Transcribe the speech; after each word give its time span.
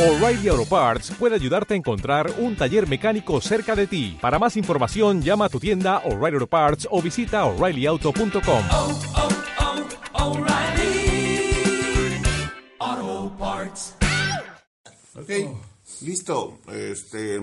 O'Reilly 0.00 0.48
Auto 0.48 0.64
Parts 0.64 1.10
puede 1.18 1.34
ayudarte 1.34 1.74
a 1.74 1.76
encontrar 1.76 2.32
un 2.38 2.56
taller 2.56 2.88
mecánico 2.88 3.38
cerca 3.42 3.76
de 3.76 3.86
ti. 3.86 4.16
Para 4.20 4.38
más 4.38 4.56
información, 4.56 5.20
llama 5.20 5.44
a 5.44 5.48
tu 5.50 5.60
tienda 5.60 5.98
O'Reilly 6.06 6.36
Auto 6.36 6.46
Parts 6.46 6.88
o 6.90 7.02
visita 7.02 7.44
oreillyauto.com. 7.44 8.64
oh, 8.70 9.00
oh, 12.80 13.36
Parts. 13.38 13.94
Ok, 15.16 15.30
listo. 16.02 16.58
Este, 16.72 17.42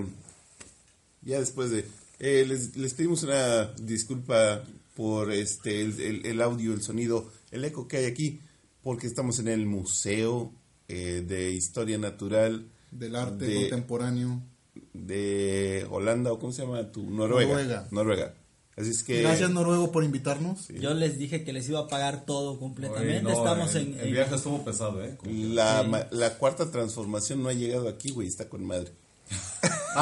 ya 1.22 1.38
después 1.38 1.70
de, 1.70 1.86
eh, 2.18 2.44
les, 2.46 2.76
les 2.76 2.94
pedimos 2.94 3.22
una 3.22 3.66
disculpa 3.74 4.62
por 4.96 5.30
este 5.32 5.82
el, 5.82 6.00
el- 6.00 6.26
el 6.26 6.42
audio, 6.42 6.72
el 6.72 6.82
sonido, 6.82 7.30
el 7.52 7.64
eco 7.64 7.86
que 7.86 7.98
hay 7.98 8.04
aquí, 8.06 8.40
porque 8.82 9.06
estamos 9.06 9.38
en 9.38 9.46
el 9.48 9.66
museo 9.66 10.52
eh, 10.88 11.24
de 11.26 11.50
historia 11.52 11.98
natural 11.98 12.66
del 12.90 13.14
arte 13.16 13.44
de, 13.46 13.60
contemporáneo. 13.60 14.40
de 14.94 15.86
Holanda 15.90 16.32
o 16.32 16.38
cómo 16.38 16.52
se 16.52 16.62
llama 16.62 16.90
tu 16.92 17.02
Noruega. 17.08 17.48
Noruega. 17.52 17.88
Noruega. 17.90 18.34
Así 18.76 18.90
es 18.90 19.02
que 19.02 19.22
Gracias 19.22 19.50
Noruego 19.50 19.90
por 19.90 20.04
invitarnos. 20.04 20.68
Yo 20.68 20.94
les 20.94 21.18
dije 21.18 21.42
que 21.44 21.52
les 21.52 21.68
iba 21.68 21.80
a 21.80 21.88
pagar 21.88 22.24
todo 22.24 22.58
completamente. 22.60 23.16
Oye, 23.16 23.22
no, 23.22 23.30
Estamos 23.30 23.74
el, 23.74 23.88
en, 23.88 23.94
el 24.00 24.06
en- 24.06 24.12
viaje 24.12 24.34
estuvo 24.36 24.64
pesado, 24.64 25.02
¿eh? 25.04 25.18
La, 25.24 25.82
ma- 25.82 26.06
la 26.12 26.38
cuarta 26.38 26.70
transformación 26.70 27.42
no 27.42 27.48
ha 27.48 27.52
llegado 27.54 27.88
aquí, 27.88 28.10
güey, 28.12 28.28
está 28.28 28.48
con 28.48 28.64
madre. 28.64 28.92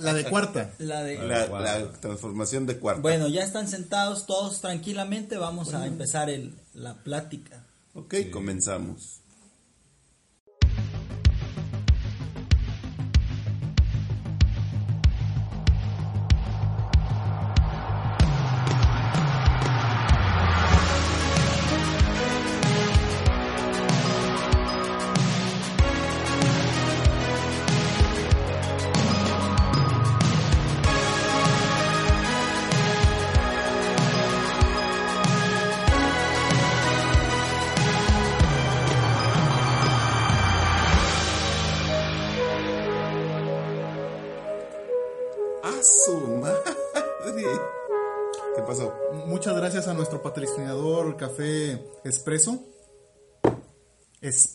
La 0.00 0.14
de 0.14 0.24
cuarta. 0.24 0.70
la 0.78 1.02
de... 1.02 1.18
La, 1.18 1.48
la 1.48 1.92
transformación 2.00 2.64
de 2.66 2.78
cuarta. 2.78 3.02
Bueno, 3.02 3.26
ya 3.28 3.42
están 3.42 3.66
sentados 3.68 4.24
todos 4.26 4.60
tranquilamente. 4.60 5.36
Vamos 5.36 5.74
a 5.74 5.86
empezar 5.86 6.30
el, 6.30 6.54
la 6.74 6.94
plática. 7.02 7.64
Ok, 7.94 8.14
comenzamos. 8.30 9.20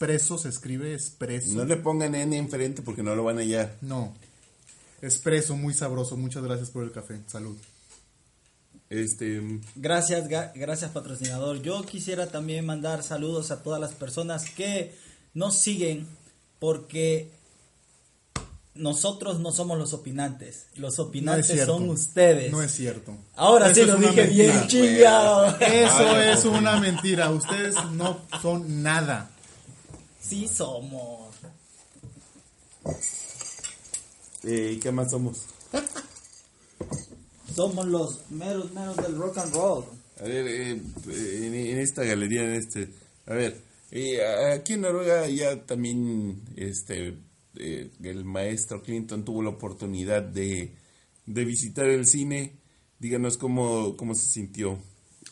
Espresso 0.02 0.39
se 0.39 0.49
escribe 0.49 0.95
espresso. 0.95 1.53
No 1.53 1.63
le 1.63 1.77
pongan 1.77 2.16
N 2.16 2.35
enfrente 2.35 2.81
porque 2.81 3.03
no 3.03 3.13
lo 3.13 3.23
van 3.23 3.38
a 3.38 3.41
hallar. 3.41 3.75
No. 3.81 4.11
Espresso, 4.99 5.55
muy 5.55 5.75
sabroso. 5.75 6.17
Muchas 6.17 6.43
gracias 6.43 6.71
por 6.71 6.83
el 6.83 6.91
café. 6.91 7.19
Salud. 7.27 7.55
Este, 8.89 9.41
Gracias, 9.75 10.27
gracias 10.27 10.89
patrocinador. 10.89 11.61
Yo 11.61 11.83
quisiera 11.83 12.25
también 12.27 12.66
mandar 12.66 13.03
saludos 13.03 13.52
a 13.52 13.61
todas 13.61 13.80
las 13.80 13.93
personas 13.93 14.49
que 14.49 14.95
nos 15.35 15.55
siguen 15.59 16.08
porque 16.58 17.30
nosotros 18.73 19.39
no 19.39 19.52
somos 19.52 19.77
los 19.77 19.93
opinantes. 19.93 20.65
Los 20.77 20.97
opinantes 20.97 21.63
son 21.63 21.89
ustedes. 21.89 22.52
No 22.52 22.63
es 22.63 22.71
cierto. 22.71 23.15
Ahora 23.36 23.69
Eso 23.69 23.81
sí 23.81 23.86
lo 23.86 23.97
dije 23.97 24.25
bien 24.25 24.65
chingado. 24.65 25.45
Eso 25.59 26.20
es 26.20 26.43
una 26.45 26.80
mentira. 26.80 27.30
Ustedes 27.30 27.76
no 27.92 28.17
son 28.42 28.81
nada. 28.81 29.30
Sí 30.31 30.47
somos. 30.47 31.36
eh, 34.45 34.80
¿qué 34.81 34.89
más 34.93 35.11
somos? 35.11 35.43
Somos 37.53 37.86
los 37.86 38.31
meros 38.31 38.71
meros 38.71 38.95
del 38.95 39.17
rock 39.17 39.39
and 39.39 39.53
roll. 39.53 39.83
A 40.21 40.23
ver, 40.23 40.47
eh, 40.47 40.70
en, 40.71 41.53
en 41.53 41.80
esta 41.80 42.05
galería, 42.05 42.43
en 42.45 42.53
este, 42.53 42.87
a 43.25 43.33
ver, 43.33 43.59
eh, 43.91 44.20
aquí 44.55 44.71
en 44.73 44.81
Noruega 44.81 45.27
ya 45.27 45.65
también, 45.65 46.43
este, 46.55 47.17
eh, 47.58 47.91
el 48.03 48.23
maestro 48.23 48.81
Clinton 48.81 49.25
tuvo 49.25 49.43
la 49.43 49.49
oportunidad 49.49 50.21
de, 50.23 50.71
de 51.25 51.43
visitar 51.43 51.87
el 51.87 52.08
cine. 52.08 52.53
Díganos 52.99 53.36
cómo, 53.37 53.97
cómo 53.97 54.15
se 54.15 54.27
sintió. 54.27 54.80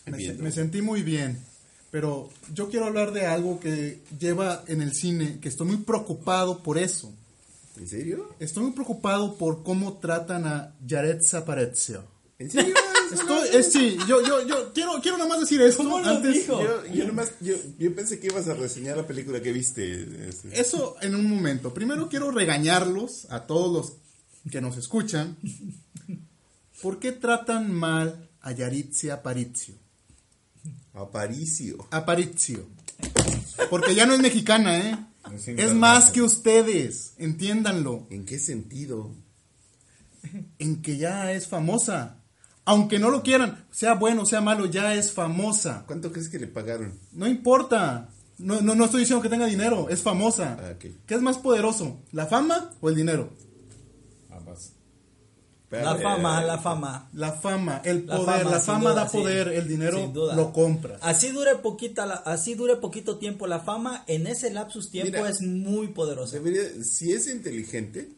Me, 0.05 0.11
se- 0.11 0.17
viendo. 0.17 0.43
me 0.43 0.51
sentí 0.51 0.81
muy 0.81 1.03
bien. 1.03 1.39
Pero 1.91 2.29
yo 2.53 2.69
quiero 2.69 2.85
hablar 2.85 3.11
de 3.13 3.25
algo 3.25 3.59
que 3.59 3.99
lleva 4.19 4.63
en 4.67 4.81
el 4.81 4.93
cine, 4.93 5.39
que 5.41 5.49
estoy 5.49 5.67
muy 5.67 5.77
preocupado 5.77 6.61
por 6.61 6.77
eso. 6.77 7.11
¿En 7.77 7.87
serio? 7.87 8.35
Estoy 8.39 8.63
muy 8.63 8.71
preocupado 8.73 9.37
por 9.37 9.63
cómo 9.63 9.97
tratan 9.97 10.45
a 10.45 10.75
Jared 10.87 11.21
Aparicio. 11.33 12.03
¿En 12.37 12.51
serio? 12.51 12.75
Estoy, 13.11 13.47
es, 13.53 13.71
sí, 13.73 13.97
yo, 14.07 14.21
yo, 14.21 14.45
yo 14.45 14.71
quiero, 14.71 14.91
quiero 15.01 15.17
nada 15.17 15.27
más 15.29 15.39
decir 15.39 15.59
esto 15.63 15.81
¿Cómo 15.81 15.97
lo 15.97 16.09
antes. 16.09 16.31
dijo? 16.31 16.61
Yo, 16.61 16.85
yo, 16.93 17.05
nomás- 17.07 17.31
yo, 17.41 17.55
yo 17.79 17.95
pensé 17.95 18.19
que 18.19 18.27
ibas 18.27 18.47
a 18.47 18.53
reseñar 18.53 18.97
la 18.97 19.07
película 19.07 19.41
que 19.41 19.51
viste. 19.51 20.29
este. 20.29 20.59
Eso 20.61 20.95
en 21.01 21.15
un 21.15 21.27
momento. 21.27 21.73
Primero 21.73 22.07
quiero 22.07 22.29
regañarlos 22.29 23.25
a 23.31 23.47
todos 23.47 23.73
los 23.73 24.51
que 24.51 24.61
nos 24.61 24.77
escuchan. 24.77 25.37
¿Por 26.83 26.99
qué 26.99 27.11
tratan 27.11 27.73
mal 27.73 28.29
a 28.41 28.51
Yaritza 28.51 29.15
Aparicio? 29.15 29.73
Aparicio. 30.93 31.87
Aparicio. 31.91 32.67
Porque 33.69 33.95
ya 33.95 34.05
no 34.05 34.13
es 34.13 34.19
mexicana, 34.19 34.77
¿eh? 34.77 34.97
Es 35.33 35.47
Es 35.47 35.73
más 35.73 36.11
que 36.11 36.21
ustedes, 36.21 37.13
entiéndanlo. 37.17 38.07
¿En 38.09 38.25
qué 38.25 38.39
sentido? 38.39 39.11
En 40.57 40.81
que 40.81 40.97
ya 40.97 41.31
es 41.31 41.47
famosa. 41.47 42.17
Aunque 42.65 42.99
no 42.99 43.09
lo 43.09 43.23
quieran, 43.23 43.65
sea 43.71 43.95
bueno, 43.95 44.25
sea 44.25 44.41
malo, 44.41 44.65
ya 44.65 44.93
es 44.93 45.11
famosa. 45.11 45.83
¿Cuánto 45.87 46.11
crees 46.11 46.29
que 46.29 46.39
le 46.39 46.47
pagaron? 46.47 46.99
No 47.11 47.27
importa. 47.27 48.09
No, 48.37 48.61
no, 48.61 48.75
no 48.75 48.85
estoy 48.85 49.01
diciendo 49.01 49.21
que 49.21 49.29
tenga 49.29 49.47
dinero, 49.47 49.89
es 49.89 50.01
famosa. 50.01 50.57
Ah. 50.59 50.73
¿Qué 50.79 51.15
es 51.15 51.21
más 51.21 51.37
poderoso? 51.37 52.01
¿La 52.11 52.25
fama 52.25 52.71
o 52.79 52.89
el 52.89 52.95
dinero? 52.95 53.33
La 55.71 55.95
Eh, 55.95 56.01
fama, 56.01 56.41
la 56.43 56.57
fama. 56.57 57.09
La 57.13 57.31
fama, 57.33 57.81
el 57.85 58.07
La 58.07 58.17
poder, 58.17 58.37
fama, 58.39 58.49
la 58.51 58.59
fama 58.59 58.89
duda, 58.91 59.03
da 59.03 59.09
sí. 59.09 59.17
poder, 59.17 59.47
el 59.49 59.67
dinero 59.67 60.11
lo 60.13 60.51
compras. 60.51 60.97
Así 61.03 61.29
dure 61.29 61.57
poquita, 61.57 62.03
así 62.25 62.55
dure 62.55 62.77
poquito 62.77 63.17
tiempo 63.17 63.45
la 63.45 63.59
fama, 63.59 64.03
en 64.07 64.25
ese 64.25 64.49
lapsus 64.49 64.89
tiempo 64.89 65.17
Mira, 65.17 65.29
es 65.29 65.41
muy 65.41 65.89
poderoso. 65.89 66.33
Debería- 66.33 66.83
si 66.83 67.11
es 67.13 67.27
inteligente, 67.27 68.09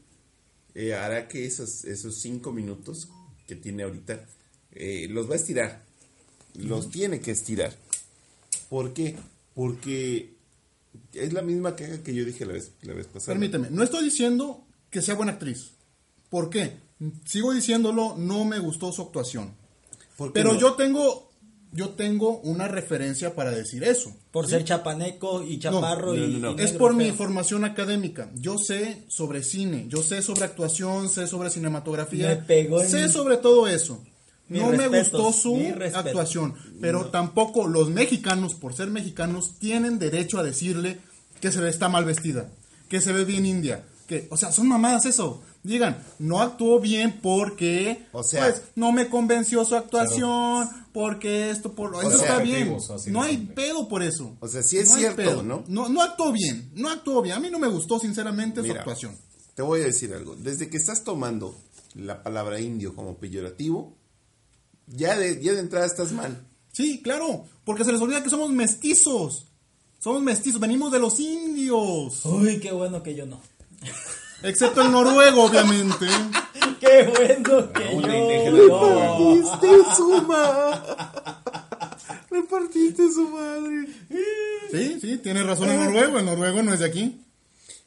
eh, 0.75 0.93
hará 0.93 1.27
que 1.27 1.45
esos, 1.45 1.83
esos 1.83 2.15
cinco 2.15 2.53
minutos 2.53 3.09
que 3.47 3.55
tiene 3.57 3.83
ahorita 3.83 4.25
eh, 4.73 5.07
los 5.09 5.29
va 5.29 5.33
a 5.33 5.37
estirar. 5.37 5.81
Los 6.53 6.89
tiene 6.89 7.19
que 7.19 7.31
estirar. 7.31 7.73
¿Por 8.69 8.93
qué? 8.93 9.17
Porque 9.53 10.33
es 11.13 11.33
la 11.33 11.41
misma 11.41 11.75
queja 11.75 12.01
que 12.01 12.13
yo 12.15 12.23
dije 12.23 12.45
la 12.45 12.53
vez, 12.53 12.71
la 12.83 12.93
vez 12.93 13.07
pasada. 13.07 13.33
Permíteme, 13.37 13.67
no 13.71 13.83
estoy 13.83 14.05
diciendo 14.05 14.63
que 14.89 15.01
sea 15.01 15.15
buena 15.15 15.33
actriz. 15.33 15.71
¿Por 16.29 16.49
qué? 16.49 16.77
Sigo 17.25 17.51
diciéndolo, 17.53 18.15
no 18.17 18.45
me 18.45 18.59
gustó 18.59 18.91
su 18.91 19.01
actuación. 19.01 19.53
¿Por 20.17 20.27
qué 20.29 20.33
Pero 20.33 20.53
no? 20.53 20.59
yo 20.59 20.73
tengo 20.73 21.29
yo 21.73 21.91
tengo 21.91 22.39
una 22.39 22.67
referencia 22.67 23.33
para 23.33 23.51
decir 23.51 23.83
eso. 23.85 24.13
Por 24.31 24.45
ser 24.47 24.65
chapaneco 24.65 25.41
y 25.41 25.57
chaparro 25.57 26.13
no, 26.13 26.25
y, 26.25 26.27
no, 26.35 26.51
no. 26.53 26.61
y 26.61 26.65
Es 26.65 26.73
por 26.73 26.93
mi 26.93 27.11
formación 27.11 27.63
académica. 27.63 28.29
Yo 28.35 28.57
sé 28.57 29.05
sobre 29.07 29.41
cine, 29.41 29.85
yo 29.87 30.03
sé 30.03 30.21
sobre 30.21 30.43
actuación, 30.43 31.07
sé 31.07 31.27
sobre 31.27 31.49
cinematografía, 31.49 32.27
Me 32.27 32.35
pegó 32.35 32.81
en 32.81 32.89
sé 32.89 33.03
mi- 33.07 33.13
sobre 33.13 33.37
todo 33.37 33.67
eso. 33.69 34.03
No 34.49 34.67
me 34.71 34.89
gustó 34.89 35.31
su 35.31 35.55
actuación, 35.95 36.55
pero 36.81 37.05
tampoco 37.05 37.67
los 37.69 37.89
mexicanos, 37.89 38.53
por 38.55 38.73
ser 38.75 38.89
mexicanos, 38.89 39.53
tienen 39.57 39.97
derecho 39.97 40.39
a 40.39 40.43
decirle 40.43 40.99
que 41.39 41.53
se 41.53 41.61
ve 41.61 41.69
está 41.69 41.87
mal 41.87 42.03
vestida, 42.03 42.49
que 42.89 42.99
se 42.99 43.13
ve 43.13 43.23
bien 43.23 43.45
india, 43.45 43.85
que, 44.07 44.27
o 44.29 44.35
sea, 44.35 44.51
son 44.51 44.67
mamadas 44.67 45.05
eso. 45.05 45.41
Digan, 45.63 46.01
no 46.17 46.41
actuó 46.41 46.79
bien 46.79 47.19
porque, 47.21 48.07
O 48.13 48.23
sea- 48.23 48.47
pues, 48.49 48.63
no 48.75 48.91
me 48.91 49.09
convenció 49.09 49.63
su 49.63 49.75
actuación, 49.75 50.67
porque 50.91 51.51
esto, 51.51 51.73
por 51.73 51.93
eso 52.03 52.17
sea, 52.17 52.27
está 52.29 52.39
bien. 52.39 52.75
No 53.07 53.21
hay 53.21 53.37
pedo 53.37 53.87
por 53.87 54.01
eso. 54.01 54.35
O 54.39 54.47
sea, 54.47 54.63
sí 54.63 54.77
es 54.79 54.89
No 54.89 54.97
cierto, 54.97 55.17
pedo. 55.17 55.43
¿no? 55.43 55.63
No, 55.67 55.87
no 55.87 56.01
actuó 56.01 56.31
bien, 56.31 56.71
no 56.73 56.89
actuó 56.89 57.21
bien. 57.21 57.35
A 57.35 57.39
mí 57.39 57.49
no 57.51 57.59
me 57.59 57.67
gustó, 57.67 57.99
sinceramente, 57.99 58.63
su 58.63 58.71
actuación. 58.71 59.15
Te 59.53 59.61
voy 59.61 59.81
a 59.81 59.85
decir 59.85 60.13
algo. 60.13 60.35
Desde 60.35 60.67
que 60.69 60.77
estás 60.77 61.03
tomando 61.03 61.55
la 61.93 62.23
palabra 62.23 62.59
indio 62.59 62.95
como 62.95 63.17
peyorativo, 63.17 63.95
ya 64.87 65.15
de, 65.15 65.41
ya 65.43 65.53
de 65.53 65.59
entrada 65.59 65.85
estás 65.85 66.11
mal. 66.11 66.43
Sí, 66.71 67.01
claro, 67.03 67.45
porque 67.65 67.83
se 67.83 67.91
les 67.91 68.01
olvida 68.01 68.23
que 68.23 68.29
somos 68.29 68.49
mestizos. 68.49 69.45
Somos 69.99 70.23
mestizos, 70.23 70.59
venimos 70.59 70.91
de 70.91 70.97
los 70.99 71.19
indios. 71.19 72.25
Uy, 72.25 72.59
qué 72.59 72.71
bueno 72.71 73.03
que 73.03 73.13
yo 73.13 73.27
no. 73.27 73.39
Excepto 74.43 74.81
el 74.81 74.91
noruego, 74.91 75.43
obviamente. 75.45 76.05
Qué 76.79 77.03
bueno 77.15 77.71
que 77.73 77.95
una 77.95 78.15
yo. 78.49 78.67
no. 78.67 79.35
Repartiste 79.35 79.95
su 79.95 80.21
madre. 80.23 80.95
Repartiste 82.29 83.11
su 83.11 83.27
madre. 83.29 83.87
Sí, 84.71 84.97
sí, 85.01 85.17
tiene 85.17 85.43
razón 85.43 85.69
el 85.69 85.77
noruego. 85.79 86.19
El 86.19 86.25
noruego 86.25 86.63
no 86.63 86.73
es 86.73 86.79
de 86.79 86.85
aquí. 86.85 87.21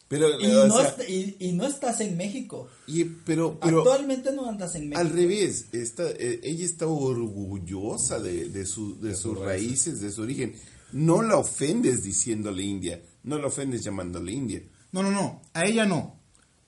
Pero, 0.06 0.38
Y 0.40 0.46
o 0.54 0.66
no, 0.68 0.76
sea, 0.76 0.88
est- 0.98 1.08
y, 1.10 1.36
y 1.40 1.52
no 1.52 1.66
estás 1.66 2.00
en 2.00 2.16
México. 2.16 2.68
y- 2.86 3.04
pero, 3.04 3.58
pero 3.58 3.78
Actualmente 3.78 4.32
no 4.32 4.46
andas 4.48 4.74
en 4.76 4.90
México. 4.90 5.00
al 5.00 5.10
revés, 5.10 5.66
está, 5.72 6.04
eh, 6.10 6.40
ella 6.42 6.64
está 6.64 6.86
orgullosa 6.86 8.20
de, 8.20 8.48
de, 8.50 8.66
su, 8.66 9.00
de 9.00 9.16
sus 9.16 9.36
raíces, 9.38 10.00
de 10.00 10.12
su 10.12 10.22
origen. 10.22 10.54
No 10.92 11.22
la 11.22 11.36
ofendes 11.38 12.04
diciéndole 12.04 12.62
India, 12.62 13.02
no 13.24 13.38
la 13.38 13.46
ofendes 13.48 13.82
llamándole 13.82 14.30
India. 14.32 14.62
No, 14.92 15.02
no, 15.02 15.10
no. 15.10 15.42
A 15.54 15.64
ella 15.64 15.86
no 15.86 16.20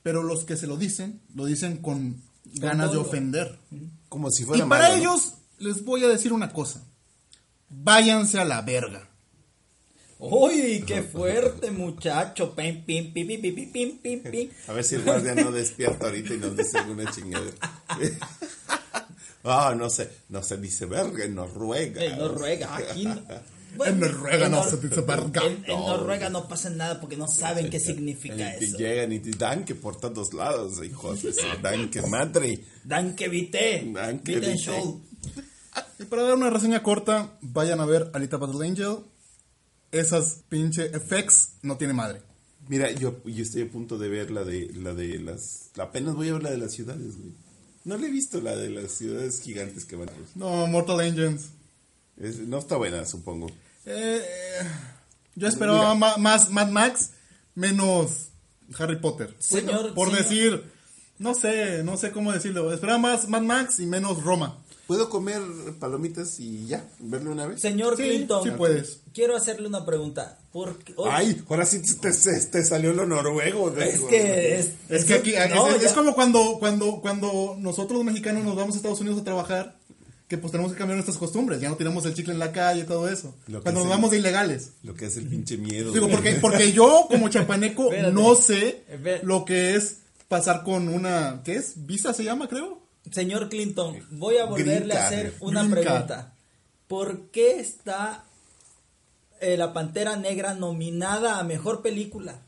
pero 0.07 0.23
los 0.23 0.45
que 0.45 0.57
se 0.57 0.69
lo 0.69 0.77
dicen, 0.77 1.21
lo 1.35 1.47
dicen 1.47 1.79
con 1.79 2.23
ganas 2.45 2.93
de 2.93 2.97
ofender. 2.97 3.59
Como 4.09 4.31
si 4.31 4.45
fuera 4.45 4.65
Y 4.65 4.69
para 4.69 4.97
ellos 4.97 5.33
les 5.59 5.85
voy 5.85 6.05
a 6.05 6.07
decir 6.07 6.33
una 6.33 6.53
cosa. 6.53 6.81
Váyanse 7.69 8.39
a 8.39 8.45
la 8.45 8.63
verga. 8.63 9.11
Uy, 10.21 10.85
qué 10.87 11.03
fuerte 11.03 11.73
muchacho. 11.73 12.55
Pim, 12.55 12.85
pim, 12.85 13.13
pim, 13.13 13.27
pim, 13.27 13.73
pim, 13.73 13.99
pim, 13.99 14.23
pim, 14.23 14.51
A 14.69 14.75
ver 14.75 14.85
si 14.85 14.95
el 14.95 15.03
guardia 15.03 15.35
no 15.35 15.51
despierta 15.51 16.07
ahorita 16.07 16.35
y 16.35 16.39
nos 16.39 16.57
dice 16.57 16.79
alguna 16.79 17.11
chingadera. 17.11 17.57
Ah, 19.49 19.71
oh, 19.71 19.75
no 19.77 19.89
sé, 19.89 20.11
no 20.29 20.43
se 20.43 20.57
dice 20.57 20.87
verga, 20.87 21.25
nos 21.29 21.55
ruega. 21.55 22.03
Eh, 22.03 22.17
nos 22.17 22.35
ruega, 22.35 22.75
aquí 22.75 23.05
no. 23.05 23.23
En 23.85 24.01
Noruega 24.01 24.49
no 24.49 24.63
se 24.69 24.77
dice 24.79 25.01
verga. 25.03 25.43
En, 25.45 25.65
en 25.67 25.79
Noruega 25.81 26.29
no 26.31 26.49
pasa 26.49 26.71
nada 26.71 27.01
porque 27.01 27.17
no 27.17 27.27
saben 27.29 27.69
qué 27.71 27.79
significa 27.81 28.57
Y 28.61 28.65
eso. 28.65 28.79
llegan 28.79 29.13
y 29.13 29.19
te 29.21 29.31
dan 29.31 29.65
que 29.65 29.75
por 29.75 29.99
todos 30.01 30.33
lados, 30.33 30.83
hijos 30.85 31.21
dan 31.63 31.91
que 31.91 32.03
madre. 32.03 32.65
Dan 32.85 33.15
que 33.17 33.29
vite. 33.29 33.91
Dan 33.93 34.21
que 34.21 34.37
Vite 34.41 34.57
show. 34.57 35.01
Y 35.99 36.05
para 36.05 36.23
dar 36.23 36.35
una 36.35 36.51
reseña 36.51 36.83
corta, 36.83 37.37
vayan 37.41 37.81
a 37.81 37.87
ver 37.87 38.11
Alita 38.15 38.37
Battle 38.37 38.67
Angel. 38.67 38.97
Esas 39.93 40.41
pinche 40.49 40.87
effects 40.97 41.51
no 41.63 41.77
tiene 41.77 41.93
madre. 41.93 42.21
Mira, 42.69 42.91
yo, 42.91 43.23
yo 43.25 43.43
estoy 43.43 43.63
a 43.63 43.71
punto 43.71 43.97
de 43.97 44.09
ver 44.09 44.31
la 44.31 44.43
de 44.45 44.71
la 44.75 44.93
de 44.93 45.19
las. 45.21 45.71
Apenas 45.79 46.15
voy 46.15 46.29
a 46.31 46.33
ver 46.35 46.43
la 46.43 46.51
de 46.51 46.59
las 46.59 46.73
ciudades, 46.73 47.17
güey. 47.17 47.33
No 47.85 47.97
le 47.97 48.09
he 48.09 48.11
visto 48.11 48.41
la 48.41 48.57
de 48.57 48.69
las 48.71 48.91
ciudades 48.91 49.41
gigantes 49.41 49.85
que 49.85 49.95
van. 49.95 50.11
No, 50.35 50.67
Mortal 50.67 51.01
Engines. 51.03 51.51
Es- 52.17 52.39
no 52.41 52.59
está 52.59 52.77
buena, 52.77 53.05
supongo. 53.07 53.47
Eh, 53.87 54.23
yo 55.35 55.49
esperaba 55.49 55.95
ma- 55.95 56.17
más 56.17 56.51
Mad 56.51 56.69
Max, 56.69 57.11
menos 57.55 58.29
Harry 58.79 58.97
Potter. 58.97 59.35
Señor, 59.39 59.95
Por 59.95 60.09
señor. 60.09 60.23
decir, 60.23 60.65
no 61.19 61.35
sé, 61.35 61.83
no 61.85 61.97
sé 61.97 62.11
cómo 62.11 62.33
decirlo. 62.33 62.73
Esperaba 62.73 62.99
más 62.99 63.29
Mad 63.29 63.43
Max 63.43 63.79
y 63.81 63.87
menos 63.87 64.23
Roma. 64.23 64.59
¿Puedo 64.87 65.11
comer 65.11 65.41
palomitas 65.81 66.39
y 66.39 66.67
ya? 66.69 66.85
¿Verlo 67.01 67.33
una 67.33 67.47
vez? 67.47 67.61
Señor 67.61 67.97
Sí, 67.97 68.05
Clinton, 68.05 68.45
sí 68.45 68.51
puedes. 68.53 69.01
quiero 69.13 69.35
hacerle 69.37 69.67
una 69.67 69.85
pregunta. 69.85 70.39
Porque, 70.53 70.95
oh, 70.97 71.09
Ay, 71.11 71.43
ahora 71.49 71.67
sí 71.67 71.83
te, 71.83 72.13
te- 72.13 72.41
te 72.47 72.65
salió 72.65 72.93
lo 72.93 73.05
noruego. 73.05 73.73
güey. 73.73 73.89
es 73.89 74.01
que 74.03 74.59
es, 74.61 74.71
Es 74.89 75.05
que 75.05 75.15
aquí 75.15 75.35
es, 75.35 75.51
no, 75.53 75.69
es- 75.71 75.83
es 75.83 75.93
como 75.93 76.15
cuando, 76.15 76.59
cuando, 76.61 77.01
cuando 77.01 77.57
nosotros 77.59 77.97
los 77.99 78.05
mexicanos 78.05 78.45
nos 78.45 78.55
vamos 78.55 78.75
a 78.75 78.79
Estados 78.79 79.01
Unidos 79.01 79.21
a 79.21 79.25
trabajar, 79.25 79.77
que 80.29 80.39
pues 80.39 80.51
tenemos 80.51 80.73
que 80.73 80.79
cambiar 80.79 80.97
nuestras 80.97 81.19
costumbres. 81.19 81.61
Ya 81.61 81.69
no 81.69 81.77
tiramos 81.77 82.05
el 82.07 82.15
chicle 82.15 82.33
en 82.33 82.39
la 82.41 82.51
calle 82.53 82.81
y 82.81 82.85
todo 82.85 83.09
eso. 83.09 83.35
Lo 83.47 83.63
Cuando 83.63 83.81
nos 83.83 83.89
vamos 83.91 84.11
de 84.11 84.19
ilegales. 84.19 84.73
Lo 84.83 84.95
que 84.95 85.07
es 85.07 85.17
el 85.17 85.27
pinche 85.29 85.57
miedo. 85.57 85.93
Digo, 85.93 86.09
porque, 86.09 86.33
porque 86.35 86.73
yo, 86.73 87.07
como 87.09 87.29
chapaneco, 87.29 87.85
Espérate. 87.93 88.13
no 88.15 88.35
sé 88.35 88.85
Espera- 88.91 89.21
lo 89.23 89.45
que 89.45 89.75
es 89.77 89.99
pasar 90.29 90.65
con 90.65 90.89
una. 90.89 91.43
¿Qué 91.45 91.55
es? 91.57 91.75
¿Visa 91.87 92.13
se 92.13 92.25
llama, 92.25 92.49
creo? 92.49 92.81
Señor 93.13 93.49
Clinton, 93.49 93.97
voy 94.11 94.39
a 94.39 94.47
volverle 94.47 94.87
Green 94.87 94.93
a 94.93 95.07
hacer 95.07 95.31
card. 95.31 95.43
una 95.43 95.63
Green 95.63 95.75
card. 95.75 95.85
pregunta. 95.85 96.33
¿Por 96.89 97.21
qué 97.31 97.61
está 97.61 98.25
eh, 99.41 99.57
la 99.57 99.73
Pantera 99.73 100.17
Negra 100.17 100.55
nominada 100.55 101.39
a 101.39 101.45
mejor 101.45 101.83
película? 101.83 102.41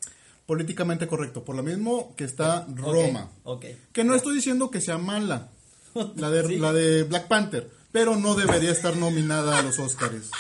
Políticamente 0.47 1.07
correcto. 1.07 1.45
Por 1.45 1.55
lo 1.55 1.63
mismo 1.63 2.15
que 2.17 2.25
está 2.25 2.67
Roma. 2.75 3.31
Ok. 3.45 3.67
Que 3.93 4.03
no 4.03 4.15
estoy 4.15 4.35
diciendo 4.35 4.71
que 4.71 4.81
sea 4.81 4.99
mala. 4.99 5.51
La 6.17 6.31
de, 6.31 6.47
Sí. 6.47 6.59
la 6.59 6.73
de 6.73 7.03
Black 7.05 7.29
Panther. 7.29 7.71
Pero 7.93 8.17
no 8.17 8.35
debería 8.35 8.71
estar 8.71 8.97
nominada 8.97 9.59
a 9.59 9.63
los 9.63 9.79
Oscars. 9.79 10.31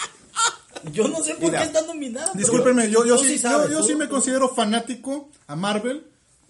Yo 0.92 1.08
no 1.08 1.22
sé 1.22 1.34
por 1.34 1.44
Mira, 1.50 1.60
qué 1.60 1.66
está 1.66 1.82
nominada. 1.86 2.30
Discúlpenme, 2.34 2.90
yo, 2.90 3.04
yo, 3.04 3.18
sí, 3.18 3.38
sabes, 3.38 3.68
yo, 3.68 3.78
yo 3.78 3.80
tú- 3.80 3.86
sí 3.88 3.94
me 3.96 4.06
tú- 4.06 4.12
considero 4.14 4.48
fanático 4.54 5.30
a 5.46 5.56
Marvel. 5.56 6.06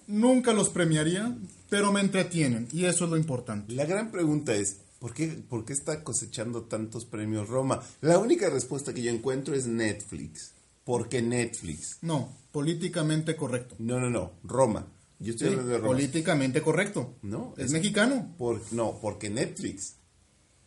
Nunca 0.06 0.52
los 0.52 0.68
premiaría, 0.70 1.34
pero 1.70 1.92
me 1.92 2.00
entretienen. 2.00 2.68
Y 2.72 2.84
eso 2.86 3.04
es 3.04 3.10
lo 3.10 3.16
importante. 3.16 3.72
La 3.74 3.84
gran 3.86 4.10
pregunta 4.10 4.54
es, 4.54 4.78
¿por 4.98 5.14
qué, 5.14 5.28
¿por 5.28 5.64
qué 5.64 5.72
está 5.72 6.02
cosechando 6.02 6.62
tantos 6.62 7.04
premios 7.04 7.48
Roma? 7.48 7.80
La 8.00 8.18
única 8.18 8.50
respuesta 8.50 8.92
que 8.92 9.02
yo 9.02 9.10
encuentro 9.10 9.54
es 9.54 9.66
Netflix. 9.66 10.52
¿Por 10.84 11.08
qué 11.08 11.22
Netflix? 11.22 11.98
No, 12.02 12.34
políticamente 12.52 13.36
correcto. 13.36 13.76
No, 13.78 14.00
no, 14.00 14.10
no, 14.10 14.32
Roma. 14.44 14.86
Yo 15.20 15.32
estoy 15.32 15.48
Sí, 15.48 15.52
hablando 15.54 15.72
de 15.72 15.78
Roma. 15.78 15.88
políticamente 15.88 16.62
correcto. 16.62 17.16
No, 17.22 17.54
es, 17.56 17.66
es- 17.66 17.70
mexicano. 17.72 18.34
Por, 18.38 18.60
no, 18.72 18.98
porque 19.00 19.28
Netflix. 19.30 19.94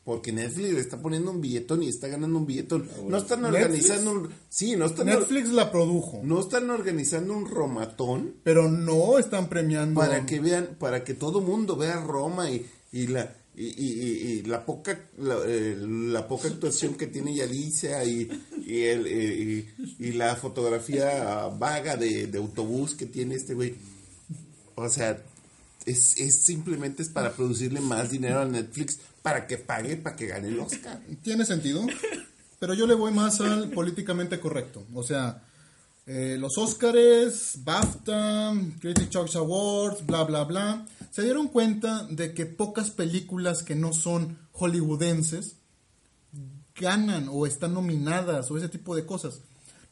Porque 0.04 0.32
Netflix 0.32 0.74
le 0.74 0.80
está 0.80 1.00
poniendo 1.00 1.30
un 1.30 1.42
billetón 1.42 1.84
y 1.84 1.88
está 1.88 2.08
ganando 2.08 2.40
un 2.40 2.46
billetón. 2.48 2.90
No 3.08 3.18
están 3.18 3.44
¿Netflix? 3.44 3.62
organizando 3.66 4.12
un... 4.14 4.30
Sí, 4.50 4.76
no 4.76 4.88
están, 4.88 5.06
Netflix 5.06 5.50
la 5.52 5.72
produjo, 5.72 6.22
no 6.24 6.42
están 6.42 6.70
organizando 6.72 7.38
un 7.38 7.48
romatón 7.48 8.34
pero 8.44 8.70
no 8.70 9.20
están 9.20 9.48
premiando. 9.48 10.00
para 10.00 10.26
que 10.26 10.40
vean, 10.40 10.76
para 10.80 11.04
que 11.04 11.14
todo 11.14 11.40
mundo 11.40 11.76
vea 11.78 12.00
Roma 12.02 12.50
y, 12.50 12.66
y 12.92 13.08
la 13.08 13.36
y, 13.56 13.66
y- 13.66 14.02
y- 14.02 14.32
y 14.40 14.42
la 14.44 14.66
poca 14.66 15.00
la, 15.20 15.38
eh, 15.46 15.78
la 15.80 16.28
poca 16.28 16.48
actuación 16.48 16.96
que 16.96 17.06
tiene 17.08 17.36
Yalicia 17.36 18.04
y, 18.04 18.28
y, 18.66 18.80
el, 18.82 19.06
eh, 19.06 19.66
y, 20.00 20.06
y 20.08 20.12
la 20.14 20.36
fotografía 20.36 21.46
vaga 21.60 21.96
de, 21.96 22.26
de 22.28 22.38
autobús 22.40 22.96
que 22.96 23.06
tiene 23.06 23.36
este 23.36 23.54
güey. 23.54 23.76
O 24.82 24.90
sea, 24.90 25.22
es, 25.86 26.18
es 26.18 26.44
simplemente 26.44 27.04
es 27.04 27.10
para 27.10 27.32
producirle 27.32 27.82
más 27.82 28.12
dinero 28.12 28.42
a 28.42 28.46
Netflix 28.46 29.00
para 29.22 29.48
que 29.48 29.58
pague, 29.58 29.98
para 29.98 30.16
que 30.16 30.28
gane 30.28 30.48
el 30.48 30.60
Oscar. 30.60 31.00
Tiene 31.24 31.46
sentido, 31.46 31.86
pero 32.60 32.74
yo 32.74 32.88
le 32.88 32.96
voy 32.96 33.12
más 33.12 33.40
al 33.42 33.70
políticamente 33.70 34.40
correcto. 34.40 34.86
O 34.94 35.04
sea, 35.04 35.44
eh, 36.08 36.38
los 36.40 36.58
Óscares, 36.58 37.60
BAFTA, 37.64 38.54
Critics 38.80 39.10
Choice 39.10 39.38
Awards, 39.38 40.06
bla, 40.06 40.24
bla, 40.24 40.44
bla, 40.44 40.86
se 41.12 41.22
dieron 41.22 41.48
cuenta 41.48 42.08
de 42.08 42.34
que 42.34 42.46
pocas 42.46 42.90
películas 42.90 43.64
que 43.64 43.76
no 43.76 43.94
son 43.94 44.38
hollywoodenses 44.54 45.56
ganan 46.76 47.28
o 47.30 47.46
están 47.46 47.74
nominadas 47.74 48.50
o 48.50 48.58
ese 48.58 48.70
tipo 48.70 48.96
de 48.96 49.06
cosas. 49.06 49.42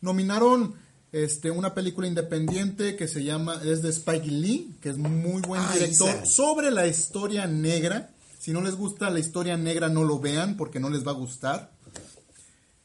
Nominaron 0.02 0.74
este, 1.12 1.52
una 1.52 1.74
película 1.74 2.08
independiente 2.08 2.96
que 2.96 3.08
se 3.08 3.24
llama, 3.24 3.62
es 3.66 3.82
de 3.82 3.90
Spike 3.90 4.28
Lee, 4.28 4.76
que 4.82 4.90
es 4.90 4.98
muy 4.98 5.42
buen 5.42 5.62
Ah, 5.62 5.72
director, 5.74 6.26
sobre 6.26 6.72
la 6.72 6.88
historia 6.88 7.48
negra. 7.48 8.12
Si 8.40 8.52
no 8.52 8.62
les 8.62 8.76
gusta 8.76 9.10
la 9.10 9.20
historia 9.20 9.58
negra, 9.58 9.90
no 9.90 10.04
lo 10.04 10.20
vean 10.20 10.56
porque 10.58 10.80
no 10.80 10.90
les 10.90 11.06
va 11.06 11.12
a 11.12 11.16
gustar. 11.16 11.72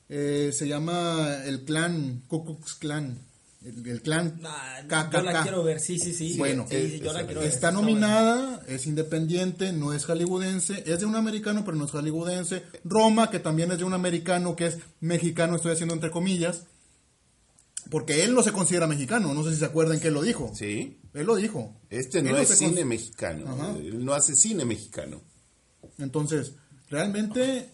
Eh, 0.08 0.50
se 0.52 0.68
llama 0.68 1.38
el 1.44 1.64
clan, 1.64 2.22
Ku 2.28 2.44
Klux 2.44 2.74
Klan. 2.74 3.18
El, 3.64 3.86
el 3.88 4.02
clan 4.02 4.38
Ah, 4.44 4.80
KKK. 4.86 5.12
yo 5.14 5.22
la 5.22 5.42
quiero 5.42 5.62
ver, 5.64 5.80
sí, 5.80 5.98
sí, 5.98 6.12
sí. 6.12 6.36
Bueno, 6.36 6.66
Sí, 6.68 6.90
sí, 6.90 7.00
yo 7.00 7.14
la 7.14 7.24
quiero 7.24 7.40
ver. 7.40 7.48
Está 7.48 7.72
nominada, 7.72 8.62
es 8.68 8.86
independiente, 8.86 9.72
no 9.72 9.94
es 9.94 10.04
hollywoodense, 10.04 10.82
es 10.86 11.00
de 11.00 11.06
un 11.06 11.16
americano, 11.16 11.64
pero 11.64 11.76
no 11.78 11.86
es 11.86 11.90
hollywoodense. 11.92 12.62
Roma, 12.84 13.30
que 13.30 13.38
también 13.38 13.72
es 13.72 13.78
de 13.78 13.84
un 13.84 13.94
americano 13.94 14.54
que 14.54 14.66
es 14.66 14.78
mexicano, 15.00 15.56
estoy 15.56 15.72
haciendo 15.72 15.94
entre 15.94 16.10
comillas, 16.10 16.64
porque 17.90 18.24
él 18.24 18.34
no 18.34 18.42
se 18.42 18.52
considera 18.52 18.86
mexicano, 18.86 19.34
no 19.34 19.44
sé 19.44 19.52
si 19.52 19.58
se 19.58 19.64
acuerdan 19.64 20.00
que 20.00 20.08
él 20.08 20.14
lo 20.14 20.22
dijo. 20.22 20.52
¿Sí? 20.54 20.98
Él 21.12 21.26
lo 21.26 21.36
dijo. 21.36 21.74
Este 21.90 22.22
no 22.22 22.36
es 22.36 22.48
cine 22.48 22.80
con- 22.80 22.88
mexicano. 22.88 23.44
Ajá. 23.52 23.76
Él 23.78 24.04
no 24.04 24.14
hace 24.14 24.34
cine 24.34 24.64
mexicano. 24.64 25.22
Entonces, 25.98 26.52
realmente, 26.88 27.68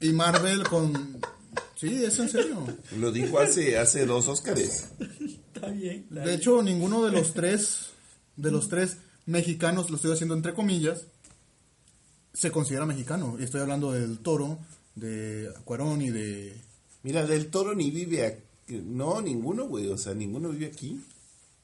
y 0.00 0.12
Marvel 0.12 0.64
con... 0.68 1.20
Sí, 1.76 2.04
es 2.04 2.18
en 2.18 2.28
serio. 2.28 2.64
Lo 2.98 3.12
dijo 3.12 3.38
hace, 3.38 3.78
hace 3.78 4.06
dos 4.06 4.28
Óscares. 4.28 4.86
Está 5.54 5.68
bien. 5.68 6.06
De 6.10 6.34
hecho, 6.34 6.62
ninguno 6.62 7.04
de 7.04 7.12
los 7.12 7.34
tres, 7.34 7.90
de 8.36 8.50
los 8.50 8.68
tres 8.68 8.96
mexicanos, 9.26 9.90
lo 9.90 9.96
estoy 9.96 10.12
haciendo 10.12 10.34
entre 10.34 10.54
comillas, 10.54 11.06
se 12.32 12.50
considera 12.50 12.86
mexicano. 12.86 13.36
Y 13.38 13.44
estoy 13.44 13.60
hablando 13.60 13.92
del 13.92 14.18
Toro, 14.18 14.58
de 14.94 15.50
Cuarón 15.64 16.02
y 16.02 16.10
de... 16.10 16.56
Mira, 17.02 17.26
del 17.26 17.48
Toro 17.48 17.74
ni 17.74 17.90
vive 17.90 18.26
aquí. 18.26 18.43
No, 18.68 19.20
ninguno, 19.20 19.66
güey. 19.66 19.88
O 19.88 19.98
sea, 19.98 20.14
ninguno 20.14 20.50
vive 20.50 20.66
aquí. 20.66 21.00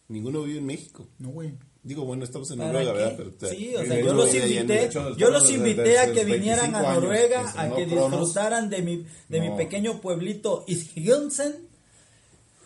Ninguno 0.08 0.42
vive 0.42 0.58
en 0.58 0.66
México. 0.66 1.06
No, 1.18 1.30
güey. 1.30 1.52
Digo, 1.82 2.04
bueno, 2.04 2.24
estamos 2.24 2.50
en 2.50 2.58
¿Para 2.58 2.72
Noruega? 2.72 2.92
¿verdad? 2.92 3.14
Pero, 3.38 3.52
sí, 3.54 3.74
o 3.74 3.84
sea, 3.84 4.00
yo 4.00 4.12
los 4.12 4.34
invité, 4.34 4.84
hecho, 4.84 5.16
yo 5.16 5.30
los 5.30 5.50
invité 5.50 5.98
a 5.98 6.12
que 6.12 6.24
vinieran 6.24 6.74
a 6.74 6.82
25 6.82 6.88
años, 6.90 7.02
Noruega, 7.02 7.52
que 7.52 7.58
a 7.58 7.66
no 7.68 7.76
que 7.76 7.86
Cronos. 7.86 8.10
disfrutaran 8.10 8.68
de 8.68 8.82
mi, 8.82 9.06
de 9.30 9.40
mi 9.40 9.56
pequeño 9.56 9.98
pueblito 10.02 10.64
Isgilsen 10.68 11.54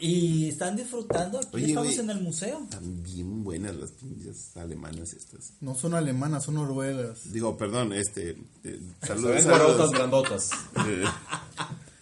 Y 0.00 0.48
están 0.48 0.74
disfrutando. 0.74 1.38
Aquí 1.38 1.48
Oye, 1.52 1.66
estamos 1.66 1.98
en 1.98 2.10
el 2.10 2.20
museo. 2.22 2.60
Están 2.64 3.02
bien 3.04 3.44
buenas 3.44 3.76
las 3.76 3.92
pinches 3.92 4.56
alemanas 4.56 5.12
estas. 5.12 5.52
No 5.60 5.76
son 5.76 5.94
alemanas, 5.94 6.42
son 6.44 6.56
noruegas. 6.56 7.32
Digo, 7.32 7.56
perdón, 7.56 7.92
este. 7.92 8.30
eh, 8.64 8.80
saludos. 9.00 9.92
grandotas. 9.92 10.50
Eh, 10.88 11.04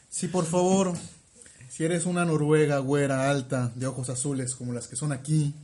Sí, 0.08 0.28
por 0.28 0.46
favor, 0.46 0.92
si 1.74 1.84
eres 1.84 2.04
una 2.04 2.24
noruega 2.26 2.78
güera 2.78 3.30
alta 3.30 3.72
de 3.74 3.86
ojos 3.86 4.10
azules 4.10 4.54
como 4.54 4.72
las 4.74 4.88
que 4.88 4.96
son 4.96 5.10
aquí, 5.12 5.54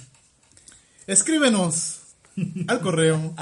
escríbenos 1.07 2.01
al 2.69 2.81
correo. 2.81 3.35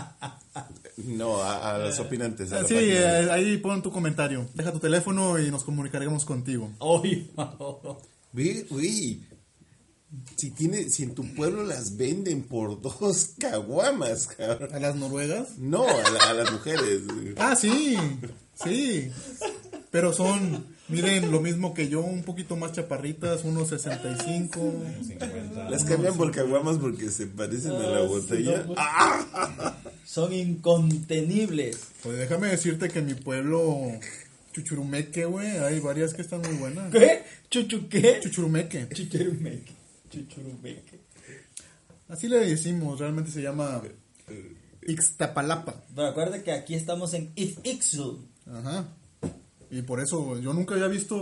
no, 0.97 1.43
a, 1.43 1.75
a 1.75 1.79
los 1.79 1.99
opinantes. 2.01 2.53
a 2.53 2.65
Sí, 2.67 2.75
eh, 2.77 3.29
ahí 3.31 3.59
pon 3.59 3.83
tu 3.83 3.93
comentario. 3.93 4.49
Deja 4.55 4.73
tu 4.73 4.81
teléfono 4.81 5.39
y 5.39 5.51
nos 5.51 5.65
comunicaremos 5.65 6.25
contigo. 6.25 6.73
Ve, 8.33 8.67
güey. 8.71 9.21
Si, 10.37 10.51
tiene, 10.53 10.89
si 10.89 11.03
en 11.03 11.15
tu 11.15 11.35
pueblo 11.35 11.63
las 11.65 11.97
venden 11.97 12.45
por 12.45 12.81
dos 12.81 13.31
caguamas, 13.39 14.29
cabrón. 14.29 14.75
¿A 14.75 14.79
las 14.79 14.95
noruegas? 14.97 15.59
No, 15.59 15.85
a, 15.87 16.11
la- 16.11 16.31
a 16.31 16.33
las 16.35 16.53
mujeres. 16.53 17.03
Ah, 17.37 17.55
sí, 17.57 17.97
sí. 18.65 19.11
Pero 19.91 20.13
son, 20.13 20.65
miren, 20.89 21.31
lo 21.31 21.41
mismo 21.41 21.75
que 21.75 21.89
yo, 21.89 22.01
un 22.01 22.23
poquito 22.23 22.57
más 22.57 22.73
chaparritas, 22.73 23.45
unos 23.45 23.69
65. 23.69 24.75
50. 25.07 25.71
Las 25.71 25.85
cambian 25.85 26.17
por 26.17 26.31
caguamas 26.33 26.79
porque 26.79 27.11
se 27.11 27.27
parecen 27.27 27.73
a 27.73 27.89
la 27.89 28.01
botella. 28.03 28.59
no, 28.59 28.67
pues. 28.67 28.79
¡Ah! 28.81 29.77
son 30.05 30.33
incontenibles. 30.33 31.79
Pues 32.03 32.19
déjame 32.19 32.49
decirte 32.49 32.89
que 32.89 33.01
en 33.01 33.07
mi 33.07 33.15
pueblo, 33.15 33.91
Chuchurumeque, 34.53 35.25
güey, 35.27 35.59
hay 35.59 35.81
varias 35.81 36.15
que 36.15 36.23
están 36.23 36.41
muy 36.41 36.55
buenas. 36.55 36.91
¿Qué? 36.91 37.23
¿Chuchu 37.51 37.89
qué? 37.89 38.21
Chuchurumeque. 38.23 38.89
Chuchurumeque. 38.89 39.73
Chuchurumeque. 40.11 41.01
Así 42.09 42.29
le 42.29 42.39
decimos, 42.39 43.01
realmente 43.01 43.31
se 43.31 43.43
llama 43.43 43.83
Ixtapalapa. 44.87 45.83
Pero 45.95 46.09
acuérdate 46.09 46.43
que 46.45 46.53
aquí 46.53 46.75
estamos 46.75 47.13
en 47.15 47.33
Ixu. 47.35 48.25
Ajá. 48.47 48.89
Y 49.71 49.83
por 49.83 50.01
eso 50.01 50.39
yo 50.39 50.53
nunca 50.53 50.75
había 50.75 50.87
visto. 50.89 51.17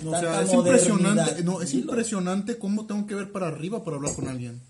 No, 0.00 0.10
o 0.10 0.20
sea, 0.20 0.20
Tanta 0.20 0.42
es 0.42 0.52
impresionante. 0.52 1.42
No, 1.42 1.62
es 1.62 1.72
impresionante 1.74 2.58
cómo 2.58 2.86
tengo 2.86 3.06
que 3.06 3.14
ver 3.14 3.32
para 3.32 3.48
arriba 3.48 3.82
para 3.82 3.96
hablar 3.96 4.14
con 4.14 4.28
alguien. 4.28 4.60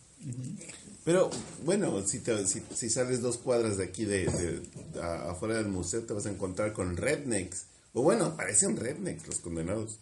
Pero 1.05 1.31
bueno, 1.65 2.03
si, 2.07 2.21
te- 2.21 2.47
si, 2.47 2.63
si 2.75 2.91
sales 2.91 3.21
dos 3.23 3.39
cuadras 3.39 3.77
de 3.77 3.85
aquí, 3.85 4.05
de, 4.05 4.27
de- 4.27 5.01
a- 5.01 5.31
afuera 5.31 5.57
del 5.57 5.69
museo, 5.69 6.03
te 6.03 6.13
vas 6.15 6.27
a 6.27 6.31
encontrar 6.31 6.73
con 6.73 6.97
rednecks. 6.97 7.67
O 7.93 8.03
bueno, 8.03 8.37
parecen 8.37 8.77
rednecks 8.77 9.27
los 9.27 9.39
condenados. 9.39 9.99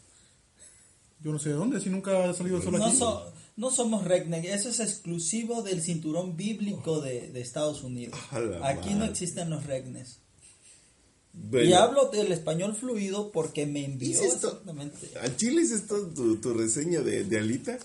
Yo 1.21 1.33
no 1.33 1.39
sé 1.39 1.51
de 1.51 1.55
dónde, 1.57 1.81
si 1.81 1.89
nunca 1.91 2.29
ha 2.29 2.35
salido 2.35 2.61
solo 2.61 2.79
No, 2.79 2.87
aquí. 2.87 2.97
so- 2.97 3.31
no 3.57 3.71
somos 3.71 4.03
redneck, 4.05 4.47
eso 4.47 4.69
es 4.69 4.81
exclusivo 4.81 5.63
del 5.63 5.81
cinturón 5.81 6.37
bíblico 6.37 7.01
de, 7.01 7.31
de 7.31 7.41
Estados 7.41 7.83
Unidos. 7.85 8.19
Aquí 8.63 8.95
no 8.95 9.05
existen 9.05 9.49
los 9.49 9.65
rednecks. 9.65 10.19
Bueno, 11.37 11.69
Y 11.69 11.73
hablo 11.73 12.11
del 12.11 12.31
español 12.33 12.77
fluido 12.77 13.33
porque 13.33 13.67
me 13.67 13.85
envió 13.85 14.11
¿Es 14.11 14.35
esto? 14.35 14.49
exactamente. 14.49 15.11
¿A 15.21 15.35
Chile 15.37 15.63
es 15.63 15.73
esto 15.73 16.07
tu, 16.09 16.37
tu 16.37 16.55
reseña 16.55 17.01
de, 17.01 17.25
de 17.25 17.39
Alita? 17.39 17.77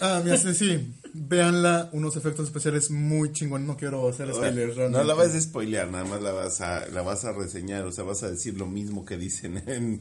Ah, 0.00 0.20
mira, 0.24 0.36
sí, 0.36 0.54
sí. 0.54 0.94
Véanla, 1.12 1.90
unos 1.92 2.16
efectos 2.16 2.46
especiales 2.46 2.90
muy 2.90 3.32
chingones. 3.32 3.66
No 3.66 3.76
quiero 3.76 4.08
hacer 4.08 4.32
spoilers. 4.32 4.76
no 4.90 5.04
la 5.04 5.14
vas 5.14 5.34
a 5.34 5.40
spoilear, 5.40 5.88
nada 5.90 6.04
más 6.04 6.22
la 6.22 6.32
vas 6.32 6.60
a, 6.60 6.86
la 6.88 7.02
vas 7.02 7.24
a 7.24 7.32
reseñar, 7.32 7.84
o 7.84 7.92
sea, 7.92 8.04
vas 8.04 8.22
a 8.22 8.30
decir 8.30 8.56
lo 8.56 8.66
mismo 8.66 9.04
que 9.04 9.16
dicen 9.16 9.62
en... 9.66 10.00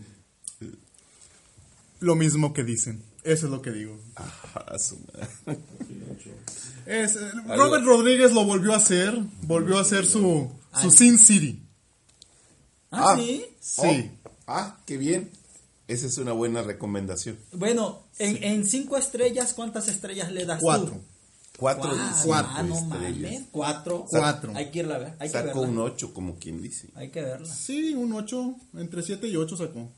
Lo 1.99 2.15
mismo 2.15 2.53
que 2.53 2.63
dicen. 2.63 3.01
Eso 3.23 3.45
es 3.47 3.51
lo 3.51 3.61
que 3.61 3.71
digo. 3.71 3.97
Ah, 4.15 4.77
su 4.77 4.97
madre. 4.99 5.59
Es, 6.85 7.15
eh, 7.15 7.31
Robert 7.47 7.83
Rodríguez 7.85 8.31
lo 8.33 8.43
volvió 8.45 8.73
a 8.73 8.77
hacer. 8.77 9.17
Volvió 9.43 9.77
a 9.77 9.81
hacer 9.81 10.05
su, 10.05 10.51
su 10.81 10.91
Sin 10.91 11.17
City. 11.17 11.64
Ah, 12.97 13.15
sí. 13.17 13.45
Sí. 13.59 13.81
Oh, 14.25 14.29
ah, 14.47 14.77
qué 14.85 14.97
bien. 14.97 15.29
Esa 15.87 16.07
es 16.07 16.17
una 16.17 16.31
buena 16.33 16.61
recomendación. 16.63 17.37
Bueno, 17.53 18.03
en, 18.17 18.43
en 18.43 18.65
cinco 18.65 18.97
estrellas, 18.97 19.53
¿cuántas 19.53 19.87
estrellas 19.87 20.31
le 20.31 20.45
das 20.45 20.59
Cuatro. 20.61 20.93
tú? 20.93 21.01
Cuatro, 21.59 21.91
Cuatro. 21.91 22.17
cinco 22.21 22.33
Ah, 22.35 22.63
no 22.63 22.75
estrellas. 22.75 23.31
mames. 23.31 23.43
Cuatro. 23.51 24.05
Cuatro. 24.09 24.51
Hay 24.55 24.71
que 24.71 24.79
irla 24.79 24.95
a 24.95 24.99
ver. 24.99 25.13
Hay 25.19 25.27
que 25.29 25.33
Sacó 25.33 25.61
verla. 25.61 25.73
un 25.73 25.79
ocho, 25.79 26.13
como 26.13 26.35
quien 26.39 26.61
dice. 26.61 26.89
Hay 26.95 27.09
que 27.11 27.21
verla. 27.21 27.47
Sí, 27.53 27.93
un 27.93 28.11
8. 28.13 28.55
Entre 28.77 29.01
7 29.03 29.27
y 29.27 29.35
8 29.37 29.55
sacó. 29.57 29.89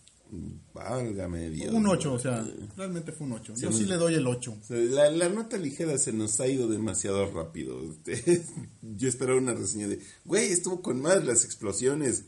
Válgame 0.74 1.50
Dios. 1.50 1.74
Un 1.74 1.88
8, 1.88 2.14
o 2.14 2.20
sea, 2.20 2.46
realmente 2.76 3.12
fue 3.12 3.26
un 3.28 3.34
8. 3.34 3.54
Yo 3.56 3.70
nos- 3.70 3.78
sí 3.80 3.86
le 3.86 3.96
doy 3.96 4.16
el 4.16 4.28
8. 4.28 4.58
O 4.62 4.64
sea, 4.66 4.78
La, 4.78 5.10
la 5.10 5.30
nota 5.30 5.58
ligera 5.58 5.98
se 5.98 6.12
nos 6.14 6.40
ha 6.40 6.48
ido 6.48 6.68
demasiado 6.68 7.26
rápido. 7.32 7.80
Yo 8.82 9.08
esperaba 9.10 9.40
una 9.40 9.54
reseña 9.54 9.88
de, 9.88 10.00
güey, 10.26 10.52
estuvo 10.52 10.82
con 10.82 11.02
más 11.02 11.24
las 11.24 11.44
explosiones. 11.46 12.26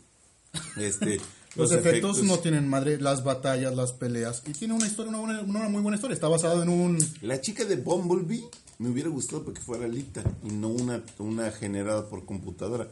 Este, 0.78 1.20
Los, 1.56 1.72
efectos, 1.72 2.22
no 2.24 2.38
tienen 2.40 2.68
madre, 2.70 3.00
las 3.02 3.24
batallas, 3.24 3.76
las 3.76 3.92
peleas. 3.92 4.44
Y 4.48 4.52
tiene 4.54 4.74
una 4.76 4.86
historia, 4.88 5.10
una, 5.12 5.20
buena- 5.20 5.42
una 5.42 5.70
muy 5.70 5.82
buena 5.82 5.96
historia. 5.96 6.14
Está 6.14 6.28
basado 6.28 6.62
en 6.64 6.70
un. 6.70 6.98
La 7.22 7.42
chica 7.42 7.66
de 7.66 7.76
Bumblebee 7.76 8.44
me 8.78 8.90
hubiera 8.90 9.10
gustado 9.10 9.44
porque 9.44 9.60
fuera 9.60 9.86
Alita 9.86 10.24
y 10.44 10.50
no 10.52 10.68
una, 10.70 11.04
una 11.18 11.52
generada 11.52 12.08
por 12.08 12.26
computadora. 12.26 12.88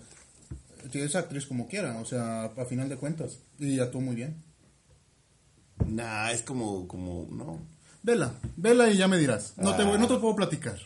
Es 0.92 1.16
actriz 1.16 1.46
como 1.46 1.68
quiera, 1.68 2.00
o 2.00 2.06
sea, 2.06 2.46
a 2.46 2.66
final 2.66 2.90
de 2.90 2.98
cuentas. 2.98 3.40
Y 3.60 3.80
actuó 3.80 4.02
muy 4.02 4.16
bien. 4.16 4.44
Nah, 5.86 6.32
es 6.32 6.42
como, 6.42 6.88
como, 6.88 7.28
no. 7.32 7.60
Vela, 8.04 8.34
vela 8.56 8.90
y 8.90 8.98
ya 8.98 9.08
me 9.08 9.18
dirás. 9.18 9.54
No, 9.58 9.76
te, 9.76 9.84
Ah. 9.84 9.86
voy- 9.86 10.00
no 10.00 10.08
te 10.08 10.18
puedo 10.18 10.36
platicar. 10.36 10.80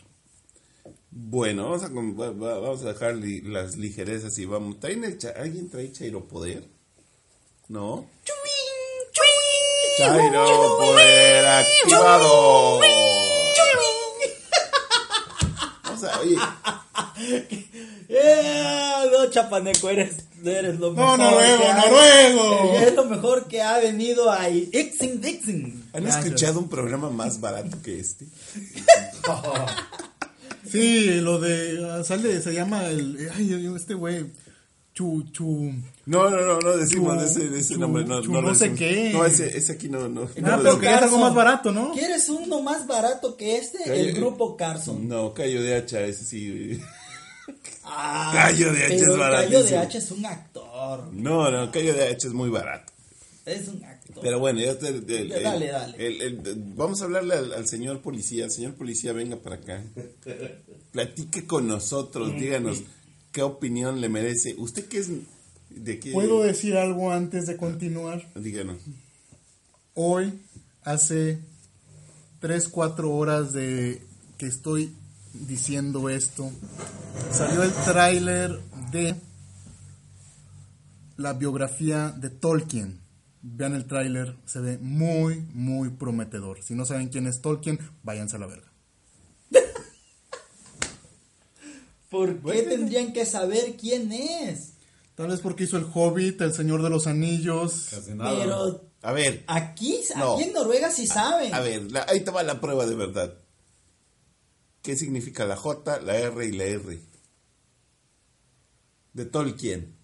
Bueno, 1.14 1.64
vamos 1.68 1.82
a, 1.84 1.88
vamos 1.90 2.82
a 2.84 2.88
dejar 2.88 3.14
li- 3.16 3.42
las 3.42 3.76
ligerezas 3.76 4.38
y 4.38 4.46
vamos. 4.46 4.80
¿Traen 4.80 5.04
el 5.04 5.18
cha- 5.18 5.34
¿Alguien 5.36 5.68
trae 5.70 5.92
Chairo 5.92 6.24
Poder? 6.24 6.64
¿No? 7.68 8.06
Chairo 9.98 10.78
Poder 10.78 11.44
activado. 11.46 12.80
Vamos 15.84 16.04
a, 16.04 16.20
oye, 16.20 16.36
¡Eh! 18.08 19.08
No, 19.12 19.30
Chapaneco, 19.30 19.90
eres, 19.90 20.16
eres 20.44 20.78
lo 20.78 20.92
No, 20.92 21.16
mejor. 21.16 21.18
noruego, 21.18 21.58
que 21.62 21.66
ha- 21.68 21.76
noruego. 21.84 22.74
Es 22.78 22.94
lo 22.94 23.04
mejor 23.04 23.48
que 23.48 23.60
ha 23.62 23.78
venido 23.78 24.30
a 24.30 24.48
Ixing 24.48 25.20
Dixing. 25.20 25.90
¿han 25.92 26.02
Gracias. 26.04 26.24
escuchado 26.26 26.58
un 26.58 26.68
programa 26.68 27.10
más 27.10 27.38
barato 27.40 27.76
que 27.82 28.00
este? 28.00 28.24
Sí, 30.72 31.20
lo 31.20 31.38
de. 31.38 31.86
ah, 31.90 32.02
sale, 32.04 32.40
se 32.40 32.52
llama 32.54 32.86
el. 32.86 33.30
Ay, 33.36 33.72
este 33.76 33.94
güey. 33.94 34.26
Chu, 34.94 35.24
chu. 35.32 35.72
No, 36.04 36.28
no, 36.28 36.40
no, 36.42 36.58
no 36.58 36.76
decimos 36.76 37.16
Chu- 37.16 37.24
ese, 37.24 37.58
ese 37.58 37.74
chu- 37.74 37.78
nombre. 37.80 38.04
No, 38.04 38.20
chu 38.20 38.30
no, 38.30 38.42
lo 38.42 38.48
no 38.48 38.54
sé 38.54 38.74
qué. 38.74 39.10
No, 39.12 39.24
ese, 39.24 39.56
ese 39.56 39.72
aquí 39.72 39.88
no. 39.88 40.06
no, 40.08 40.22
Ah, 40.24 40.40
no 40.40 40.56
lo 40.58 40.62
pero 40.64 40.78
querías 40.80 41.02
algo 41.04 41.18
más 41.18 41.34
barato, 41.34 41.72
¿no? 41.72 41.92
¿Quieres 41.92 42.28
uno 42.28 42.60
más 42.60 42.86
barato 42.86 43.36
que 43.38 43.56
este? 43.56 43.78
Calle- 43.84 44.10
El 44.10 44.12
grupo 44.16 44.54
Carson. 44.56 45.08
No, 45.08 45.32
Cayo 45.32 45.62
de 45.62 45.76
Hacha, 45.76 46.00
ese 46.02 46.24
sí. 46.24 46.78
Ah, 47.84 48.30
Cayo 48.34 48.72
de 48.72 48.84
Hacha 48.84 48.94
es 48.94 49.16
baratísimo. 49.16 49.60
Cayo 49.60 49.64
de 49.70 49.78
Hacha 49.78 49.98
es 49.98 50.10
un 50.10 50.26
actor. 50.26 51.08
No, 51.12 51.50
no, 51.50 51.70
Cayo 51.72 51.94
de 51.94 52.08
Hacha 52.08 52.28
es 52.28 52.34
muy 52.34 52.48
barato. 52.50 52.92
Es 53.44 53.66
un 53.68 53.82
actor. 53.84 54.01
Pero 54.22 54.38
bueno, 54.38 54.60
ya 54.60 54.78
te- 54.78 54.88
el- 54.88 55.10
el- 55.10 55.42
Dale, 55.42 55.66
el- 55.66 55.72
dale. 55.72 56.06
el- 56.06 56.22
el- 56.22 56.62
vamos 56.76 57.00
a 57.02 57.04
hablarle 57.04 57.34
al, 57.34 57.52
al 57.52 57.66
señor 57.66 58.00
policía. 58.00 58.48
Señor 58.48 58.74
policía, 58.74 59.12
venga 59.12 59.36
para 59.36 59.56
acá. 59.56 59.84
Platique 60.92 61.46
con 61.46 61.66
nosotros, 61.66 62.32
díganos 62.38 62.82
qué 63.32 63.42
opinión 63.42 64.00
le 64.00 64.08
merece. 64.08 64.54
¿Usted 64.58 64.86
qué 64.86 64.98
es? 64.98 65.08
¿De 65.70 65.98
qué? 65.98 66.12
¿Puedo 66.12 66.42
decir 66.42 66.76
algo 66.76 67.10
antes 67.12 67.46
de 67.46 67.56
continuar? 67.56 68.30
Díganos. 68.34 68.78
Hoy, 69.94 70.40
hace 70.82 71.38
3, 72.40 72.68
4 72.68 73.10
horas 73.10 73.52
de 73.52 74.02
que 74.38 74.46
estoy 74.46 74.92
diciendo 75.32 76.08
esto, 76.10 76.50
salió 77.32 77.62
el 77.62 77.72
tráiler 77.72 78.58
de 78.90 79.14
la 81.16 81.32
biografía 81.34 82.10
de 82.10 82.28
Tolkien. 82.30 83.00
Vean 83.42 83.74
el 83.74 83.86
tráiler, 83.86 84.36
se 84.46 84.60
ve 84.60 84.78
muy, 84.78 85.40
muy 85.52 85.90
prometedor. 85.90 86.62
Si 86.62 86.74
no 86.74 86.84
saben 86.84 87.08
quién 87.08 87.26
es 87.26 87.40
Tolkien, 87.42 87.78
váyanse 88.04 88.36
a 88.36 88.38
la 88.38 88.46
verga. 88.46 88.72
¿Por 92.10 92.40
qué 92.42 92.62
tendrían 92.62 93.12
que 93.12 93.24
saber 93.24 93.76
quién 93.76 94.12
es? 94.12 94.74
Tal 95.14 95.28
vez 95.28 95.40
porque 95.40 95.64
hizo 95.64 95.78
El 95.78 95.86
Hobbit, 95.92 96.40
El 96.42 96.52
Señor 96.52 96.82
de 96.82 96.90
los 96.90 97.06
Anillos. 97.06 97.88
Casi 97.90 98.12
nada. 98.14 98.38
Pero 98.38 98.92
A 99.04 99.12
ver, 99.12 99.42
aquí, 99.48 99.98
No. 100.16 100.34
aquí 100.34 100.44
en 100.44 100.52
Noruega 100.52 100.90
sí 100.90 101.06
saben. 101.08 101.52
a 101.52 101.58
ver, 101.60 101.90
la- 101.90 102.06
ahí 102.08 102.20
te 102.20 102.30
va 102.30 102.42
la 102.44 102.60
prueba 102.60 102.86
de 102.86 102.94
verdad. 102.94 103.34
¿Qué 104.80 104.94
significa 104.94 105.44
la 105.44 105.56
J, 105.56 106.00
la 106.02 106.16
R 106.18 106.46
y 106.46 106.52
la 106.52 106.64
R? 106.64 107.00
De 109.12 109.24
Tolkien. 109.24 109.96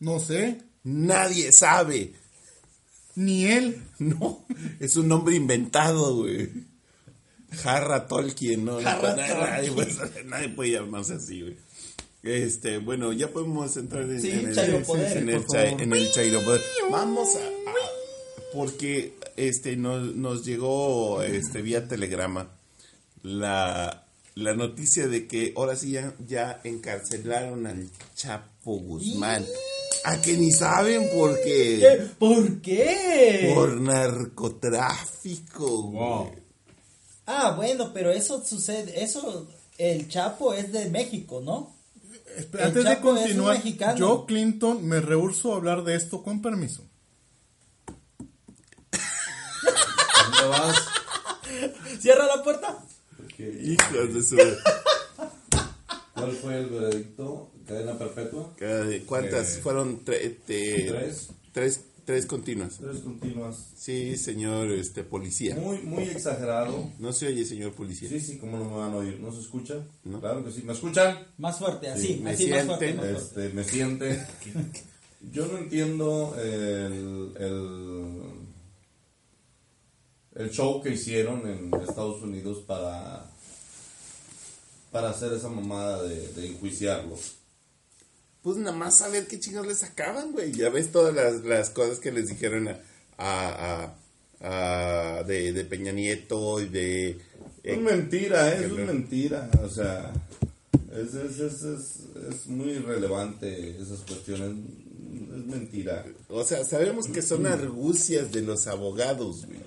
No 0.00 0.18
sé. 0.18 0.62
Nadie 0.82 1.52
sabe. 1.52 2.14
Ni 3.16 3.44
él. 3.46 3.82
No, 3.98 4.44
es 4.78 4.96
un 4.96 5.08
nombre 5.08 5.34
inventado, 5.34 6.16
güey. 6.16 6.48
Jarra 7.50 8.06
Tolkien, 8.06 8.64
¿no? 8.64 8.80
Jarra 8.80 9.16
nadie, 9.16 9.34
nadie 9.34 9.72
puede, 9.72 10.24
nadie 10.24 10.48
puede 10.50 10.70
llamarse 10.72 11.14
así, 11.14 11.40
güey. 11.42 11.56
Este, 12.22 12.78
bueno, 12.78 13.12
ya 13.12 13.28
podemos 13.32 13.76
entrar 13.76 14.02
en, 14.02 14.20
Sí, 14.20 14.30
en 14.30 14.48
el, 14.50 14.54
Chairopoder, 14.54 15.16
en 15.16 15.28
el, 15.30 15.44
chai- 15.46 15.80
en 15.82 15.92
el 15.92 16.10
Chairopoder. 16.12 16.60
Vamos 16.90 17.34
a, 17.36 17.38
a- 17.40 18.54
porque 18.54 19.14
este 19.36 19.76
nos, 19.76 20.14
nos 20.14 20.44
llegó 20.44 21.22
este 21.22 21.62
vía 21.62 21.88
telegrama 21.88 22.50
la, 23.22 24.06
la 24.34 24.54
noticia 24.54 25.08
de 25.08 25.26
que 25.26 25.52
ahora 25.56 25.76
sí 25.76 25.92
ya, 25.92 26.14
ya 26.26 26.60
encarcelaron 26.64 27.66
al 27.66 27.88
Chapo 28.14 28.76
Guzmán. 28.78 29.44
A 30.04 30.20
que 30.20 30.36
ni 30.36 30.50
saben 30.50 31.08
por 31.14 31.40
qué. 31.42 32.08
¿Por 32.18 32.60
qué? 32.62 33.52
Por 33.54 33.80
narcotráfico, 33.80 35.82
güey. 35.82 35.98
Wow. 35.98 36.30
Ah, 37.26 37.54
bueno, 37.56 37.92
pero 37.92 38.10
eso 38.10 38.44
sucede, 38.44 39.04
eso, 39.04 39.46
el 39.78 40.08
Chapo 40.08 40.52
es 40.52 40.72
de 40.72 40.90
México, 40.90 41.40
¿no? 41.40 41.76
Espera, 42.36 42.66
Antes 42.66 42.84
de 42.84 43.00
continuar, 43.00 43.62
yo, 43.96 44.26
Clinton, 44.26 44.84
me 44.84 45.00
rehúso 45.00 45.52
a 45.52 45.56
hablar 45.56 45.84
de 45.84 45.94
esto 45.94 46.22
con 46.22 46.42
permiso. 46.42 46.82
¿Dónde 50.40 50.48
vas? 50.48 50.76
Cierra 52.00 52.26
la 52.26 52.42
puerta. 52.42 52.78
Hijos 53.38 54.14
de 54.14 54.22
su... 54.22 54.36
¿Cuál 56.20 56.32
fue 56.32 56.58
el 56.60 56.66
veredicto? 56.66 57.50
¿Cadena 57.66 57.98
perpetua? 57.98 58.54
¿Cuántas? 59.06 59.56
Eh, 59.56 59.60
Fueron 59.60 60.04
tre- 60.04 60.18
este, 60.22 60.86
tres. 60.88 61.28
tres, 61.52 61.80
tres 62.04 62.26
continuas. 62.26 62.78
Tres 62.78 62.98
continuas. 63.00 63.70
Sí, 63.76 64.16
señor 64.16 64.70
este, 64.72 65.04
policía. 65.04 65.54
Muy, 65.56 65.78
muy 65.82 66.04
exagerado. 66.04 66.90
No 66.98 67.12
se 67.12 67.28
oye, 67.28 67.44
señor 67.44 67.72
policía. 67.74 68.08
Sí, 68.08 68.18
sí, 68.20 68.38
¿cómo 68.38 68.58
no 68.58 68.64
me 68.64 68.76
van 68.76 68.92
a 68.92 68.96
oír? 68.96 69.20
¿No 69.20 69.30
se 69.32 69.40
escucha? 69.40 69.76
No. 70.04 70.20
Claro 70.20 70.44
que 70.44 70.50
sí. 70.50 70.62
¿Me 70.64 70.72
escuchan? 70.72 71.26
Más 71.38 71.58
fuerte, 71.58 71.88
así, 71.88 72.20
me 72.22 72.30
así 72.30 72.48
más 72.48 72.64
fuerte. 72.66 72.86
sienten, 72.88 72.96
más 72.96 73.22
fuerte. 73.22 73.40
Este, 73.46 73.54
me 73.54 73.64
siente. 73.64 74.26
Yo 75.32 75.46
no 75.46 75.58
entiendo 75.58 76.34
el, 76.42 77.32
el, 77.38 78.22
el 80.34 80.50
show 80.50 80.80
que 80.82 80.90
hicieron 80.90 81.46
en 81.46 81.70
Estados 81.82 82.22
Unidos 82.22 82.64
para, 82.66 83.30
para 84.90 85.10
hacer 85.10 85.32
esa 85.32 85.48
mamada 85.48 86.02
de, 86.02 86.28
de 86.32 86.46
enjuiciarlo. 86.48 87.16
Pues 88.42 88.56
nada 88.56 88.76
más 88.76 88.96
saber 88.96 89.26
qué 89.26 89.38
chingados 89.38 89.68
les 89.68 89.78
sacaban, 89.78 90.32
güey. 90.32 90.52
Ya 90.52 90.70
ves 90.70 90.90
todas 90.92 91.14
las, 91.14 91.44
las 91.44 91.70
cosas 91.70 91.98
que 92.00 92.10
les 92.10 92.28
dijeron 92.28 92.68
a, 92.68 92.78
a, 93.18 93.94
a- 94.40 95.18
a- 95.18 95.22
de, 95.24 95.52
de 95.52 95.64
Peña 95.64 95.92
Nieto 95.92 96.60
y 96.60 96.68
de... 96.68 97.10
Es 97.62 97.76
eh, 97.76 97.76
mentira, 97.76 98.50
¿eh? 98.52 98.64
es 98.64 98.72
que- 98.72 98.84
mentira. 98.84 99.50
O 99.62 99.68
sea, 99.68 100.10
es, 100.92 101.12
es, 101.14 101.38
es, 101.38 101.62
es, 101.62 101.96
es 102.30 102.46
muy 102.46 102.78
relevante 102.78 103.76
esas 103.80 104.00
cuestiones. 104.00 104.56
Es 105.12 105.46
mentira. 105.46 106.06
O 106.30 106.42
sea, 106.42 106.64
sabemos 106.64 107.08
que 107.08 107.20
son 107.20 107.46
argucias 107.46 108.32
de 108.32 108.40
los 108.40 108.66
abogados, 108.66 109.44
güey. 109.46 109.60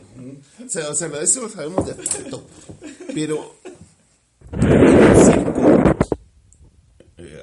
O 0.65 0.69
sea, 0.69 0.89
o 0.89 0.95
sea, 0.95 1.09
eso 1.21 1.41
lo 1.41 1.49
sabemos 1.49 1.85
de 1.85 1.93
facto. 1.93 2.47
Pero. 3.13 3.55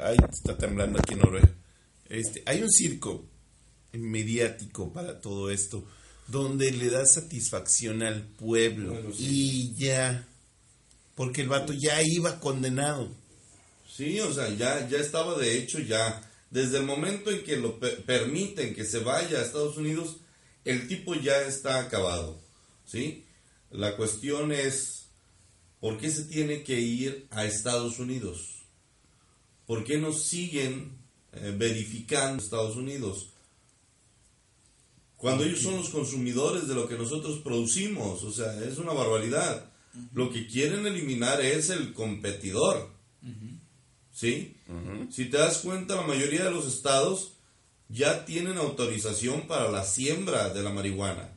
Ay, 0.02 0.16
está 0.30 0.56
temblando 0.56 0.98
aquí 0.98 1.14
en 1.14 1.20
Noruega. 1.20 1.54
Este, 2.08 2.42
hay 2.46 2.62
un 2.62 2.70
circo 2.70 3.26
mediático 3.92 4.92
para 4.92 5.20
todo 5.20 5.50
esto, 5.50 5.84
donde 6.28 6.70
le 6.72 6.90
da 6.90 7.04
satisfacción 7.06 8.02
al 8.02 8.22
pueblo. 8.22 8.92
Bueno, 8.92 9.12
sí. 9.12 9.26
Y 9.28 9.74
ya. 9.76 10.26
Porque 11.14 11.42
el 11.42 11.48
vato 11.48 11.72
ya 11.72 12.00
iba 12.02 12.40
condenado. 12.40 13.10
Sí, 13.88 14.20
o 14.20 14.32
sea, 14.32 14.48
ya, 14.50 14.88
ya 14.88 14.98
estaba 14.98 15.36
de 15.38 15.58
hecho 15.58 15.78
ya. 15.80 16.22
Desde 16.50 16.78
el 16.78 16.84
momento 16.84 17.30
en 17.30 17.44
que 17.44 17.56
lo 17.56 17.78
pe- 17.78 17.90
permiten 18.06 18.74
que 18.74 18.84
se 18.84 19.00
vaya 19.00 19.38
a 19.38 19.42
Estados 19.42 19.76
Unidos, 19.76 20.16
el 20.64 20.88
tipo 20.88 21.14
ya 21.14 21.42
está 21.42 21.80
acabado. 21.80 22.40
¿Sí? 22.86 23.24
La 23.70 23.96
cuestión 23.96 24.50
es, 24.50 25.06
¿por 25.78 25.98
qué 25.98 26.10
se 26.10 26.24
tiene 26.24 26.62
que 26.64 26.80
ir 26.80 27.26
a 27.30 27.44
Estados 27.44 27.98
Unidos? 27.98 28.59
¿Por 29.70 29.84
qué 29.84 29.98
nos 29.98 30.24
siguen 30.24 30.98
eh, 31.32 31.54
verificando 31.56 32.42
Estados 32.42 32.74
Unidos? 32.74 33.28
Cuando 35.16 35.44
ellos 35.44 35.60
son 35.60 35.76
los 35.76 35.90
consumidores 35.90 36.66
de 36.66 36.74
lo 36.74 36.88
que 36.88 36.98
nosotros 36.98 37.38
producimos, 37.38 38.24
o 38.24 38.32
sea, 38.32 38.52
es 38.64 38.78
una 38.78 38.92
barbaridad. 38.92 39.70
Lo 40.12 40.28
que 40.32 40.48
quieren 40.48 40.84
eliminar 40.88 41.40
es 41.40 41.70
el 41.70 41.92
competidor. 41.92 42.90
¿Sí? 44.12 44.56
Si 45.08 45.26
te 45.26 45.36
das 45.36 45.58
cuenta, 45.58 45.94
la 45.94 46.02
mayoría 46.02 46.46
de 46.46 46.50
los 46.50 46.66
estados 46.66 47.34
ya 47.88 48.24
tienen 48.24 48.58
autorización 48.58 49.46
para 49.46 49.70
la 49.70 49.84
siembra 49.84 50.48
de 50.48 50.64
la 50.64 50.70
marihuana. 50.70 51.32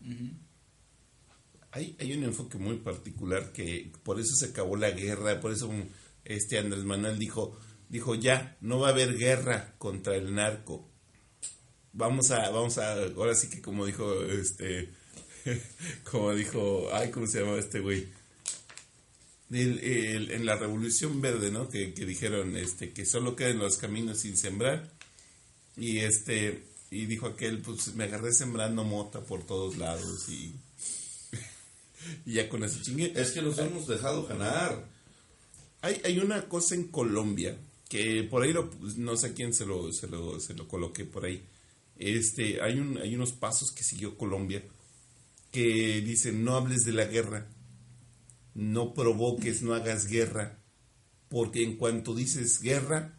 Hay, 1.69 1.95
hay 1.99 2.13
un 2.13 2.23
enfoque 2.23 2.57
muy 2.57 2.77
particular 2.77 3.51
que 3.51 3.91
por 4.01 4.19
eso 4.19 4.35
se 4.35 4.45
acabó 4.45 4.75
la 4.75 4.89
guerra, 4.89 5.39
por 5.39 5.51
eso 5.51 5.67
um, 5.67 5.87
este 6.25 6.57
Andrés 6.57 6.83
Manuel 6.83 7.19
dijo, 7.19 7.59
dijo 7.89 8.15
ya, 8.15 8.57
no 8.61 8.79
va 8.79 8.89
a 8.89 8.91
haber 8.91 9.17
guerra 9.17 9.75
contra 9.77 10.15
el 10.15 10.33
narco. 10.33 10.89
Vamos 11.93 12.31
a, 12.31 12.49
vamos 12.49 12.77
a, 12.79 12.93
ahora 13.03 13.35
sí 13.35 13.49
que 13.49 13.61
como 13.61 13.85
dijo, 13.85 14.23
este, 14.23 14.89
como 16.11 16.33
dijo, 16.33 16.89
ay, 16.93 17.11
¿cómo 17.11 17.27
se 17.27 17.39
llamaba 17.41 17.59
este 17.59 17.79
güey? 17.79 18.07
El- 19.51 19.79
el- 19.79 20.31
en 20.31 20.45
la 20.45 20.55
Revolución 20.55 21.21
Verde, 21.21 21.51
¿no? 21.51 21.69
Que, 21.69 21.93
que 21.93 22.05
dijeron, 22.05 22.57
este, 22.57 22.91
que 22.91 23.05
solo 23.05 23.35
quedan 23.35 23.59
los 23.59 23.77
caminos 23.77 24.19
sin 24.19 24.35
sembrar. 24.37 24.89
Y 25.77 25.99
este, 25.99 26.63
y 26.89 27.05
dijo 27.05 27.27
aquel, 27.27 27.59
pues 27.61 27.93
me 27.95 28.05
agarré 28.05 28.33
sembrando 28.33 28.83
mota 28.83 29.21
por 29.21 29.43
todos 29.45 29.77
lados 29.77 30.27
y 30.29 30.55
y 32.25 32.33
ya 32.33 32.49
con 32.49 32.63
eso 32.63 32.79
chingue. 32.81 33.13
Es 33.15 33.31
que 33.31 33.41
nos 33.43 33.57
hemos 33.59 33.87
dejado 33.87 34.25
ganar. 34.25 34.85
Hay, 35.81 36.01
hay 36.05 36.17
una 36.19 36.47
cosa 36.47 36.73
en 36.75 36.87
Colombia 36.87 37.57
que 37.93 38.23
por 38.23 38.41
ahí 38.41 38.55
pues, 38.79 38.97
no 38.97 39.15
sé 39.15 39.35
quién 39.35 39.53
se 39.53 39.67
lo, 39.67 39.93
se 39.93 40.07
lo, 40.07 40.39
se 40.39 40.55
lo 40.55 40.67
coloqué 40.67 41.05
por 41.05 41.25
ahí. 41.25 41.45
Este, 41.95 42.59
hay, 42.59 42.79
un, 42.79 42.97
hay 42.97 43.13
unos 43.13 43.33
pasos 43.33 43.71
que 43.71 43.83
siguió 43.83 44.17
Colombia 44.17 44.63
que 45.51 46.01
dicen 46.01 46.43
no 46.43 46.55
hables 46.55 46.85
de 46.85 46.93
la 46.93 47.05
guerra, 47.05 47.45
no 48.55 48.95
provoques, 48.95 49.61
no 49.61 49.75
hagas 49.75 50.07
guerra, 50.07 50.57
porque 51.29 51.61
en 51.61 51.77
cuanto 51.77 52.15
dices 52.15 52.61
guerra, 52.61 53.15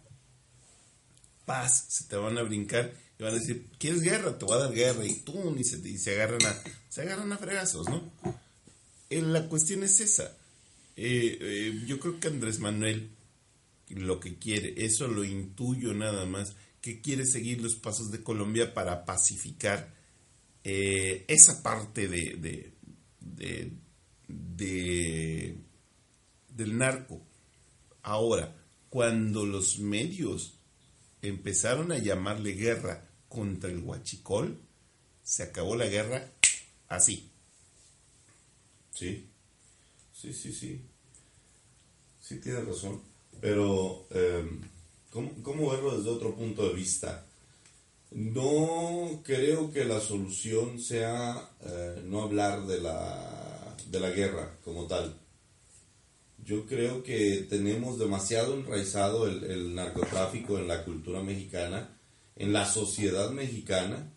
paz, 1.44 1.86
se 1.90 2.06
te 2.08 2.16
van 2.16 2.36
a 2.36 2.42
brincar 2.42 2.92
y 3.16 3.22
van 3.22 3.34
a 3.34 3.38
decir, 3.38 3.70
¿quieres 3.78 4.02
guerra? 4.02 4.36
Te 4.36 4.44
voy 4.44 4.56
a 4.56 4.64
dar 4.64 4.74
guerra 4.74 5.06
y 5.06 5.20
tú, 5.20 5.54
y 5.56 5.62
se, 5.62 5.76
y 5.88 5.98
se 5.98 6.20
agarran 6.20 6.44
a, 6.46 6.62
se 6.88 7.02
agarran 7.02 7.32
a 7.32 7.38
fregazos, 7.38 7.88
¿no? 7.88 8.10
Eh, 9.08 9.22
la 9.22 9.48
cuestión 9.48 9.84
es 9.84 10.00
esa. 10.00 10.36
Eh, 10.96 11.38
eh, 11.40 11.82
yo 11.86 12.00
creo 12.00 12.18
que 12.18 12.26
Andrés 12.26 12.58
Manuel 12.58 13.13
lo 13.88 14.20
que 14.20 14.38
quiere, 14.38 14.84
eso 14.84 15.08
lo 15.08 15.24
intuyo 15.24 15.94
nada 15.94 16.26
más, 16.26 16.56
que 16.80 17.00
quiere 17.00 17.24
seguir 17.26 17.60
los 17.62 17.74
pasos 17.76 18.10
de 18.10 18.22
Colombia 18.22 18.74
para 18.74 19.04
pacificar 19.04 19.94
eh, 20.64 21.24
esa 21.28 21.62
parte 21.62 22.08
de, 22.08 22.34
de, 22.36 22.72
de- 23.20 23.72
de- 24.28 25.56
del 26.48 26.78
narco. 26.78 27.20
Ahora, 28.02 28.54
cuando 28.90 29.44
los 29.46 29.78
medios 29.78 30.54
empezaron 31.22 31.90
a 31.92 31.98
llamarle 31.98 32.52
guerra 32.52 33.08
contra 33.28 33.70
el 33.70 33.78
huachicol, 33.78 34.60
se 35.22 35.42
acabó 35.42 35.74
la 35.76 35.86
guerra 35.86 36.30
así. 36.88 37.30
Sí, 38.92 39.26
sí, 40.12 40.32
sí, 40.32 40.52
sí. 40.52 40.80
Sí, 42.20 42.38
tienes 42.40 42.64
razón. 42.66 43.02
Pero, 43.44 44.06
eh, 44.08 44.42
¿cómo, 45.10 45.30
cómo 45.42 45.70
verlo 45.70 45.98
desde 45.98 46.08
otro 46.08 46.34
punto 46.34 46.66
de 46.66 46.72
vista? 46.72 47.26
No 48.10 49.20
creo 49.22 49.70
que 49.70 49.84
la 49.84 50.00
solución 50.00 50.80
sea 50.80 51.50
eh, 51.60 52.02
no 52.06 52.22
hablar 52.22 52.66
de 52.66 52.80
la, 52.80 53.76
de 53.90 54.00
la 54.00 54.08
guerra 54.08 54.56
como 54.64 54.86
tal. 54.86 55.14
Yo 56.42 56.64
creo 56.64 57.02
que 57.02 57.44
tenemos 57.50 57.98
demasiado 57.98 58.54
enraizado 58.54 59.26
el, 59.26 59.44
el 59.44 59.74
narcotráfico 59.74 60.56
en 60.58 60.66
la 60.66 60.82
cultura 60.82 61.22
mexicana, 61.22 61.98
en 62.36 62.50
la 62.50 62.64
sociedad 62.64 63.30
mexicana, 63.30 64.10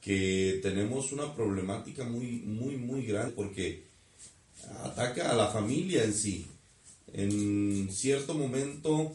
que 0.00 0.60
tenemos 0.62 1.10
una 1.10 1.34
problemática 1.34 2.04
muy, 2.04 2.42
muy, 2.42 2.76
muy 2.76 3.06
grande 3.06 3.32
porque 3.32 3.88
ataca 4.84 5.32
a 5.32 5.34
la 5.34 5.48
familia 5.48 6.04
en 6.04 6.14
sí. 6.14 6.46
En 7.12 7.90
cierto 7.92 8.34
momento, 8.34 9.12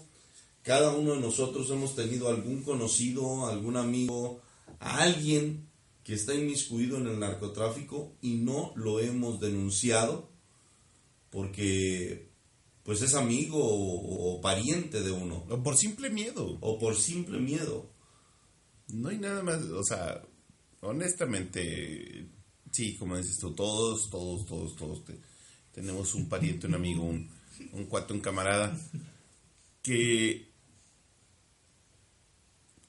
cada 0.63 0.91
uno 0.91 1.13
de 1.15 1.21
nosotros 1.21 1.69
hemos 1.71 1.95
tenido 1.95 2.29
algún 2.29 2.63
conocido, 2.63 3.47
algún 3.47 3.77
amigo, 3.77 4.41
alguien 4.79 5.67
que 6.03 6.13
está 6.13 6.33
inmiscuido 6.35 6.97
en 6.97 7.07
el 7.07 7.19
narcotráfico 7.19 8.13
y 8.21 8.35
no 8.35 8.71
lo 8.75 8.99
hemos 8.99 9.39
denunciado 9.39 10.29
porque 11.29 12.29
pues 12.83 13.01
es 13.01 13.13
amigo 13.15 13.57
o, 13.61 14.35
o 14.37 14.41
pariente 14.41 15.01
de 15.01 15.11
uno 15.11 15.43
O 15.49 15.61
por 15.61 15.75
simple 15.75 16.09
miedo. 16.09 16.57
o 16.61 16.79
por 16.79 16.95
simple 16.95 17.39
miedo. 17.39 17.89
No 18.93 19.09
hay 19.09 19.17
nada 19.17 19.43
más, 19.43 19.61
o 19.63 19.83
sea, 19.83 20.23
honestamente, 20.79 22.29
sí, 22.71 22.95
como 22.97 23.17
dices 23.17 23.37
tú, 23.39 23.53
todos, 23.53 24.09
todos, 24.09 24.45
todos, 24.45 24.75
todos 24.77 25.03
te- 25.03 25.19
tenemos 25.73 26.13
un 26.15 26.29
pariente, 26.29 26.67
un 26.67 26.75
amigo, 26.75 27.03
un, 27.03 27.29
un 27.73 27.85
cuate, 27.85 28.13
un 28.13 28.21
camarada 28.21 28.77
que, 29.81 30.49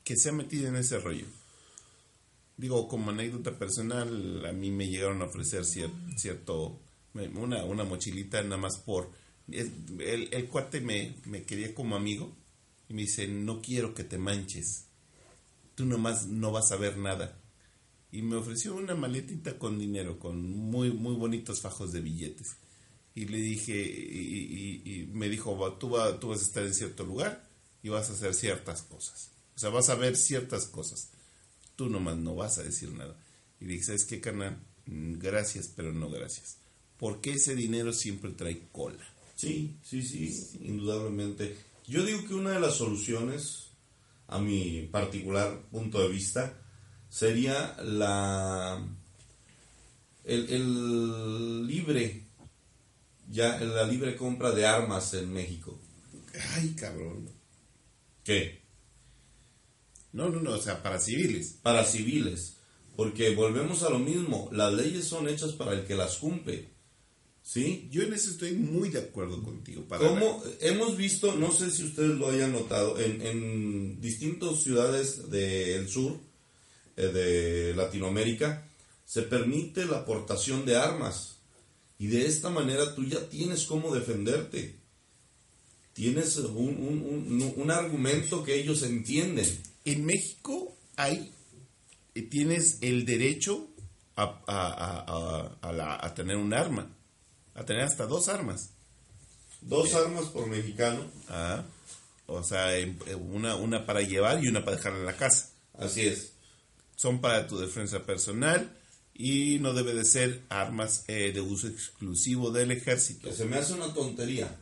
que 0.05 0.17
se 0.17 0.29
ha 0.29 0.33
metido 0.33 0.69
en 0.69 0.77
ese 0.77 0.99
rollo. 0.99 1.27
Digo, 2.57 2.89
como 2.89 3.11
anécdota 3.11 3.59
personal, 3.59 4.45
a 4.47 4.53
mí 4.53 4.71
me 4.71 4.89
llegaron 4.89 5.23
a 5.23 5.27
ofrecer 5.27 5.63
cier- 5.63 5.93
cierto, 6.17 6.81
una, 7.15 7.65
una 7.65 7.85
mochilita 7.85 8.43
nada 8.43 8.57
más 8.57 8.79
por... 8.79 9.11
El, 9.51 10.29
el 10.31 10.49
cuate 10.49 10.81
me, 10.81 11.15
me 11.25 11.45
quería 11.45 11.75
como 11.75 11.97
amigo 11.97 12.37
y 12.89 12.95
me 12.95 13.03
dice, 13.03 13.27
no 13.29 13.63
quiero 13.63 13.95
que 13.95 14.05
te 14.05 14.19
manches 14.19 14.85
tú 15.79 15.87
nomás 15.87 16.27
no 16.27 16.51
vas 16.51 16.73
a 16.73 16.77
ver 16.77 16.99
nada. 16.99 17.39
Y 18.11 18.23
me 18.23 18.35
ofreció 18.35 18.75
una 18.75 18.97
maletita 18.97 19.61
con 19.61 19.79
dinero, 19.79 20.19
con 20.19 20.43
muy, 20.43 20.91
muy 20.91 21.15
bonitos 21.15 21.61
fajos 21.61 21.93
de 21.93 22.01
billetes. 22.01 22.57
Y 23.19 23.25
le 23.27 23.39
dije, 23.39 23.75
y, 23.77 25.09
me 25.13 25.29
dijo, 25.29 25.59
"Va, 25.59 25.77
tú, 25.77 25.91
va- 25.91 26.21
tú 26.21 26.29
vas 26.29 26.39
a 26.39 26.45
estar 26.45 26.63
en 26.65 26.73
cierto 26.73 27.03
lugar 27.05 27.45
y 27.83 27.89
vas 27.89 28.09
a 28.11 28.13
hacer 28.13 28.33
ciertas 28.33 28.83
cosas. 28.83 29.31
O 29.57 29.59
sea, 29.59 29.71
vas 29.71 29.89
a 29.89 29.97
ver 29.97 30.17
ciertas 30.17 30.67
cosas. 30.67 31.11
Tú 31.75 31.89
nomás 31.89 32.17
no 32.17 32.37
vas 32.37 32.59
a 32.59 32.63
decir 32.63 32.93
nada. 32.93 33.17
Y 33.61 33.65
le 33.65 33.73
dije, 33.73 33.87
¿sabes 33.87 34.05
qué, 34.05 34.21
carnal? 34.21 34.57
Mm, 34.87 35.19
Gracias, 35.19 35.69
pero 35.75 35.93
no 35.93 36.09
gracias. 36.11 36.59
Porque 36.97 37.33
ese 37.33 37.57
dinero 37.57 37.93
siempre 37.93 38.31
trae 38.31 38.69
cola. 38.71 39.05
Sí, 39.35 39.75
sí, 39.83 40.01
sí, 40.03 40.59
indudablemente. 40.63 41.57
Yo 41.89 42.05
digo 42.05 42.25
que 42.25 42.35
una 42.35 42.53
de 42.53 42.61
las 42.61 42.75
soluciones, 42.77 43.71
a 44.29 44.39
mi 44.39 44.83
particular 44.93 45.61
punto 45.73 46.01
de 46.01 46.09
vista, 46.09 46.57
sería 47.11 47.77
la 47.83 48.81
el 50.25 51.67
libre 51.67 52.28
ya 53.31 53.59
la 53.61 53.85
libre 53.85 54.17
compra 54.17 54.53
de 54.53 54.67
armas 54.67 55.15
en 55.15 55.33
México. 55.33 55.79
Ay, 56.55 56.75
cabrón. 56.75 57.29
¿Qué? 58.25 58.63
No, 60.13 60.29
no, 60.29 60.41
no, 60.41 60.53
o 60.53 60.59
sea, 60.59 60.83
para 60.83 60.99
civiles. 60.99 61.59
Para 61.63 61.85
civiles, 61.85 62.57
porque 62.97 63.35
volvemos 63.35 63.83
a 63.83 63.91
lo 63.91 63.99
mismo, 63.99 64.49
las 64.53 64.73
leyes 64.73 65.05
son 65.05 65.29
hechas 65.29 65.53
para 65.53 65.73
el 65.73 65.85
que 65.85 65.95
las 65.95 66.17
cumple. 66.17 66.69
¿Sí? 67.43 67.89
Yo 67.91 68.03
en 68.03 68.13
eso 68.13 68.31
estoy 68.31 68.53
muy 68.53 68.91
de 68.91 68.99
acuerdo 68.99 69.43
contigo. 69.43 69.83
Para 69.89 70.07
Como 70.07 70.43
hemos 70.61 70.99
visto, 70.99 71.35
no 71.35 71.51
sé 71.51 71.71
si 71.71 71.85
ustedes 71.85 72.11
lo 72.11 72.29
hayan 72.29 72.53
notado, 72.53 72.99
en, 73.01 73.23
en 73.23 74.01
distintas 74.03 74.63
ciudades 74.63 75.31
del 75.31 75.89
sur 75.89 76.19
eh, 76.97 77.07
de 77.07 77.75
Latinoamérica 77.75 78.69
se 79.07 79.23
permite 79.23 79.87
la 79.87 79.99
aportación 79.99 80.67
de 80.67 80.77
armas 80.77 81.38
y 81.99 82.07
de 82.09 82.27
esta 82.27 82.49
manera 82.51 82.95
tú 82.95 83.05
ya 83.05 83.29
tienes 83.29 83.65
cómo 83.65 83.95
defenderte. 83.95 84.77
Tienes 85.93 86.37
un, 86.37 86.57
un- 86.57 87.33
un- 87.43 87.55
un 87.57 87.71
argumento 87.71 88.45
que 88.45 88.55
ellos 88.55 88.83
entienden. 88.83 89.47
En 89.85 90.05
México 90.07 90.77
hay, 90.97 91.33
eh, 92.15 92.23
tienes 92.23 92.79
el 92.83 93.05
derecho 93.05 93.67
a, 94.17 94.23
a- 94.47 94.69
a- 94.69 95.05
a- 95.09 95.59
a 95.69 95.73
la- 95.73 95.99
a 96.01 96.15
tener 96.15 96.37
un 96.37 96.55
arma, 96.55 96.89
a 97.55 97.65
tener 97.65 97.83
hasta 97.83 98.07
dos 98.07 98.29
armas. 98.29 98.71
Dos 99.61 99.93
armas 99.95 100.27
por 100.27 100.47
mexicano, 100.47 101.05
Ah, 101.29 101.65
o 102.27 102.45
sea, 102.45 102.79
eh, 102.79 102.95
una, 103.33 103.57
una 103.57 103.85
para 103.87 104.03
llevar 104.03 104.43
y 104.45 104.47
una 104.49 104.65
para 104.65 104.77
dejar 104.77 104.93
en 104.95 105.05
la 105.05 105.17
casa. 105.17 105.51
así 105.77 106.03
es. 106.07 106.33
Son 106.95 107.21
para 107.21 107.47
tu 107.49 107.59
defensa 107.59 108.05
personal 108.05 108.77
y 109.19 109.59
no 109.59 109.75
debe 109.75 109.95
de 109.95 110.05
ser 110.05 110.45
armas 110.49 111.05
eh, 111.09 111.33
de 111.35 111.41
uso 111.41 111.67
exclusivo 111.67 112.53
del 112.53 112.71
ejército. 112.71 113.29
que 113.29 113.35
se 113.35 113.45
me 113.47 113.57
hace 113.57 113.73
una 113.75 113.93
tontería. 113.93 114.57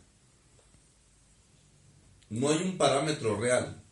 No 2.31 2.49
hay 2.49 2.63
un 2.65 2.79
parámetro 2.79 3.39
real. 3.39 3.83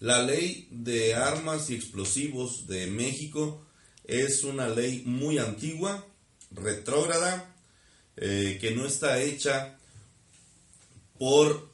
La 0.00 0.22
ley 0.22 0.68
de 0.70 1.14
armas 1.14 1.68
y 1.68 1.74
explosivos 1.74 2.66
de 2.66 2.86
México 2.86 3.66
es 4.04 4.42
una 4.42 4.68
ley 4.68 5.02
muy 5.04 5.38
antigua, 5.38 6.06
retrógrada, 6.50 7.54
eh, 8.16 8.56
que 8.60 8.70
no 8.70 8.86
está 8.86 9.20
hecha 9.20 9.78
por 11.18 11.68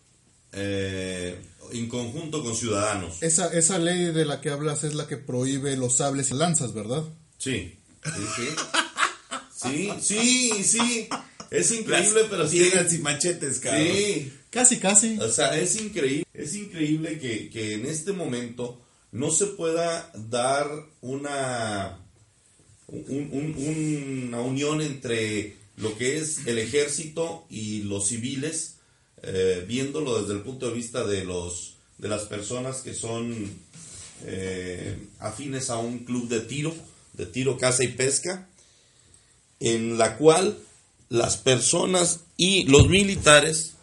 eh, 0.51 1.41
en 1.71 1.89
conjunto 1.89 2.43
con 2.43 2.57
ciudadanos. 2.57 3.23
Esa, 3.23 3.53
esa 3.53 3.79
ley 3.79 4.07
de 4.07 4.25
la 4.25 4.41
que 4.41 4.51
hablas 4.51 4.83
es 4.83 4.95
la 4.95 5.07
que 5.07 5.17
prohíbe 5.17 5.77
los 5.77 5.99
sables 5.99 6.33
y 6.33 6.35
lanzas, 6.35 6.75
¿verdad? 6.75 7.05
Sí, 7.39 7.79
sí, 8.05 8.23
sí. 8.37 8.49
Sí, 9.57 9.91
sí, 10.01 10.65
sí. 10.65 11.09
Es 11.51 11.71
increíble, 11.71 12.23
pero 12.29 12.47
sí. 12.49 12.71
Y 12.93 12.99
machetes, 12.99 13.61
cabrón. 13.61 13.87
Sí. 13.87 14.33
Casi, 14.51 14.79
casi. 14.79 15.19
O 15.19 15.29
sea, 15.31 15.59
es 15.59 15.77
increíble, 15.81 16.27
es 16.35 16.55
increíble 16.55 17.19
que, 17.19 17.49
que 17.51 17.75
en 17.75 17.87
este 17.87 18.13
momento 18.13 18.81
no 19.13 19.31
se 19.31 19.47
pueda 19.47 20.11
dar 20.15 20.69
una, 21.01 21.99
un- 22.89 23.29
un- 23.33 24.25
una 24.29 24.41
unión 24.41 24.81
entre 24.81 25.57
lo 25.77 25.97
que 25.97 26.19
es 26.19 26.47
el 26.47 26.59
ejército 26.59 27.47
y 27.51 27.83
los 27.83 28.09
civiles, 28.09 28.77
eh, 29.23 29.65
viéndolo 29.67 30.21
desde 30.21 30.35
el 30.35 30.41
punto 30.43 30.69
de 30.69 30.75
vista 30.75 31.05
de 31.05 31.25
los 31.25 31.71
de 31.99 32.09
las 32.09 32.23
personas 32.23 32.79
que 32.79 32.93
son 32.93 33.49
eh, 34.25 34.97
afines 35.21 35.71
a 35.71 35.79
un 35.79 36.01
club 36.01 36.29
de 36.29 36.41
tiro, 36.41 36.75
de 37.17 37.27
tiro, 37.27 37.59
caza 37.59 37.85
y 37.85 37.89
pesca, 37.89 38.49
en 39.61 39.99
la 39.99 40.17
cual 40.17 40.59
las 41.09 41.37
personas 41.37 42.21
y 42.37 42.65
los 42.65 42.89
militares 42.89 43.75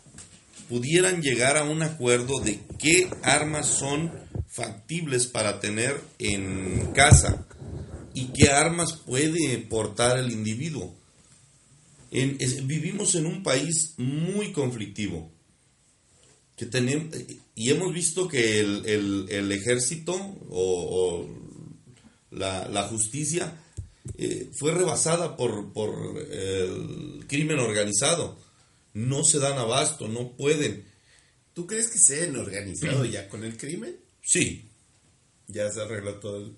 pudieran 0.70 1.22
llegar 1.22 1.58
a 1.58 1.63
un 1.63 1.82
acuerdo 1.84 2.39
de 2.39 2.60
qué 2.80 3.10
armas 3.24 3.67
son 3.67 4.12
factibles 4.50 5.28
para 5.28 5.60
tener 5.60 6.00
en 6.20 6.91
casa 6.94 7.46
y 8.13 8.28
qué 8.28 8.50
armas 8.50 8.94
puede 8.94 9.58
portar 9.60 10.17
el 10.17 10.32
individuo. 10.32 10.96
Vivimos 12.12 13.15
en 13.15 13.26
un 13.26 13.41
país 13.44 13.94
muy 13.98 14.52
conflictivo 14.52 15.32
que 16.58 16.65
tenemos, 16.65 17.15
y 17.56 17.70
hemos 17.72 17.94
visto 17.94 18.28
que 18.28 18.60
el, 18.60 19.28
el- 19.30 19.52
ejército 19.52 20.13
o 20.50 21.26
la, 22.32 22.67
la 22.70 22.84
justicia 22.88 23.54
eh, 24.17 24.50
fue 24.54 24.74
rebasada 24.74 25.38
por, 25.38 25.72
por 25.74 26.17
el 26.17 27.26
crimen 27.28 27.60
organizado. 27.60 28.38
No 28.94 29.24
se 29.24 29.39
dan 29.39 29.58
abasto, 29.58 30.08
no 30.08 30.32
pueden. 30.36 30.86
¿Tú 31.54 31.67
crees 31.67 31.88
que 31.89 31.98
se 32.00 32.24
han 32.24 32.36
organizado 32.36 33.06
ya 33.06 33.30
con 33.30 33.44
el 33.44 33.58
crimen? 33.58 33.96
Sí, 34.24 34.67
Ya 35.48 35.70
se 35.70 35.82
arregló 35.82 36.15
todo 36.15 36.38
el... 36.38 36.56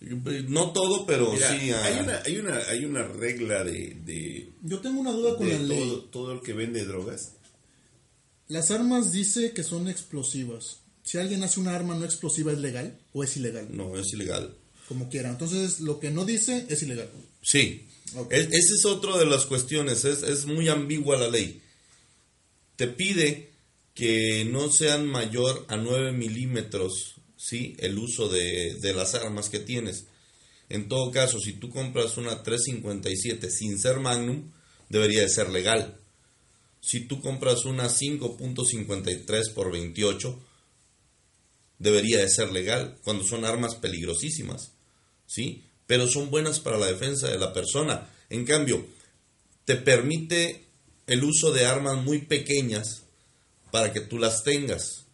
el- 0.00 0.50
no 0.52 0.72
todo, 0.72 1.04
pero 1.06 1.32
Mira, 1.32 1.50
sí. 1.58 1.70
ah, 1.72 1.84
hay, 1.84 1.98
una, 2.00 2.22
hay, 2.24 2.36
una, 2.38 2.56
hay 2.68 2.84
una 2.84 3.02
regla 3.02 3.64
de, 3.64 3.94
de, 4.04 4.52
Yo 4.62 4.80
tengo 4.80 5.00
una 5.00 5.10
duda 5.12 5.36
con 5.36 5.46
de 5.48 5.54
la 5.58 5.62
ley. 5.64 5.78
todo, 5.80 6.04
todo 6.04 6.32
el 6.34 6.40
que 6.40 6.52
vende 6.52 6.84
drogas. 6.84 7.32
Las 8.48 8.70
armas 8.70 9.12
dice 9.12 9.52
que 9.52 9.62
son 9.64 9.88
explosivas. 9.88 10.80
Si 11.02 11.18
alguien 11.18 11.42
hace 11.42 11.58
una 11.60 11.74
arma 11.74 11.94
no 11.96 12.04
explosiva, 12.04 12.52
¿es 12.52 12.58
legal 12.58 12.98
o 13.12 13.24
es 13.24 13.36
ilegal? 13.36 13.68
No, 13.70 13.96
es 13.96 14.12
ilegal. 14.12 14.56
Como 14.90 15.08
quiera. 15.08 15.30
Entonces, 15.30 15.78
lo 15.78 16.00
que 16.00 16.10
no 16.10 16.24
dice 16.24 16.66
es 16.68 16.82
ilegal. 16.82 17.08
Sí. 17.42 17.86
Es- 18.30 18.48
esa 18.48 18.74
es 18.74 18.84
otra 18.86 19.16
de 19.18 19.24
las 19.24 19.46
cuestiones. 19.46 20.04
Es, 20.04 20.24
es 20.24 20.46
muy 20.46 20.68
ambigua 20.68 21.16
la 21.16 21.28
ley. 21.30 21.62
Te 22.74 22.88
pide 22.88 23.50
que 23.94 24.44
no 24.50 24.68
sean 24.72 25.06
mayor 25.06 25.64
a 25.68 25.76
9 25.76 26.10
milímetros 26.10 27.14
¿sí? 27.36 27.76
el 27.78 27.98
uso 28.00 28.28
de, 28.28 28.74
de 28.80 28.92
las 28.92 29.14
armas 29.14 29.48
que 29.48 29.60
tienes. 29.60 30.06
En 30.68 30.88
todo 30.88 31.12
caso, 31.12 31.38
si 31.38 31.52
tú 31.52 31.70
compras 31.70 32.16
una 32.16 32.42
357 32.42 33.48
sin 33.48 33.78
ser 33.78 34.00
Magnum, 34.00 34.50
debería 34.88 35.22
de 35.22 35.28
ser 35.28 35.50
legal. 35.50 35.96
Si 36.80 37.02
tú 37.06 37.20
compras 37.20 37.64
una 37.64 37.88
5.53 37.88 39.52
por 39.54 39.70
28, 39.70 40.36
debería 41.78 42.18
de 42.18 42.28
ser 42.28 42.50
legal 42.50 42.98
cuando 43.04 43.22
son 43.22 43.44
armas 43.44 43.76
peligrosísimas. 43.76 44.72
¿Sí? 45.30 45.64
Pero 45.86 46.08
son 46.08 46.30
buenas 46.30 46.58
para 46.60 46.78
la 46.78 46.86
defensa 46.86 47.28
de 47.28 47.38
la 47.38 47.52
persona. 47.52 48.10
En 48.28 48.44
cambio, 48.44 48.84
te 49.64 49.76
permite 49.76 50.64
el 51.06 51.22
uso 51.22 51.52
de 51.52 51.66
armas 51.66 52.02
muy 52.02 52.22
pequeñas 52.22 53.04
para 53.70 53.92
que 53.92 54.00
tú 54.00 54.18
las 54.18 54.42
tengas. 54.42 55.06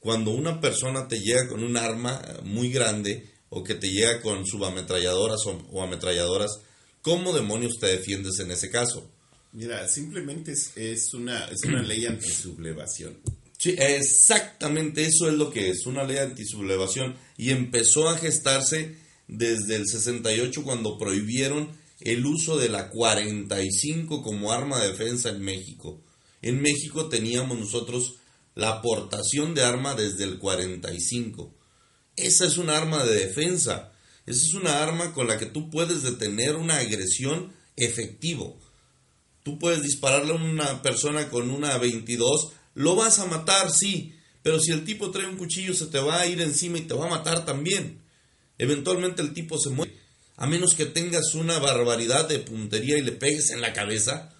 Cuando 0.00 0.32
una 0.32 0.60
persona 0.60 1.08
te 1.08 1.20
llega 1.20 1.48
con 1.48 1.62
un 1.62 1.76
arma 1.76 2.20
muy 2.44 2.70
grande, 2.70 3.30
o 3.48 3.62
que 3.62 3.74
te 3.74 3.90
llega 3.90 4.20
con 4.22 4.46
subametralladoras 4.46 5.46
o, 5.46 5.62
o 5.70 5.82
ametralladoras, 5.82 6.60
¿cómo 7.02 7.34
demonios 7.34 7.78
te 7.78 7.86
defiendes 7.86 8.38
en 8.40 8.50
ese 8.50 8.70
caso? 8.70 9.10
Mira, 9.52 9.86
simplemente 9.88 10.52
es, 10.52 10.72
es 10.76 11.12
una, 11.12 11.46
es 11.46 11.62
una 11.64 11.82
ley 11.82 12.06
antisublevación. 12.06 13.18
Sí, 13.58 13.76
exactamente 13.78 15.04
eso 15.04 15.28
es 15.28 15.34
lo 15.34 15.50
que 15.50 15.68
es, 15.68 15.86
una 15.86 16.02
ley 16.04 16.16
antisublevación. 16.16 17.14
Y 17.36 17.50
empezó 17.50 18.08
a 18.08 18.16
gestarse 18.16 18.96
desde 19.32 19.76
el 19.76 19.86
68 19.86 20.62
cuando 20.62 20.98
prohibieron 20.98 21.68
el 22.00 22.26
uso 22.26 22.58
de 22.58 22.68
la 22.68 22.90
45 22.90 24.22
como 24.22 24.52
arma 24.52 24.80
de 24.80 24.88
defensa 24.88 25.30
en 25.30 25.40
México. 25.40 26.00
En 26.42 26.60
México 26.60 27.08
teníamos 27.08 27.58
nosotros 27.58 28.14
la 28.54 28.70
aportación 28.70 29.54
de 29.54 29.62
arma 29.62 29.94
desde 29.94 30.24
el 30.24 30.38
45. 30.38 31.54
Esa 32.16 32.46
es 32.46 32.58
una 32.58 32.76
arma 32.76 33.04
de 33.04 33.26
defensa. 33.26 33.92
Esa 34.26 34.46
es 34.46 34.54
una 34.54 34.82
arma 34.82 35.12
con 35.12 35.26
la 35.26 35.38
que 35.38 35.46
tú 35.46 35.70
puedes 35.70 36.02
detener 36.02 36.56
una 36.56 36.76
agresión 36.76 37.52
efectivo. 37.76 38.58
Tú 39.42 39.58
puedes 39.58 39.82
dispararle 39.82 40.32
a 40.32 40.36
una 40.36 40.82
persona 40.82 41.28
con 41.28 41.50
una 41.50 41.76
22, 41.78 42.52
lo 42.74 42.94
vas 42.94 43.18
a 43.18 43.26
matar, 43.26 43.70
sí, 43.72 44.14
pero 44.42 44.60
si 44.60 44.70
el 44.70 44.84
tipo 44.84 45.10
trae 45.10 45.26
un 45.26 45.36
cuchillo 45.36 45.74
se 45.74 45.86
te 45.86 45.98
va 45.98 46.20
a 46.20 46.26
ir 46.26 46.40
encima 46.40 46.78
y 46.78 46.82
te 46.82 46.94
va 46.94 47.06
a 47.06 47.10
matar 47.10 47.44
también. 47.44 48.01
Eventualmente 48.58 49.22
el 49.22 49.32
tipo 49.34 49.58
se 49.58 49.70
muere. 49.70 49.92
A 50.36 50.46
menos 50.46 50.74
que 50.74 50.86
tengas 50.86 51.34
una 51.34 51.58
barbaridad 51.58 52.28
de 52.28 52.38
puntería 52.38 52.98
y 52.98 53.02
le 53.02 53.12
pegues 53.12 53.50
en 53.50 53.60
la 53.60 53.72
cabeza, 53.72 54.32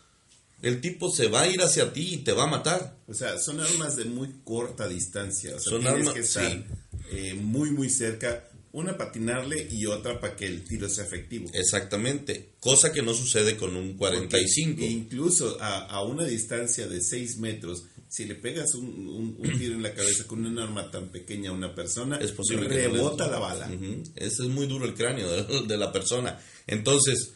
el 0.62 0.80
tipo 0.80 1.10
se 1.10 1.28
va 1.28 1.42
a 1.42 1.48
ir 1.48 1.60
hacia 1.62 1.92
ti 1.92 2.14
y 2.14 2.16
te 2.18 2.32
va 2.32 2.44
a 2.44 2.48
matar. 2.48 2.96
O 3.08 3.14
sea, 3.14 3.38
son 3.38 3.60
armas 3.60 3.96
de 3.96 4.04
muy 4.06 4.28
corta 4.44 4.88
distancia. 4.88 5.54
O 5.56 5.60
sea, 5.60 5.70
Son 5.70 5.80
tienes 5.82 6.00
armas- 6.00 6.14
que 6.14 6.20
estar 6.20 6.50
sí. 6.50 6.64
eh, 7.12 7.34
muy, 7.34 7.70
muy 7.70 7.90
cerca. 7.90 8.48
Una 8.72 8.96
para 8.96 9.10
atinarle 9.10 9.68
y 9.70 9.84
otra 9.84 10.18
para 10.18 10.34
que 10.34 10.46
el 10.46 10.64
tiro 10.64 10.88
sea 10.88 11.04
efectivo. 11.04 11.50
Exactamente. 11.52 12.52
Cosa 12.58 12.90
que 12.90 13.02
no 13.02 13.12
sucede 13.12 13.56
con 13.58 13.76
un 13.76 13.98
45. 13.98 14.70
Porque 14.76 14.86
incluso 14.90 15.58
a, 15.60 15.80
a 15.86 16.02
una 16.02 16.24
distancia 16.24 16.86
de 16.86 17.02
6 17.02 17.36
metros, 17.36 17.84
si 18.14 18.26
le 18.26 18.34
pegas 18.34 18.74
un, 18.74 18.84
un- 19.08 19.36
un 19.38 19.58
tiro 19.58 19.72
en 19.74 19.82
la 19.82 19.94
cabeza 19.94 20.26
con 20.26 20.44
un 20.44 20.58
arma 20.58 20.90
tan 20.90 21.08
pequeña 21.08 21.48
a 21.48 21.54
una 21.54 21.74
persona, 21.74 22.18
es 22.18 22.30
posible 22.32 22.68
que 22.68 22.88
no 22.88 22.94
rebota 22.94 23.26
la 23.28 23.38
bala. 23.38 23.70
Ese 24.16 24.42
es 24.42 24.48
muy 24.50 24.66
duro 24.66 24.84
el 24.84 24.92
cráneo 24.94 25.30
de, 25.30 25.62
de 25.66 25.76
la 25.78 25.90
persona. 25.92 26.38
Entonces, 26.66 27.30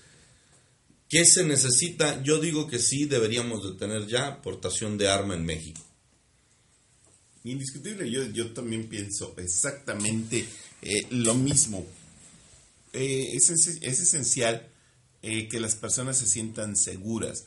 ¿qué 1.08 1.24
se 1.24 1.44
necesita? 1.44 2.22
Yo 2.22 2.38
digo 2.40 2.66
que 2.66 2.78
sí 2.78 3.06
deberíamos 3.06 3.64
de 3.64 3.78
tener 3.78 4.06
ya 4.06 4.26
aportación 4.26 4.98
de 4.98 5.08
arma 5.08 5.34
en 5.34 5.46
México. 5.46 5.80
Indiscutible, 7.44 8.10
yo, 8.10 8.26
yo 8.26 8.52
también 8.52 8.88
pienso 8.88 9.34
exactamente 9.38 10.46
eh, 10.82 11.06
lo 11.10 11.34
mismo. 11.34 11.86
Eh, 12.92 13.30
es 13.34 13.48
esencial 14.00 14.68
eh, 15.22 15.48
que 15.48 15.60
las 15.60 15.74
personas 15.76 16.18
se 16.18 16.26
sientan 16.26 16.76
seguras. 16.76 17.46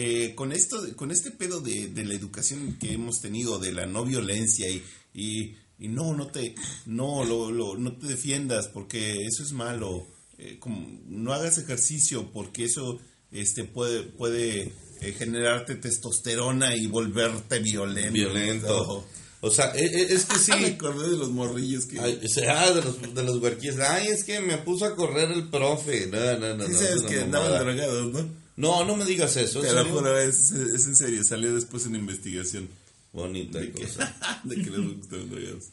Eh, 0.00 0.34
con 0.36 0.52
esto, 0.52 0.76
con 0.94 1.10
este 1.10 1.30
pedo 1.32 1.60
de, 1.60 1.88
de 1.88 2.04
la 2.04 2.14
educación 2.14 2.76
que 2.80 2.92
hemos 2.92 3.20
tenido, 3.20 3.58
de 3.58 3.72
la 3.72 3.86
no 3.86 4.04
violencia 4.04 4.68
y, 4.70 4.82
y, 5.12 5.56
y 5.80 5.88
no, 5.88 6.14
no 6.14 6.28
te, 6.28 6.54
no, 6.86 7.24
lo, 7.24 7.50
lo- 7.50 7.76
no 7.76 7.96
te 7.96 8.06
defiendas 8.06 8.68
porque 8.68 9.24
eso 9.26 9.42
es 9.42 9.50
malo. 9.52 10.06
Eh, 10.38 10.58
como, 10.60 10.86
no 11.08 11.32
hagas 11.32 11.58
ejercicio 11.58 12.30
porque 12.32 12.64
eso 12.66 13.00
este, 13.32 13.64
puede, 13.64 14.02
puede 14.04 14.72
eh, 15.00 15.12
generarte 15.18 15.74
testosterona 15.74 16.76
y 16.76 16.86
volverte 16.86 17.58
violento. 17.58 18.12
Violento. 18.12 19.04
O 19.40 19.50
sea, 19.50 19.72
e- 19.74 19.84
e- 19.84 20.12
es 20.14 20.26
que 20.26 20.38
sí. 20.38 20.52
Me 20.60 20.66
acordé 20.68 21.10
de 21.10 21.16
los 21.16 21.30
morrillos 21.30 21.86
que... 21.86 21.98
Ay, 21.98 22.20
o 22.24 22.28
sea, 22.28 22.70
de 22.72 22.82
los, 22.82 23.14
de 23.14 23.22
los 23.24 23.38
huerquillos. 23.42 23.78
Ay, 23.80 24.08
es 24.08 24.22
que 24.24 24.38
me 24.40 24.58
puso 24.58 24.84
a 24.84 24.94
correr 24.94 25.30
el 25.32 25.48
profe. 25.48 26.06
No, 26.06 26.38
no, 26.38 26.56
no. 26.56 26.66
Sí 26.66 26.72
no, 26.72 26.78
sabes 26.78 27.02
que 27.02 27.20
andaban 27.20 27.58
drogados, 27.64 28.12
¿no? 28.12 28.47
No, 28.58 28.84
no 28.84 28.96
me 28.96 29.04
digas 29.04 29.36
eso. 29.36 29.60
¿en 29.62 29.68
Te 29.68 29.72
lo 29.72 29.82
serio? 29.84 29.98
juro, 29.98 30.18
es, 30.18 30.50
es 30.50 30.86
en 30.86 30.96
serio. 30.96 31.22
Salió 31.24 31.54
después 31.54 31.86
en 31.86 31.94
investigación 31.94 32.68
Bonita 33.12 33.58
de 33.60 33.72
que, 33.72 33.82
cosa. 33.84 34.14
de 34.44 34.54
que 34.56 34.70
les 34.70 35.08
drogados. 35.08 35.64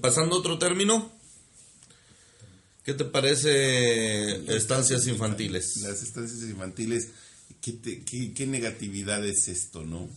Pasando 0.00 0.36
a 0.36 0.38
otro 0.40 0.58
término. 0.58 1.10
¿Qué 2.84 2.92
te 2.92 3.04
parece 3.06 4.54
estancias 4.56 5.06
infantiles? 5.06 5.78
Las 5.78 6.02
estancias 6.02 6.42
infantiles, 6.42 7.08
¿qué, 7.62 7.72
te- 7.72 8.02
qué, 8.04 8.34
qué 8.34 8.46
negatividad 8.46 9.24
es 9.24 9.48
esto, 9.48 9.84
no? 9.84 10.08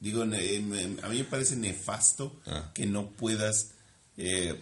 Digo, 0.00 0.24
ne- 0.24 0.54
em, 0.54 0.96
a 1.02 1.08
mí 1.10 1.18
me 1.18 1.24
parece 1.24 1.56
nefasto 1.56 2.40
Ah. 2.46 2.70
que 2.74 2.86
no 2.86 3.10
puedas 3.10 3.72
eh, 4.16 4.54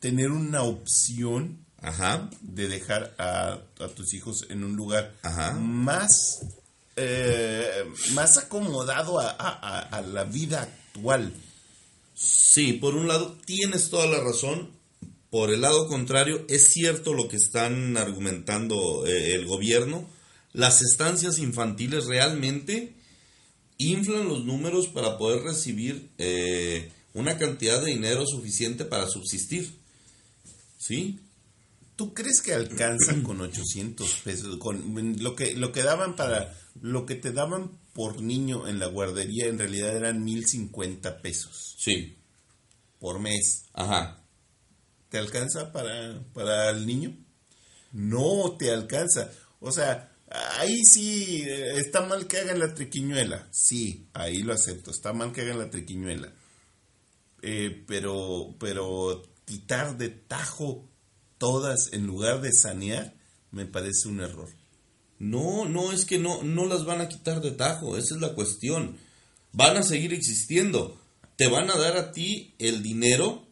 tener 0.00 0.30
una 0.30 0.62
opción 0.62 1.58
Ajá. 1.80 2.28
de 2.40 2.66
dejar 2.68 3.14
a, 3.18 3.58
a 3.78 3.88
tus 3.88 4.12
hijos 4.14 4.46
en 4.50 4.64
un 4.64 4.74
lugar 4.76 5.14
Ajá. 5.22 5.52
más 5.52 6.40
eh, 6.96 7.84
más 8.14 8.36
acomodado 8.36 9.20
a, 9.20 9.30
a- 9.30 9.78
a- 9.80 10.02
la 10.02 10.24
vida 10.24 10.62
actual. 10.62 11.32
Sí, 12.14 12.72
por 12.72 12.96
un 12.96 13.06
lado 13.06 13.36
tienes 13.46 13.90
toda 13.90 14.06
la 14.06 14.20
razón. 14.20 14.70
Por 15.30 15.50
el 15.52 15.60
lado 15.60 15.86
contrario, 15.88 16.44
es 16.48 16.70
cierto 16.72 17.12
lo 17.14 17.28
que 17.28 17.36
están 17.36 17.96
argumentando 17.96 19.06
eh, 19.06 19.34
el 19.34 19.46
gobierno. 19.46 20.08
Las 20.54 20.80
estancias 20.82 21.38
infantiles 21.38 22.06
realmente 22.06 22.94
inflan 23.76 24.26
los 24.26 24.44
números 24.44 24.88
para 24.88 25.18
poder 25.18 25.42
recibir 25.42 26.08
eh, 26.18 26.90
una 27.14 27.36
cantidad 27.38 27.80
de 27.80 27.92
dinero 27.92 28.24
suficiente 28.26 28.84
para 28.84 29.06
subsistir. 29.06 29.70
¿Sí? 30.78 31.20
¿Tú 31.98 32.14
crees 32.14 32.40
que 32.42 32.54
alcanzan 32.54 33.22
con 33.24 33.40
800 33.40 34.20
pesos? 34.22 34.56
Con 34.58 35.16
lo 35.20 35.34
que 35.34 35.56
lo 35.56 35.72
que 35.72 35.82
daban 35.82 36.14
para 36.14 36.56
lo 36.80 37.04
que 37.06 37.16
te 37.16 37.32
daban 37.32 37.72
por 37.92 38.22
niño 38.22 38.68
en 38.68 38.78
la 38.78 38.86
guardería 38.86 39.46
en 39.46 39.58
realidad 39.58 39.96
eran 39.96 40.22
1050 40.22 41.20
pesos 41.20 41.74
Sí. 41.76 42.16
por 43.00 43.18
mes. 43.18 43.64
Ajá. 43.72 44.22
¿Te 45.08 45.18
alcanza 45.18 45.72
para, 45.72 46.22
para 46.32 46.70
el 46.70 46.86
niño? 46.86 47.16
No 47.90 48.54
te 48.56 48.70
alcanza. 48.70 49.32
O 49.58 49.72
sea, 49.72 50.12
ahí 50.60 50.84
sí 50.84 51.42
eh, 51.44 51.78
está 51.80 52.02
mal 52.02 52.28
que 52.28 52.38
hagan 52.38 52.60
la 52.60 52.74
triquiñuela. 52.74 53.48
Sí, 53.50 54.06
ahí 54.12 54.42
lo 54.44 54.52
acepto. 54.52 54.92
Está 54.92 55.12
mal 55.12 55.32
que 55.32 55.40
hagan 55.40 55.58
la 55.58 55.68
triquiñuela. 55.70 56.32
Eh, 57.42 57.82
pero, 57.88 58.54
pero 58.60 59.22
quitar 59.44 59.96
de 59.98 60.10
tajo 60.10 60.88
todas 61.38 61.92
en 61.92 62.06
lugar 62.06 62.40
de 62.40 62.52
sanear 62.52 63.14
me 63.50 63.64
parece 63.66 64.08
un 64.08 64.20
error. 64.20 64.48
No, 65.18 65.64
no, 65.68 65.90
es 65.92 66.04
que 66.04 66.18
no, 66.18 66.42
no 66.42 66.66
las 66.66 66.84
van 66.84 67.00
a 67.00 67.08
quitar 67.08 67.40
de 67.40 67.50
tajo, 67.52 67.96
esa 67.96 68.14
es 68.14 68.20
la 68.20 68.34
cuestión. 68.34 68.96
Van 69.52 69.76
a 69.76 69.82
seguir 69.82 70.12
existiendo. 70.12 71.00
Te 71.36 71.48
van 71.48 71.70
a 71.70 71.76
dar 71.76 71.96
a 71.96 72.12
ti 72.12 72.54
el 72.58 72.82
dinero 72.82 73.46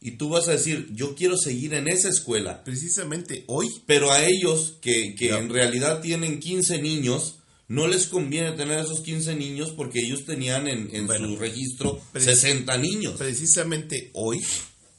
y 0.00 0.12
tú 0.12 0.28
vas 0.28 0.48
a 0.48 0.52
decir, 0.52 0.88
yo 0.92 1.14
quiero 1.14 1.36
seguir 1.36 1.74
en 1.74 1.88
esa 1.88 2.08
escuela. 2.08 2.62
Precisamente 2.64 3.44
hoy, 3.48 3.68
Pero 3.86 4.10
a 4.10 4.24
ellos, 4.24 4.76
que, 4.80 5.14
que 5.14 5.30
en 5.30 5.48
realidad 5.50 6.00
tienen 6.00 6.40
15 6.40 6.80
niños, 6.82 7.36
no 7.68 7.86
les 7.86 8.06
conviene 8.06 8.52
tener 8.52 8.78
esos 8.80 9.00
15 9.00 9.34
niños 9.36 9.70
porque 9.70 10.00
ellos 10.00 10.24
tenían 10.26 10.68
en, 10.68 10.94
en 10.94 11.06
Bueno, 11.06 11.28
su 11.28 11.36
registro 11.36 12.00
pero- 12.12 12.24
60 12.24 12.76
niños. 12.78 13.14
precisamente 13.18 14.10
hoy, 14.14 14.40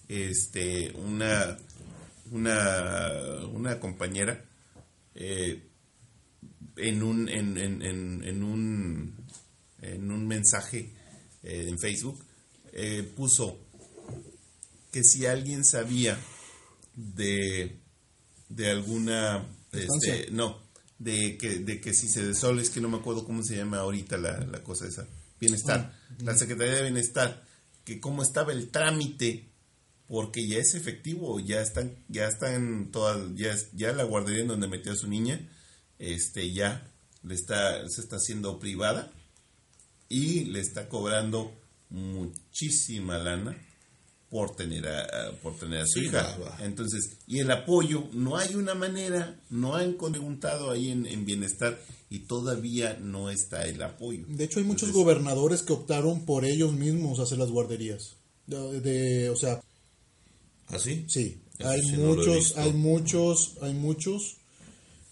este, 0.08 0.92
una, 0.98 1.58
una, 2.36 3.46
una 3.52 3.80
compañera 3.80 4.44
eh, 5.16 5.70
en 6.78 7.04
un, 7.04 7.30
en, 7.30 7.58
en, 7.58 7.82
en, 7.82 8.24
en 8.24 8.44
un, 8.44 9.16
en 9.82 10.12
un 10.12 10.28
mensaje 10.28 10.94
eh, 11.44 11.68
en 11.70 11.80
Facebook 11.80 12.24
eh, 12.74 13.04
puso 13.16 13.60
que 14.92 15.04
si 15.04 15.26
alguien 15.26 15.64
sabía 15.64 16.20
de, 16.96 17.80
de 18.50 18.70
alguna, 18.70 19.46
este, 19.72 20.32
no, 20.32 20.62
de 21.00 21.38
que, 21.38 21.60
de 21.60 21.82
que 21.82 21.94
si 21.94 22.08
se 22.08 22.26
desole, 22.26 22.62
es 22.62 22.70
que 22.70 22.82
no 22.82 22.90
me 22.90 22.98
acuerdo 22.98 23.26
cómo 23.26 23.44
se 23.44 23.58
llama 23.58 23.80
ahorita 23.80 24.18
la, 24.18 24.40
la 24.40 24.64
cosa 24.64 24.88
esa, 24.88 25.08
bienestar, 25.40 25.94
la 26.20 26.38
Secretaría 26.38 26.76
de 26.76 26.84
Bienestar, 26.84 27.44
que 27.84 28.00
cómo 28.00 28.24
estaba 28.24 28.54
el 28.54 28.70
trámite, 28.70 29.50
porque 30.08 30.48
ya 30.48 30.58
es 30.60 30.76
efectivo, 30.76 31.40
ya 31.40 31.62
están, 31.62 31.96
ya 32.10 32.28
están 32.28 32.92
todas, 32.92 33.18
ya, 33.36 33.52
es- 33.54 33.72
ya 33.74 33.92
la 33.94 34.04
guardería 34.04 34.42
en 34.42 34.48
donde 34.50 34.68
metió 34.68 34.92
a 34.92 34.96
su 34.96 35.08
niña, 35.08 35.40
este, 36.00 36.52
ya 36.54 36.92
le 37.24 37.34
está, 37.36 37.88
se 37.90 38.02
está 38.02 38.18
haciendo 38.18 38.60
privada 38.60 39.12
y 40.10 40.46
le 40.46 40.60
está 40.60 40.88
cobrando 40.90 41.52
muchísima 41.90 43.18
lana 43.18 43.58
por 44.30 44.56
tener 44.56 44.88
a, 44.88 45.02
a- 45.02 45.32
por 45.42 45.56
tener 45.58 45.80
a 45.82 45.86
su 45.88 46.00
Sí, 46.00 46.06
hija. 46.08 46.22
va, 46.40 46.50
va. 46.50 46.66
Entonces, 46.66 47.18
y 47.28 47.40
el 47.40 47.50
apoyo, 47.52 48.08
no 48.12 48.38
hay 48.38 48.56
una 48.56 48.76
manera, 48.76 49.40
no 49.50 49.76
han 49.76 49.94
preguntado 49.94 50.72
ahí 50.72 50.90
en, 50.92 51.06
en 51.06 51.26
bienestar 51.26 51.80
y 52.10 52.20
todavía 52.20 52.98
no 53.02 53.30
está 53.30 53.64
el 53.66 53.82
apoyo. 53.82 54.26
De 54.28 54.44
hecho, 54.44 54.60
hay 54.60 54.66
muchos 54.66 54.90
Entonces, 54.90 54.96
gobernadores 55.04 55.62
que 55.64 55.74
optaron 55.74 56.26
por 56.26 56.44
ellos 56.46 56.74
mismos 56.74 57.20
hacer 57.20 57.38
las 57.38 57.50
guarderías. 57.50 58.16
De, 58.48 58.82
de- 58.82 59.30
o 59.30 59.36
sea, 59.36 59.62
¿Así? 60.68 61.06
sí. 61.08 61.42
Eso 61.58 61.70
Hay 61.70 61.82
sí 61.84 61.94
he 61.94 61.98
muchos, 61.98 62.58
hay 62.58 62.74
muchos, 62.74 63.54
hay 63.62 63.74
muchos 63.74 64.38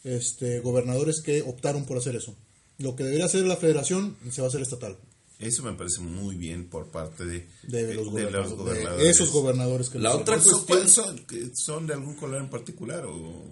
este, 0.03 0.59
gobernadores 0.59 1.21
que 1.21 1.41
optaron 1.41 1.85
por 1.85 1.97
hacer 1.97 2.17
eso. 2.17 2.35
Lo 2.79 2.95
que 2.97 3.03
debería 3.05 3.25
hacer 3.25 3.45
la 3.45 3.55
federación 3.55 4.17
se 4.29 4.41
va 4.41 4.47
a 4.47 4.49
hacer 4.49 4.61
estatal. 4.61 4.97
Eso 5.39 5.63
me 5.63 5.71
parece 5.73 6.01
muy 6.01 6.35
bien 6.35 6.67
por 6.69 6.87
parte 6.87 7.25
de, 7.25 7.47
De, 7.63 7.93
los, 7.95 8.09
gobernadores, 8.09 8.49
de 8.51 8.55
gobernadores. 8.57 9.07
esos 9.07 9.31
gobernadores 9.31 9.89
que 9.89 9.99
La 9.99 10.13
otra 10.15 10.39
¿Son, 10.41 10.65
cuestión- 10.65 11.51
son, 11.55 11.87
de 11.87 11.93
algún 11.93 12.15
color 12.15 12.41
en 12.41 12.49
particular 12.49 13.05
o...? 13.05 13.45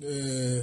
Eh, 0.00 0.62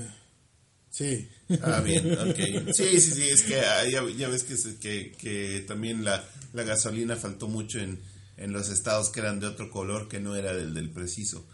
sí. 0.90 1.28
Ah, 1.62 1.82
bien, 1.82 2.12
ok. 2.18 2.74
Sí, 2.74 3.00
sí, 3.02 3.12
sí, 3.12 3.24
es 3.24 3.44
que 3.44 3.60
ah, 3.60 3.84
ya, 3.90 4.02
ya 4.18 4.30
ves 4.30 4.44
que, 4.44 4.56
que, 4.80 5.12
que 5.18 5.66
también 5.68 6.04
la, 6.06 6.26
la 6.54 6.64
gasolina 6.64 7.16
faltó 7.18 7.48
mucho 7.48 7.80
en, 7.80 8.00
en 8.38 8.52
los 8.52 8.70
estados 8.70 9.10
que 9.10 9.20
eran 9.20 9.40
de 9.40 9.48
otro 9.48 9.70
color 9.70 10.08
que 10.08 10.20
no 10.20 10.36
era 10.36 10.54
del 10.54 10.74
del 10.74 10.90
preciso. 10.90 11.46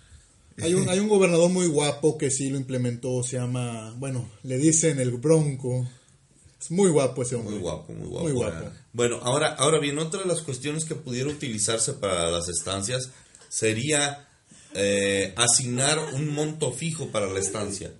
Hay 0.61 0.73
un, 0.73 0.89
hay 0.89 0.99
un 0.99 1.07
gobernador 1.07 1.49
muy 1.49 1.67
guapo 1.67 2.17
que 2.17 2.29
sí 2.29 2.49
lo 2.49 2.57
implementó, 2.57 3.23
se 3.23 3.37
llama, 3.37 3.93
bueno, 3.97 4.29
le 4.43 4.57
dicen 4.57 4.99
el 4.99 5.11
Bronco. 5.11 5.87
Es 6.59 6.69
muy 6.69 6.89
guapo 6.91 7.23
ese 7.23 7.35
hombre. 7.35 7.55
Muy 7.55 7.61
guapo, 7.61 7.93
muy 7.93 8.07
guapo. 8.07 8.23
Muy 8.23 8.33
guapo. 8.33 8.71
Bueno, 8.93 9.19
ahora, 9.23 9.55
ahora 9.55 9.79
bien, 9.79 9.97
otra 9.97 10.21
de 10.21 10.27
las 10.27 10.41
cuestiones 10.41 10.85
que 10.85 10.95
pudiera 10.95 11.29
utilizarse 11.29 11.93
para 11.93 12.29
las 12.29 12.49
estancias 12.49 13.09
sería 13.49 14.27
eh, 14.73 15.33
asignar 15.37 15.99
un 16.13 16.29
monto 16.33 16.71
fijo 16.71 17.07
para 17.07 17.27
la 17.27 17.39
estancia. 17.39 17.91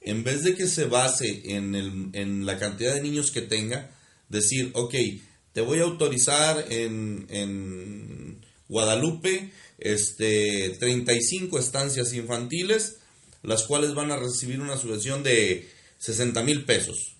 En 0.00 0.24
vez 0.24 0.42
de 0.42 0.54
que 0.54 0.66
se 0.66 0.86
base 0.86 1.42
en, 1.54 1.74
el, 1.74 2.08
en 2.14 2.46
la 2.46 2.58
cantidad 2.58 2.94
de 2.94 3.02
niños 3.02 3.30
que 3.30 3.42
tenga, 3.42 3.90
decir, 4.30 4.70
ok, 4.74 4.94
te 5.52 5.60
voy 5.60 5.80
a 5.80 5.84
autorizar 5.84 6.64
en, 6.70 7.26
en 7.30 8.44
Guadalupe 8.68 9.52
este, 9.78 10.76
35 10.78 11.58
estancias 11.58 12.12
infantiles, 12.12 12.96
las 13.42 13.64
cuales 13.64 13.94
van 13.94 14.10
a 14.10 14.16
recibir 14.16 14.60
una 14.60 14.76
subvención 14.76 15.22
de 15.22 15.68
60 15.98 16.42
mil 16.42 16.64
pesos. 16.64 17.14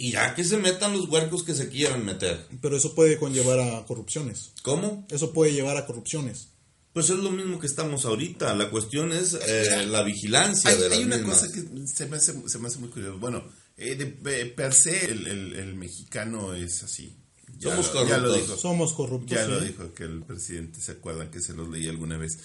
Y 0.00 0.12
ya 0.12 0.34
que 0.34 0.44
se 0.44 0.56
metan 0.58 0.92
los 0.92 1.08
huercos 1.08 1.42
que 1.42 1.54
se 1.54 1.68
quieran 1.68 2.04
meter. 2.04 2.46
Pero 2.62 2.76
eso 2.76 2.94
puede 2.94 3.18
conllevar 3.18 3.58
a 3.58 3.84
corrupciones. 3.84 4.52
¿Cómo? 4.62 5.06
Eso 5.10 5.32
puede 5.32 5.52
llevar 5.52 5.76
a 5.76 5.86
corrupciones. 5.86 6.48
Pues 6.92 7.10
es 7.10 7.18
lo 7.18 7.30
mismo 7.30 7.58
que 7.58 7.66
estamos 7.66 8.04
ahorita. 8.04 8.54
La 8.54 8.70
cuestión 8.70 9.12
es 9.12 9.34
eh, 9.34 9.86
la 9.86 10.02
vigilancia 10.02 10.70
Hay, 10.70 10.76
de 10.76 10.88
las 10.88 10.98
hay 10.98 11.04
una 11.04 11.16
mismas. 11.16 11.40
cosa 11.40 11.52
que 11.52 11.86
se 11.86 12.06
me 12.06 12.16
hace, 12.16 12.32
se 12.48 12.58
me 12.58 12.68
hace 12.68 12.78
muy 12.78 12.88
curioso. 12.90 13.18
Bueno, 13.18 13.44
eh, 13.78 13.94
de, 13.94 14.04
de 14.30 14.46
per 14.46 14.74
se 14.74 15.06
el, 15.06 15.26
el- 15.26 15.52
el 15.54 15.74
mexicano 15.74 16.54
es 16.54 16.82
así. 16.82 17.14
Ya 17.58 17.70
Somos 17.70 17.94
lo- 17.94 18.06
ya 18.08 18.18
lo 18.18 18.28
corruptos. 18.28 18.46
dijo. 18.48 18.56
Somos 18.60 18.92
corruptos. 18.92 19.30
Ya 19.30 19.44
¿sí? 19.44 19.50
lo 19.50 19.60
dijo 19.60 19.94
que 19.94 20.04
el 20.04 20.22
presidente, 20.22 20.80
¿se 20.80 20.92
acuerdan 20.92 21.30
que 21.30 21.40
se 21.40 21.54
los 21.54 21.68
leí 21.68 21.88
alguna 21.88 22.16
vez? 22.16 22.38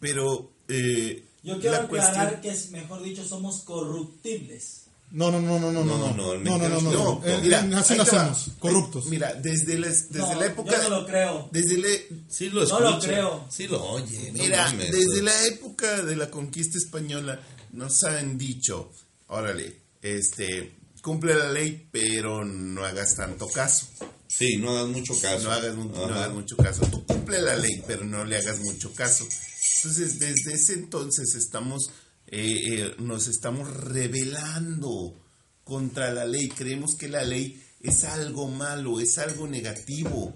Pero 0.00 0.52
eh, 0.68 1.24
Yo 1.42 1.58
quiero 1.60 1.76
la 1.78 1.82
aclarar 1.84 2.14
cuestión... 2.34 2.40
que 2.42 2.48
es, 2.50 2.70
mejor 2.70 3.02
dicho, 3.02 3.24
somos 3.24 3.62
corruptibles. 3.62 4.82
No, 5.10 5.30
no, 5.30 5.40
no, 5.40 5.58
no, 5.58 5.72
no, 5.72 5.82
no, 5.82 5.96
No, 5.96 6.12
no, 6.14 6.34
no, 6.36 6.58
no, 6.58 6.68
no, 6.68 6.80
no, 6.82 6.92
no, 6.92 7.22
Eh, 7.24 7.38
mira, 7.42 7.64
eh, 7.64 7.74
así 7.76 7.96
nacemos, 7.96 8.50
corruptos. 8.58 9.04
Ay, 9.06 9.10
Mira, 9.12 9.32
desde, 9.32 9.78
las- 9.78 10.10
desde 10.10 10.34
No, 10.34 10.40
la 10.40 10.46
época... 10.46 10.82
yo 10.82 10.90
no 10.90 11.00
lo 11.00 11.06
creo. 11.06 11.48
Desde 11.50 11.78
la, 11.78 11.88
Sí 12.28 12.50
lo 12.50 12.56
No 12.60 12.66
escucha. 12.66 12.90
lo 12.90 13.00
creo. 13.00 13.44
Sí 13.48 13.66
lo 13.68 13.82
oye. 13.82 14.32
no 14.32 14.42
Mira, 14.42 14.70
desde 14.72 15.22
la 15.22 15.46
época 15.46 16.02
de 16.02 16.14
la 16.16 16.30
conquista 16.30 16.76
española 16.76 17.40
nos 17.72 18.04
han 18.04 18.36
dicho, 18.36 18.92
órale, 19.28 19.76
este, 20.02 20.78
cumple 21.02 21.34
la 21.34 21.50
ley, 21.50 21.88
pero 21.90 22.44
no 22.44 22.84
hagas 22.84 23.16
tanto 23.16 23.48
caso. 23.48 23.86
Sí, 24.26 24.56
no 24.58 24.70
hagas 24.70 24.88
mucho 24.88 25.18
caso. 25.20 25.44
No 25.44 25.52
hagas, 25.52 25.74
no 25.74 26.34
mucho 26.34 26.56
caso. 26.56 26.82
Tú 26.90 27.04
cumple 27.04 27.40
la 27.40 27.56
ley, 27.56 27.82
pero 27.86 28.04
no 28.04 28.24
le 28.24 28.36
hagas 28.36 28.60
mucho 28.60 28.92
caso. 28.94 29.24
Entonces, 29.24 30.18
desde 30.18 30.54
ese 30.54 30.74
entonces 30.74 31.34
estamos, 31.34 31.90
eh, 32.26 32.60
eh, 32.72 32.94
nos 32.98 33.26
estamos 33.26 33.68
rebelando 33.68 35.18
contra 35.64 36.12
la 36.12 36.24
ley. 36.24 36.48
Creemos 36.48 36.94
que 36.94 37.08
la 37.08 37.24
ley 37.24 37.62
es 37.80 38.04
algo 38.04 38.48
malo, 38.48 39.00
es 39.00 39.18
algo 39.18 39.48
negativo, 39.48 40.34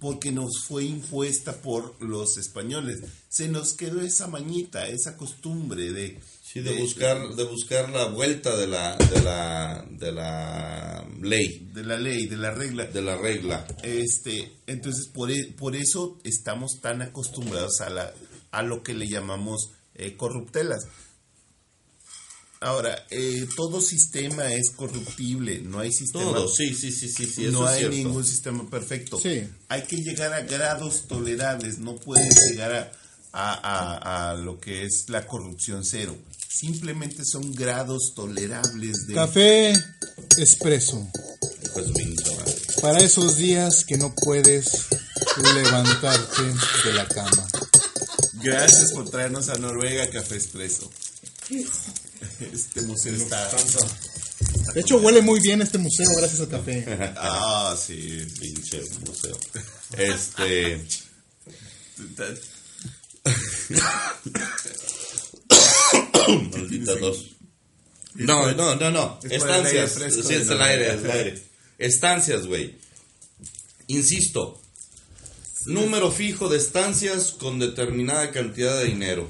porque 0.00 0.32
nos 0.32 0.64
fue 0.64 0.84
impuesta 0.84 1.60
por 1.60 2.02
los 2.02 2.38
españoles. 2.38 3.02
Se 3.28 3.48
nos 3.48 3.74
quedó 3.74 4.00
esa 4.00 4.26
mañita, 4.26 4.88
esa 4.88 5.16
costumbre 5.16 5.92
de... 5.92 6.20
Sí, 6.52 6.60
de 6.60 6.78
buscar, 6.80 7.34
de 7.34 7.44
buscar 7.44 7.88
la 7.90 8.06
vuelta 8.06 8.54
de 8.56 8.66
la, 8.66 8.96
de 8.96 9.22
la, 9.22 9.86
de 9.90 10.12
la 10.12 11.08
ley, 11.22 11.70
de 11.72 11.82
la 11.82 11.96
ley, 11.96 12.26
de 12.26 12.36
la 12.36 12.50
regla. 12.50 12.84
de 12.84 13.00
la 13.02 13.16
regla. 13.16 13.66
Este, 13.82 14.52
entonces 14.66 15.08
por, 15.08 15.30
e- 15.30 15.54
por 15.56 15.74
eso 15.76 16.18
estamos 16.24 16.80
tan 16.82 17.00
acostumbrados 17.00 17.80
a 17.80 17.88
la 17.90 18.12
a 18.50 18.62
lo 18.62 18.82
que 18.82 18.92
le 18.92 19.08
llamamos 19.08 19.70
eh, 19.94 20.14
corruptelas. 20.14 20.84
Ahora, 22.60 23.06
eh, 23.10 23.46
todo 23.56 23.80
sistema 23.80 24.52
es 24.52 24.70
corruptible, 24.76 25.62
no 25.62 25.80
hay 25.80 25.90
sistema 25.90 26.24
Todo, 26.32 26.48
sí, 26.48 26.74
sí, 26.74 26.92
sí, 26.92 27.08
sí, 27.08 27.26
sí, 27.26 27.46
eso 27.46 27.52
no 27.60 27.66
es 27.66 27.72
hay 27.74 27.78
cierto. 27.80 27.96
ningún 27.96 28.24
sistema 28.26 28.68
perfecto. 28.70 29.18
Sí. 29.18 29.42
Hay 29.68 29.82
que 29.82 29.96
llegar 29.96 30.32
a 30.32 30.42
grados 30.42 31.08
tolerables, 31.08 31.78
no 31.78 31.96
puedes 31.96 32.28
llegar 32.50 32.72
a, 32.72 32.92
a- 33.32 33.54
a- 33.54 34.30
a 34.30 34.34
lo 34.34 34.60
que 34.60 34.84
es 34.84 35.06
la 35.08 35.26
corrupción 35.26 35.82
cero. 35.84 36.14
Simplemente 36.52 37.24
son 37.24 37.52
grados 37.52 38.12
tolerables 38.14 39.06
de... 39.06 39.14
Café 39.14 39.72
expreso. 40.36 41.10
Pues, 41.72 41.88
madre. 41.88 42.56
Para 42.80 43.00
esos 43.00 43.36
días 43.38 43.84
que 43.86 43.96
no 43.96 44.14
puedes 44.14 44.86
levantarte 45.54 46.42
de 46.84 46.92
la 46.92 47.08
cama. 47.08 47.46
Gracias 48.34 48.92
por 48.92 49.08
traernos 49.08 49.48
a 49.48 49.54
Noruega 49.54 50.10
Café 50.10 50.34
Expreso. 50.34 50.90
Este 52.40 52.82
museo 52.82 53.14
está... 53.14 53.50
De 54.74 54.80
hecho, 54.80 54.98
huele 54.98 55.22
muy 55.22 55.40
bien 55.40 55.62
este 55.62 55.78
museo 55.78 56.06
gracias 56.18 56.40
al 56.40 56.48
café. 56.48 56.84
Ah, 57.16 57.74
sí. 57.78 58.26
Pinche 58.38 58.82
museo. 59.06 59.38
Este. 59.96 60.84
Maldita 66.28 66.98
tos. 66.98 67.26
No, 68.14 68.52
no, 68.52 68.76
no, 68.76 68.90
no. 68.90 69.18
es 69.22 69.30
el 69.30 69.36
Estancias. 69.38 69.92
Sí, 70.26 70.34
es 70.34 70.48
el 70.48 70.60
aire, 70.62 70.94
es 70.94 71.04
el 71.04 71.10
aire. 71.10 71.42
Estancias, 71.78 72.46
güey. 72.46 72.76
Insisto. 73.88 74.60
Número 75.66 76.10
fijo 76.10 76.48
de 76.48 76.58
estancias 76.58 77.32
con 77.32 77.58
determinada 77.58 78.30
cantidad 78.32 78.78
de 78.78 78.86
dinero. 78.86 79.28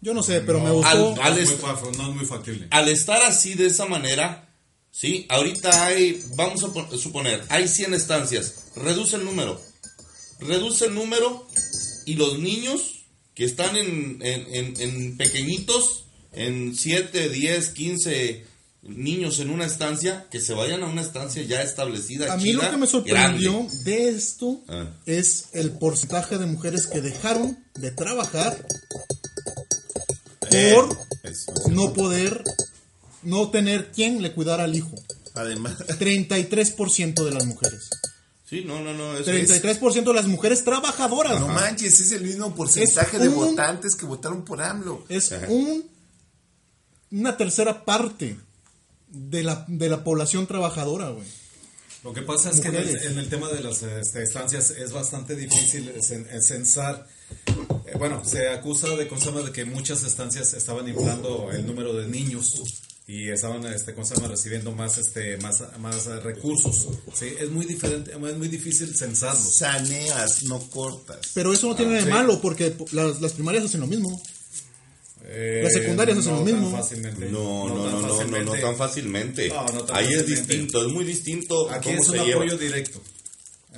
Yo 0.00 0.12
no 0.14 0.22
sé, 0.22 0.40
pero 0.40 0.60
me 0.60 0.66
Al, 0.68 0.74
gustó. 0.74 1.22
al 1.22 1.32
Muy 1.34 1.42
est- 1.42 1.62
no 1.96 2.08
es 2.10 2.14
muy 2.16 2.26
factible. 2.26 2.66
al 2.70 2.88
estar 2.88 3.22
así 3.22 3.54
de 3.54 3.66
esa 3.66 3.86
manera, 3.86 4.48
¿sí? 4.90 5.26
Ahorita 5.28 5.86
hay, 5.86 6.22
vamos 6.36 6.62
a 6.64 6.72
pon- 6.72 6.98
suponer, 6.98 7.42
hay 7.48 7.68
100 7.68 7.94
estancias. 7.94 8.54
Reduce 8.76 9.16
el 9.16 9.24
número. 9.24 9.60
Reduce 10.40 10.86
el 10.86 10.94
número 10.94 11.46
y 12.06 12.14
los 12.14 12.38
niños 12.38 12.97
que 13.38 13.44
están 13.44 13.76
en, 13.76 14.18
en- 14.20 14.52
en- 14.52 14.80
en 14.80 15.16
pequeñitos, 15.16 16.06
en 16.32 16.74
7, 16.74 17.28
10, 17.28 17.68
15 17.68 18.44
niños 18.82 19.38
en 19.38 19.50
una 19.50 19.64
estancia, 19.64 20.26
que 20.28 20.40
se 20.40 20.54
vayan 20.54 20.82
a 20.82 20.86
una 20.86 21.02
estancia 21.02 21.40
ya 21.44 21.62
establecida. 21.62 22.32
A 22.32 22.36
mí 22.36 22.52
lo 22.52 22.68
que 22.68 22.76
me 22.76 22.88
sorprendió 22.88 23.52
grande. 23.60 23.84
de 23.84 24.08
esto 24.08 24.60
Ah. 24.68 24.88
es 25.06 25.50
el 25.52 25.70
porcentaje 25.70 26.36
de 26.36 26.46
mujeres 26.46 26.88
que 26.88 27.00
dejaron 27.00 27.56
de 27.76 27.92
trabajar 27.92 28.66
Eh, 30.50 30.74
por 30.74 30.98
eso. 31.22 31.52
no 31.70 31.92
poder, 31.92 32.42
no 33.22 33.50
tener 33.50 33.92
quien 33.92 34.20
le 34.20 34.32
cuidara 34.32 34.64
al 34.64 34.74
hijo. 34.74 34.94
Además, 35.34 35.76
33% 35.98 37.24
de 37.24 37.30
las 37.30 37.46
mujeres. 37.46 37.88
Sí, 38.48 38.64
no, 38.64 38.80
no, 38.80 38.94
no. 38.94 39.16
es- 39.18 39.26
33% 39.26 40.04
de 40.04 40.14
las 40.14 40.26
mujeres 40.26 40.64
trabajadoras. 40.64 41.38
no 41.38 41.48
manches, 41.48 42.00
es 42.00 42.12
el 42.12 42.22
mismo 42.22 42.54
porcentaje 42.54 43.16
Es 43.16 43.22
de 43.22 43.28
un- 43.28 43.34
votantes 43.34 43.94
que 43.94 44.06
votaron 44.06 44.44
por 44.44 44.62
AMLO. 44.62 45.04
Es 45.08 45.32
un, 45.48 45.84
una 47.10 47.36
tercera 47.36 47.84
parte 47.84 48.38
de 49.10 49.42
la, 49.42 49.64
de 49.68 49.88
la 49.88 50.02
población 50.04 50.46
trabajadora, 50.46 51.10
güey. 51.10 51.26
Lo 52.04 52.12
que 52.14 52.22
pasa 52.22 52.50
es 52.50 52.60
que 52.60 52.68
en 52.68 52.76
el, 52.76 52.96
en 52.96 53.18
el 53.18 53.28
tema 53.28 53.48
de 53.50 53.60
las 53.60 53.82
este, 53.82 54.22
estancias 54.22 54.70
es 54.70 54.92
bastante 54.92 55.34
difícil 55.34 55.92
cen- 55.96 56.40
censar. 56.40 57.06
Eh, 57.86 57.96
bueno, 57.98 58.22
se 58.24 58.48
acusa 58.48 58.88
de 58.96 59.08
de 59.42 59.50
que 59.52 59.64
muchas 59.64 60.04
estancias 60.04 60.54
estaban 60.54 60.88
inflando 60.88 61.50
el 61.52 61.66
número 61.66 61.92
de 61.94 62.06
niños 62.06 62.62
y 63.08 63.30
estaban 63.30 63.64
este 63.66 63.94
consama 63.94 64.28
recibiendo 64.28 64.70
más 64.72 64.98
este 64.98 65.38
más 65.38 65.62
más 65.80 66.06
eh, 66.06 66.20
recursos. 66.20 66.88
Sí, 67.14 67.32
es 67.40 67.50
muy 67.50 67.64
diferente, 67.66 68.12
es 68.12 68.18
muy 68.36 68.48
difícil 68.48 68.94
censarlos. 68.94 69.56
Saneas, 69.56 70.42
no 70.44 70.60
cortas. 70.70 71.18
Pero 71.34 71.52
eso 71.52 71.66
no 71.68 71.74
tiene 71.74 71.94
de 71.94 72.02
sí. 72.02 72.08
malo 72.08 72.40
porque 72.40 72.76
las, 72.92 73.20
las 73.20 73.32
primarias 73.32 73.64
hacen 73.64 73.80
lo 73.80 73.86
mismo. 73.86 74.20
Eh, 75.30 75.60
Las 75.64 75.72
secundarias 75.74 76.18
hacen 76.18 76.32
no 76.32 76.38
lo 76.40 76.44
tan 76.44 76.54
mismo. 76.60 76.76
fácilmente. 76.76 77.26
No, 77.30 77.68
no, 77.68 77.74
no, 77.74 77.90
no, 77.90 77.90
no, 77.90 78.00
no, 78.00 78.08
fácilmente. 78.16 78.60
tan 78.60 78.76
fácilmente. 78.76 79.48
No, 79.48 79.66
no 79.66 79.84
tan 79.84 79.96
Ahí 79.96 80.12
es 80.14 80.26
distinto, 80.26 80.86
es 80.86 80.92
muy 80.92 81.04
distinto 81.04 81.70
Aquí 81.70 81.88
cómo 81.90 82.02
es 82.02 82.08
un 82.08 82.14
se 82.16 82.24
lleva. 82.24 82.42
apoyo 82.42 82.58
directo. 82.58 83.02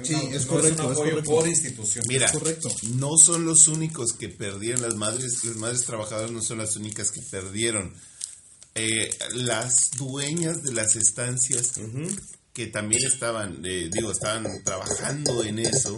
Sí, 0.02 0.12
No, 0.12 0.20
es 0.36 0.46
no 0.46 0.52
correcto, 0.52 0.86
un 0.86 0.92
es 0.92 0.96
apoyo 0.98 1.10
correcto. 1.12 1.30
por 1.30 1.48
institución. 1.48 2.04
Mira, 2.08 2.26
Es 2.26 2.32
correcto. 2.32 2.68
no 2.94 3.16
son 3.16 3.44
los 3.44 3.66
únicos 3.68 4.12
que 4.12 4.28
perdieron, 4.28 4.82
las 4.82 4.94
madres, 4.96 5.44
las 5.44 5.56
madres 5.56 5.84
trabajadoras 5.84 6.30
no 6.30 6.40
son 6.42 6.58
las 6.58 6.76
únicas 6.76 7.10
que 7.10 7.20
perdieron. 7.20 7.92
Eh, 8.74 9.10
las 9.34 9.90
dueñas 9.98 10.62
de 10.62 10.72
las 10.72 10.94
estancias 10.96 11.72
que 12.52 12.66
también 12.68 13.04
estaban, 13.06 13.60
eh, 13.64 13.88
digo, 13.92 14.12
estaban 14.12 14.46
trabajando 14.64 15.42
en 15.44 15.58
eso, 15.60 15.96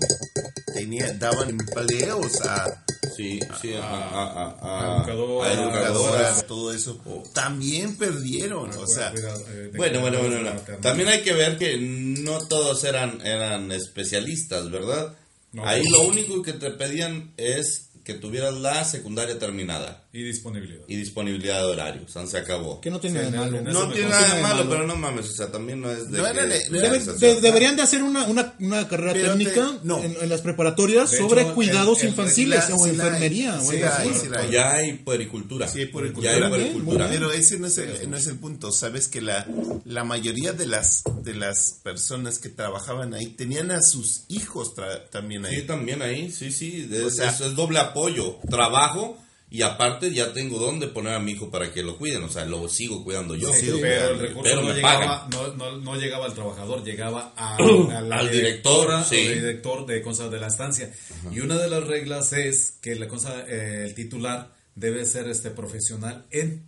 tenía, 0.75 1.13
daban 1.15 1.51
empleos 1.51 2.41
a, 2.43 2.85
Sí, 3.17 3.41
sí, 3.61 3.75
a, 3.75 3.83
a, 3.83 3.85
a- 3.85 4.59
a 4.61 4.95
a- 4.95 4.97
educador, 4.99 5.45
a 5.47 5.51
a 5.51 5.53
educadoras, 5.53 6.47
todo 6.47 6.73
eso, 6.73 6.99
también 7.35 7.97
perdieron, 7.97 8.71
o 8.71 8.87
sea, 8.87 9.11
Cuidado, 9.11 9.45
eh, 9.51 9.71
Bueno, 9.77 10.01
bueno, 10.01 10.19
bueno, 10.21 10.37
bueno. 10.43 10.61
También 10.81 11.09
hay 11.09 11.23
que 11.23 11.35
ver 11.35 11.59
que 11.59 11.77
no 11.79 12.39
todos 12.49 12.85
eran, 12.85 13.21
eran 13.27 13.71
especialistas, 13.73 14.71
¿verdad? 14.71 15.15
No. 15.53 15.67
Ahí 15.67 15.87
lo 15.91 16.03
único 16.03 16.43
que 16.43 16.55
te 16.55 16.71
pedían 16.71 17.33
es 17.37 17.91
que 18.05 18.15
tuvieras 18.15 18.55
la 18.55 18.83
secundaria 18.85 19.39
terminada 19.39 20.02
Y 20.15 20.23
disponibilidad. 20.25 20.83
y 20.89 20.97
disponibilidad 20.97 21.61
de 21.61 21.65
horario. 21.65 22.03
O 22.05 22.09
sea, 22.09 22.27
se 22.27 22.37
acabó. 22.37 22.83
Que 22.83 22.91
no 22.91 23.01
tiene 23.01 23.25
Sí, 23.25 23.31
nada 23.31 23.47
de 23.49 23.63
malo. 23.63 23.73
No 23.73 23.93
tiene 23.93 24.11
nada 24.11 24.35
de 24.37 24.43
malo, 24.43 24.69
pero 24.69 24.87
no 24.87 24.95
mames, 24.95 25.31
o 25.31 25.33
sea, 25.33 25.51
también 25.51 25.81
no 25.81 25.91
es 25.91 26.11
de 26.11 26.19
No 26.19 26.25
que- 26.25 26.31
era 26.31 26.43
de- 26.45 26.49
de 26.59 26.65
no 26.71 26.77
Debe- 26.77 26.87
organización. 26.89 27.19
de- 27.21 27.41
deberían 27.41 27.77
de 27.77 27.83
hacer 27.83 28.03
una, 28.03 28.25
una, 28.25 28.55
una 28.61 28.87
carrera 28.89 29.15
Pero 29.15 29.33
te- 29.33 29.39
técnica 29.39 29.79
no. 29.85 30.03
en, 30.05 30.15
en 30.21 30.29
las 30.29 30.43
preparatorias 30.43 31.11
De 31.13 31.17
sobre 31.17 31.41
hecho, 31.43 31.55
cuidados 31.55 31.99
el- 32.01 32.05
el- 32.05 32.11
infantiles 32.11 32.69
la- 32.69 32.77
o 32.77 32.87
enfermería. 32.87 33.55
o 33.59 33.71
sí 33.71 33.77
hay, 33.83 34.09
sí 34.13 34.27
hay. 34.37 34.51
Ya 34.51 34.73
hay 34.75 34.93
puericultura. 34.99 35.67
Sí, 35.67 35.81
hay 35.81 35.87
puericultura. 35.87 36.39
Ya 36.39 36.45
hay 36.45 36.51
puericultura. 36.51 37.09
Pero 37.09 37.33
ese 37.33 37.59
no 37.59 37.67
es 37.69 37.79
el, 37.79 38.11
no 38.11 38.17
es 38.19 38.27
el 38.27 38.37
punto. 38.37 38.71
Sabes 38.71 39.09
que 39.09 39.23
la, 39.23 39.47
la 39.87 40.05
mayoría 40.05 40.53
de 40.53 40.67
las, 40.67 41.05
de 41.23 41.33
las 41.35 41.81
personas 41.83 42.39
que 42.39 42.51
trabajaban 42.51 43.15
ahí 43.15 43.29
tenían 43.29 43.71
a 43.71 43.81
sus 43.81 44.25
hijos 44.29 44.75
también 45.11 45.47
ahí. 45.47 45.61
Sí, 45.61 45.63
también 45.63 46.03
ahí, 46.03 46.31
sí, 46.31 46.53
sí. 46.53 46.87
Es, 46.93 47.01
O 47.03 47.11
sea- 47.11 47.31
es- 47.31 47.41
es 47.41 47.55
doble 47.57 47.79
apoyo. 47.79 48.37
Trabajo 48.51 49.17
y 49.53 49.63
aparte 49.63 50.13
ya 50.13 50.33
tengo 50.33 50.59
dónde 50.59 50.89
poner 50.89 51.15
a 51.15 51.19
mi 51.19 51.33
hijo 51.33 51.51
para 51.51 51.73
que 51.73 51.83
lo 51.83 51.99
cuiden. 51.99 52.23
O 52.25 52.29
sea, 52.31 52.45
lo 52.47 52.69
sigo 52.69 53.05
cuidando 53.05 53.35
yo. 53.37 53.53
Sí, 53.53 53.67
Sigo 53.67 53.79
pero 53.81 54.09
el 54.11 54.19
recurso 54.19 54.43
Pero 54.43 54.63
no, 54.63 54.69
me 54.69 54.75
llegaba, 54.75 55.29
pagan. 55.29 55.31
no, 55.31 55.55
no, 55.71 55.77
no 55.79 55.97
llegaba 55.97 56.25
al 56.27 56.35
trabajador, 56.35 56.83
llegaba 56.83 57.33
a, 57.37 57.57
a 57.57 57.61
la 58.01 58.17
Al 58.19 58.31
directora 58.31 58.99
director, 58.99 59.05
sí. 59.05 59.17
o 59.17 59.31
el 59.31 59.35
director 59.41 59.87
de 59.87 60.03
cosas 60.03 60.31
de 60.31 60.41
la 60.41 60.47
estancia. 60.47 60.93
Y 61.31 61.41
una 61.41 61.59
de 61.59 61.69
las 61.69 61.85
reglas 61.87 62.33
es 62.33 62.73
que 62.81 62.95
la 62.95 63.07
cosa, 63.09 63.45
eh, 63.47 63.85
el 63.87 63.95
titular 63.95 64.53
debe 64.75 65.05
ser 65.05 65.29
este 65.29 65.51
profesional 65.51 66.25
en 66.31 66.65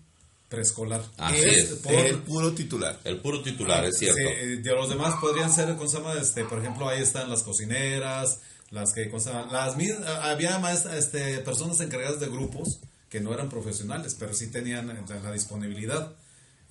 preescolar. 0.48 1.02
Así 1.16 1.38
Es 1.38 1.56
es. 1.56 1.64
por- 1.76 1.92
el 1.94 2.18
puro 2.18 2.52
titular. 2.52 3.00
El 3.04 3.16
puro 3.18 3.42
titular, 3.42 3.84
es 3.86 3.98
cierto. 3.98 4.18
Sí, 4.18 4.56
de 4.56 4.70
los 4.72 4.88
demás 4.88 5.14
podrían 5.20 5.50
ser, 5.52 5.74
¿cómo 5.74 5.88
se 5.88 5.96
llama? 5.96 6.14
Este, 6.20 6.44
por 6.44 6.58
ejemplo, 6.60 6.88
ahí 6.88 7.02
están 7.02 7.28
las 7.30 7.42
cocineras, 7.42 8.40
las 8.74 8.92
que, 8.92 9.08
¿cómo 9.08 9.20
se 9.22 9.30
llama? 9.32 9.50
Las 9.52 9.76
mis- 9.76 9.96
había 10.22 10.58
más, 10.58 10.84
este, 10.86 11.38
personas 11.38 11.80
encargadas 11.80 12.20
de 12.20 12.26
grupos 12.26 12.80
que 13.08 13.20
no 13.20 13.32
eran 13.32 13.48
profesionales, 13.48 14.16
pero 14.18 14.34
sí 14.34 14.50
tenían 14.50 14.90
eh, 14.90 15.00
la 15.22 15.32
disponibilidad. 15.32 16.12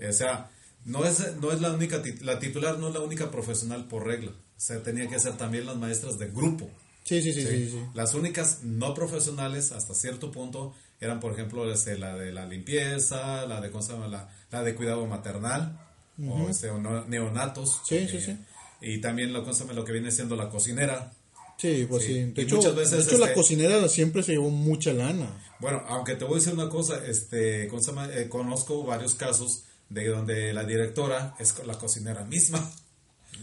O 0.08 0.12
sea, 0.14 0.51
no 0.86 1.06
es, 1.06 1.36
no 1.38 1.51
es 1.51 1.62
la 1.62 1.72
única, 1.72 2.01
la 2.22 2.39
titular 2.39 2.78
no 2.78 2.89
es 2.89 2.93
la 2.93 2.99
única 2.99 3.32
profesional 3.32 3.88
por 3.88 4.06
regla. 4.06 4.32
O 4.32 4.60
sea, 4.66 4.84
tenía 4.84 5.08
que 5.08 5.20
ser 5.20 5.38
también 5.38 5.66
las 5.66 5.78
maestras 5.78 6.18
de 6.20 6.28
grupo. 6.28 6.70
Sí, 7.06 7.22
sí, 7.22 7.34
sí, 7.34 7.45
sí, 7.45 7.70
sí. 7.70 7.80
Las 7.93 8.14
únicas 8.14 8.60
no 8.64 8.93
profesionales 8.93 9.72
hasta 9.72 9.93
cierto 9.93 10.32
punto 10.32 10.74
eran, 11.01 11.20
por 11.20 11.34
ejemplo, 11.34 11.72
este, 11.72 11.97
la 11.97 12.16
de 12.16 12.32
la 12.32 12.45
limpieza, 12.45 13.45
la 13.45 13.60
de, 13.62 13.72
¿cómo 13.72 13.82
se 13.84 13.93
llama? 13.93 14.08
La, 14.08 14.30
la 14.51 14.64
de 14.64 14.74
cuidado 14.76 15.06
maternal, 15.06 15.80
o, 16.28 16.47
este, 16.49 16.70
o 16.70 16.78
no- 16.80 17.04
neonatos. 17.06 17.82
Sí, 17.86 18.08
sí, 18.10 18.18
eh, 18.18 18.22
sí. 18.22 18.38
Y 18.82 19.01
también 19.01 19.34
lo, 19.34 19.41
¿cómo 19.41 19.54
se 19.54 19.62
llama? 19.62 19.74
lo 19.74 19.84
que 19.86 19.91
viene 19.93 20.12
siendo 20.12 20.36
la 20.36 20.49
cocinera. 20.49 21.12
Sí, 21.58 21.86
pues 21.89 22.04
Sí. 22.04 22.14
De 22.34 22.41
hecho, 22.41 22.58
muchas 22.58 22.76
veces, 22.76 22.97
de 22.97 23.04
hecho 23.04 23.18
la 23.18 23.26
este- 23.28 23.36
cocinera 23.36 23.88
siempre 23.88 24.24
se 24.24 24.34
llevó 24.34 24.49
mucha 24.49 24.91
lana. 24.93 25.30
Bueno, 25.60 25.82
aunque 25.88 26.16
te 26.16 26.26
voy 26.26 26.36
a 26.36 26.39
decir 26.39 26.54
una 26.54 26.70
cosa, 26.70 27.06
este. 27.06 27.64
Eh, 27.66 28.30
conozco 28.30 28.84
varios 28.84 29.16
casos 29.16 29.64
de 29.89 30.08
donde 30.08 30.54
la 30.54 30.64
directora 30.66 31.36
es 31.39 31.56
la 31.66 31.78
cocinera 31.78 32.24
misma. 32.26 32.70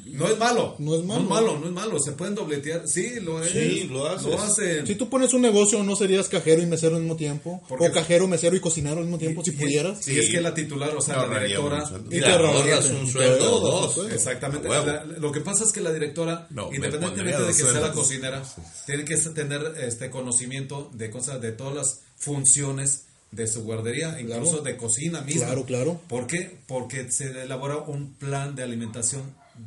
No 0.07 0.27
es 0.29 0.37
malo. 0.39 0.75
No 0.79 0.97
es 0.97 1.05
malo. 1.05 1.21
No 1.21 1.25
es 1.25 1.29
malo, 1.31 1.59
no 1.61 1.67
es 1.67 1.73
malo. 1.73 1.99
Se 2.01 2.13
pueden 2.13 2.35
dobletear. 2.35 2.87
Sí, 2.87 3.21
lo 3.21 3.43
es. 3.43 3.51
Sí, 3.53 3.85
lo 3.91 4.07
haces. 4.07 4.27
Lo 4.27 4.41
hacen. 4.41 4.87
Si 4.87 4.95
tú 4.97 5.09
pones 5.09 5.33
un 5.35 5.41
negocio, 5.43 5.83
¿no 5.85 5.95
serías 5.97 6.29
cajero 6.29 6.61
y 6.63 6.67
mesero 6.67 6.97
al 6.97 7.03
mismo 7.03 7.17
tiempo? 7.17 7.63
Porque- 7.69 7.87
o 7.89 7.93
cajero, 7.93 8.27
mesero 8.27 8.55
y 8.57 8.61
cocinero 8.61 8.97
al 8.99 9.05
mismo 9.05 9.19
tiempo, 9.19 9.43
si 9.45 9.51
Y- 9.51 9.55
pudieras. 9.55 10.07
Y 10.09 10.19
es 10.19 10.29
que 10.31 10.41
la 10.41 10.53
titular, 10.53 10.95
o 10.97 11.01
sea, 11.01 11.27
la 11.27 11.41
directora. 11.43 11.85
Y 12.11 12.21
te 12.21 12.27
ahorras 12.27 12.87
un 12.91 13.07
sueldo, 13.09 13.61
dos. 13.61 13.95
supuesto. 13.95 14.15
Exactamente. 14.15 14.69
La- 14.69 15.05
lo 15.05 15.33
que 15.33 15.41
pasa 15.41 15.65
es 15.65 15.73
que 15.73 15.81
la 15.81 15.93
directora, 15.93 16.47
No, 16.51 16.73
independientemente 16.75 17.41
de 17.43 17.49
que 17.49 17.55
sea 17.55 17.81
la 17.81 17.93
cocinera, 17.93 18.43
tiene 18.87 19.05
que 19.05 19.17
tener 19.17 19.75
este 19.81 20.11
conocimiento 20.11 20.91
de 20.93 21.11
cosas, 21.11 21.41
de 21.41 21.53
todas 21.53 21.75
las 21.75 22.01
funciones 22.17 23.05
de 23.31 23.47
su 23.47 23.63
guardería, 23.63 24.21
incluso 24.21 24.61
de 24.61 24.77
cocina 24.77 25.21
misma. 25.21 25.47
Claro, 25.47 25.65
claro. 25.65 26.01
¿Por 26.09 26.27
qué? 26.27 26.59
Porque 26.67 27.11
se 27.13 27.31
elabora 27.43 27.77
un 27.77 28.15
plan 28.15 28.57
de 28.57 28.65
alimentación 28.65 29.23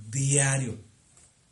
diario. 0.10 0.78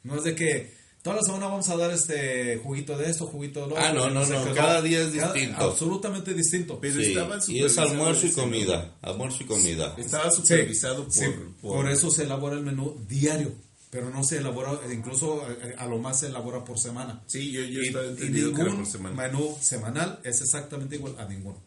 No 0.04 0.16
es 0.16 0.24
de 0.24 0.36
que 0.36 0.74
toda 1.04 1.18
la 1.18 1.22
semana 1.24 1.48
vamos 1.48 1.70
a 1.70 1.78
dar 1.78 1.92
este 1.92 2.58
juguito 2.64 2.98
de 2.98 3.10
esto, 3.10 3.28
juguito 3.28 3.62
de 3.62 3.68
lo 3.68 3.78
Ah, 3.78 3.92
otro, 3.92 4.10
no, 4.10 4.26
no, 4.26 4.30
no, 4.40 4.46
qué, 4.46 4.54
cada 4.54 4.82
día 4.82 5.02
es 5.02 5.12
Cada- 5.16 5.34
distinto. 5.34 5.62
Absolutamente 5.64 6.34
distinto. 6.34 6.80
Pero 6.80 6.96
Sí, 6.96 7.06
estaban 7.08 7.40
y 7.48 7.64
es 7.64 7.78
almuerzo 7.78 8.26
y 8.26 8.30
¿no? 8.30 8.36
comida. 8.36 8.96
Almuerzo 9.02 9.44
y 9.44 9.46
comida. 9.46 9.96
Estaba 9.98 10.30
Sí, 10.32 10.38
supervisado 10.42 11.04
por, 11.04 11.14
sí, 11.14 11.26
por- 11.62 11.72
por 11.76 11.90
eso 11.92 12.10
se 12.12 12.24
elabora 12.24 12.56
el 12.58 12.64
menú 12.64 12.98
diario, 13.08 13.52
pero 13.90 14.10
no 14.10 14.24
se 14.24 14.38
elabora, 14.38 14.80
incluso 14.92 15.46
eh, 15.52 15.76
a, 15.78 15.86
lo 15.86 15.98
más 16.00 16.20
se 16.22 16.28
elabora 16.28 16.64
por 16.64 16.80
semana. 16.80 17.22
Sí, 17.28 17.52
yo, 17.52 17.62
yo 17.64 17.82
Y, 17.82 17.88
estaba 17.88 18.06
y 18.06 18.10
entendido 18.10 18.50
que 18.54 18.62
era 18.62 18.70
ningún 18.70 18.84
por 18.84 18.92
semana. 18.92 19.16
menú 19.16 19.58
semanal 19.62 20.20
es 20.24 20.42
exactamente 20.42 20.96
igual 20.96 21.16
a 21.20 21.26
ninguno. 21.26 21.62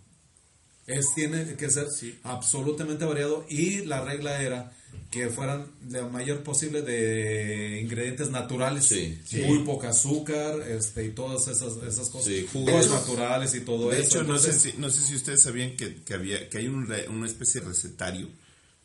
Es, 0.87 1.07
tiene 1.15 1.55
que 1.57 1.71
ser 1.71 1.87
absolutamente 2.25 3.05
variado 3.07 3.47
y 3.49 3.85
la 3.87 4.03
regla 4.05 4.43
era 4.43 4.73
que 5.15 5.29
fueran 5.31 5.67
lo 5.89 6.09
mayor 6.11 6.43
posible 6.43 6.83
de 6.83 7.81
ingredientes 7.81 8.31
naturales, 8.31 8.87
Sí, 8.87 9.19
muy 9.47 9.61
poca 9.61 9.91
azúcar 9.91 10.61
este, 10.69 11.05
y 11.07 11.11
todas 11.11 11.47
esas, 11.47 11.77
esas 11.87 12.09
cosas, 12.11 12.25
Sí, 12.27 12.49
jugos. 12.53 12.91
naturales 12.91 13.55
y 13.55 13.61
todo 13.61 13.91
De 13.91 14.01
eso. 14.01 14.21
hecho, 14.21 14.25
no 14.25 14.39
sé, 14.39 14.53
si, 14.53 14.75
no 14.79 14.91
sé 14.91 15.03
si 15.07 15.15
ustedes 15.15 15.43
sabían 15.43 15.77
que, 15.77 16.03
que 16.03 16.15
había 16.15 16.49
que 16.49 16.59
hay 16.59 16.67
un 16.67 16.87
re- 16.89 17.09
una 17.09 17.27
especie 17.29 17.61
de 17.61 17.69
recetario 17.69 18.29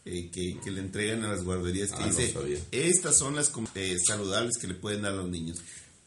eh, 0.06 0.30
que, 0.32 0.60
que 0.64 0.70
le 0.72 0.82
entregan 0.82 1.24
a 1.24 1.30
las 1.30 1.44
guarderías 1.44 1.90
que 1.90 2.04
Ah, 2.04 2.08
dice 2.08 2.34
estas 2.72 3.18
son 3.18 3.36
las 3.36 3.50
com- 3.50 3.66
eh, 3.76 3.98
saludables 4.06 4.58
que 4.62 4.68
le 4.68 4.76
pueden 4.76 5.02
dar 5.02 5.14
a 5.14 5.18
los 5.18 5.30
niños. 5.30 5.58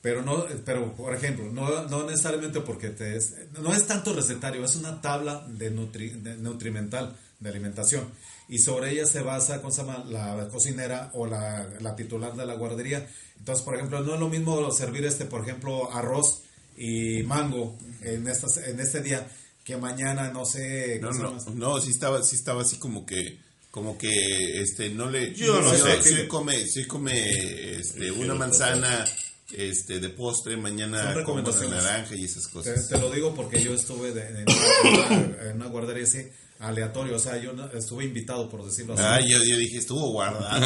Pero 0.03 0.23
no, 0.23 0.45
pero 0.65 0.93
por 0.97 1.15
ejemplo, 1.15 1.51
no, 1.53 1.89
no 1.89 2.07
necesariamente 2.09 2.61
porque 2.61 2.89
te 2.91 3.17
es, 3.17 3.35
no 3.61 3.75
es 3.75 3.87
tanto 3.87 4.13
recetario, 4.13 4.65
es 4.65 4.77
una 4.77 5.01
tabla 5.01 5.45
de, 5.49 5.73
nutri- 5.75 6.13
de 6.23 6.37
nutrimental 6.37 7.17
de 7.41 7.49
alimentación 7.51 8.09
y 8.55 8.59
sobre 8.59 8.91
ella 8.93 9.07
se 9.07 9.23
basa 9.23 9.61
¿cómo 9.63 9.73
se 9.73 9.81
llama? 9.83 10.05
la 10.11 10.47
cocinera 10.49 11.11
o 11.15 11.27
la, 11.27 11.67
la 11.81 11.97
titular 11.97 12.35
de 12.37 12.45
la 12.45 12.55
guardería. 12.55 13.09
Entonces, 13.39 13.65
por 13.65 13.75
ejemplo, 13.77 14.01
no 14.03 14.15
es 14.15 14.21
lo 14.21 14.29
mismo 14.29 14.71
servir 14.71 15.05
este, 15.07 15.25
por 15.25 15.41
ejemplo, 15.43 15.91
arroz 15.93 16.43
y 16.77 17.23
mango 17.23 17.77
en 18.03 18.29
estas 18.29 18.59
en 18.59 18.79
este 18.81 19.01
día 19.03 19.27
que 19.65 19.77
mañana 19.77 20.31
no 20.33 20.45
sé 20.45 20.99
No, 21.01 21.09
¿cómo 21.11 21.41
se 21.41 21.51
no, 21.51 21.55
no, 21.75 21.81
sí 21.81 21.91
estaba, 21.91 22.23
sí 22.23 22.37
estaba 22.37 22.63
así 22.63 22.77
como 22.77 23.07
que, 23.07 23.39
como 23.71 23.97
que, 23.97 24.61
este, 24.61 24.91
no 24.91 25.09
le, 25.09 25.33
Yo 25.35 25.61
no 25.63 25.73
sé. 25.73 26.03
sí 26.03 26.27
come, 26.29 26.67
sí 26.67 26.85
come, 26.85 27.77
este, 27.79 28.11
una 28.11 28.35
manzana, 28.35 29.05
este, 29.53 29.99
de 30.01 30.09
postre, 30.11 30.57
mañana 30.57 31.15
como 31.25 31.41
una 31.43 31.69
naranja 31.69 32.15
y 32.17 32.25
esas 32.25 32.45
Te, 32.49 32.51
cosas. 32.53 32.89
te 32.89 32.99
lo 32.99 33.11
digo 33.11 33.35
porque 33.35 33.63
yo 33.63 33.73
estuve 33.75 34.13
de- 34.13 34.43
en, 34.43 34.47
una, 34.49 35.43
en 35.51 35.57
una 35.57 35.67
guardería 35.67 36.05
así 36.05 36.27
aleatorio, 36.63 37.17
o 37.17 37.19
sea, 37.19 37.37
yo 37.39 37.53
no- 37.53 37.67
estuve 37.73 38.05
invitado 38.05 38.49
por 38.49 38.65
decirlo 38.65 38.95
así. 38.95 39.03
Ah, 39.05 39.21
yo, 39.21 39.43
yo 39.45 39.57
dije, 39.57 39.79
estuvo 39.79 40.13
guardado. 40.13 40.61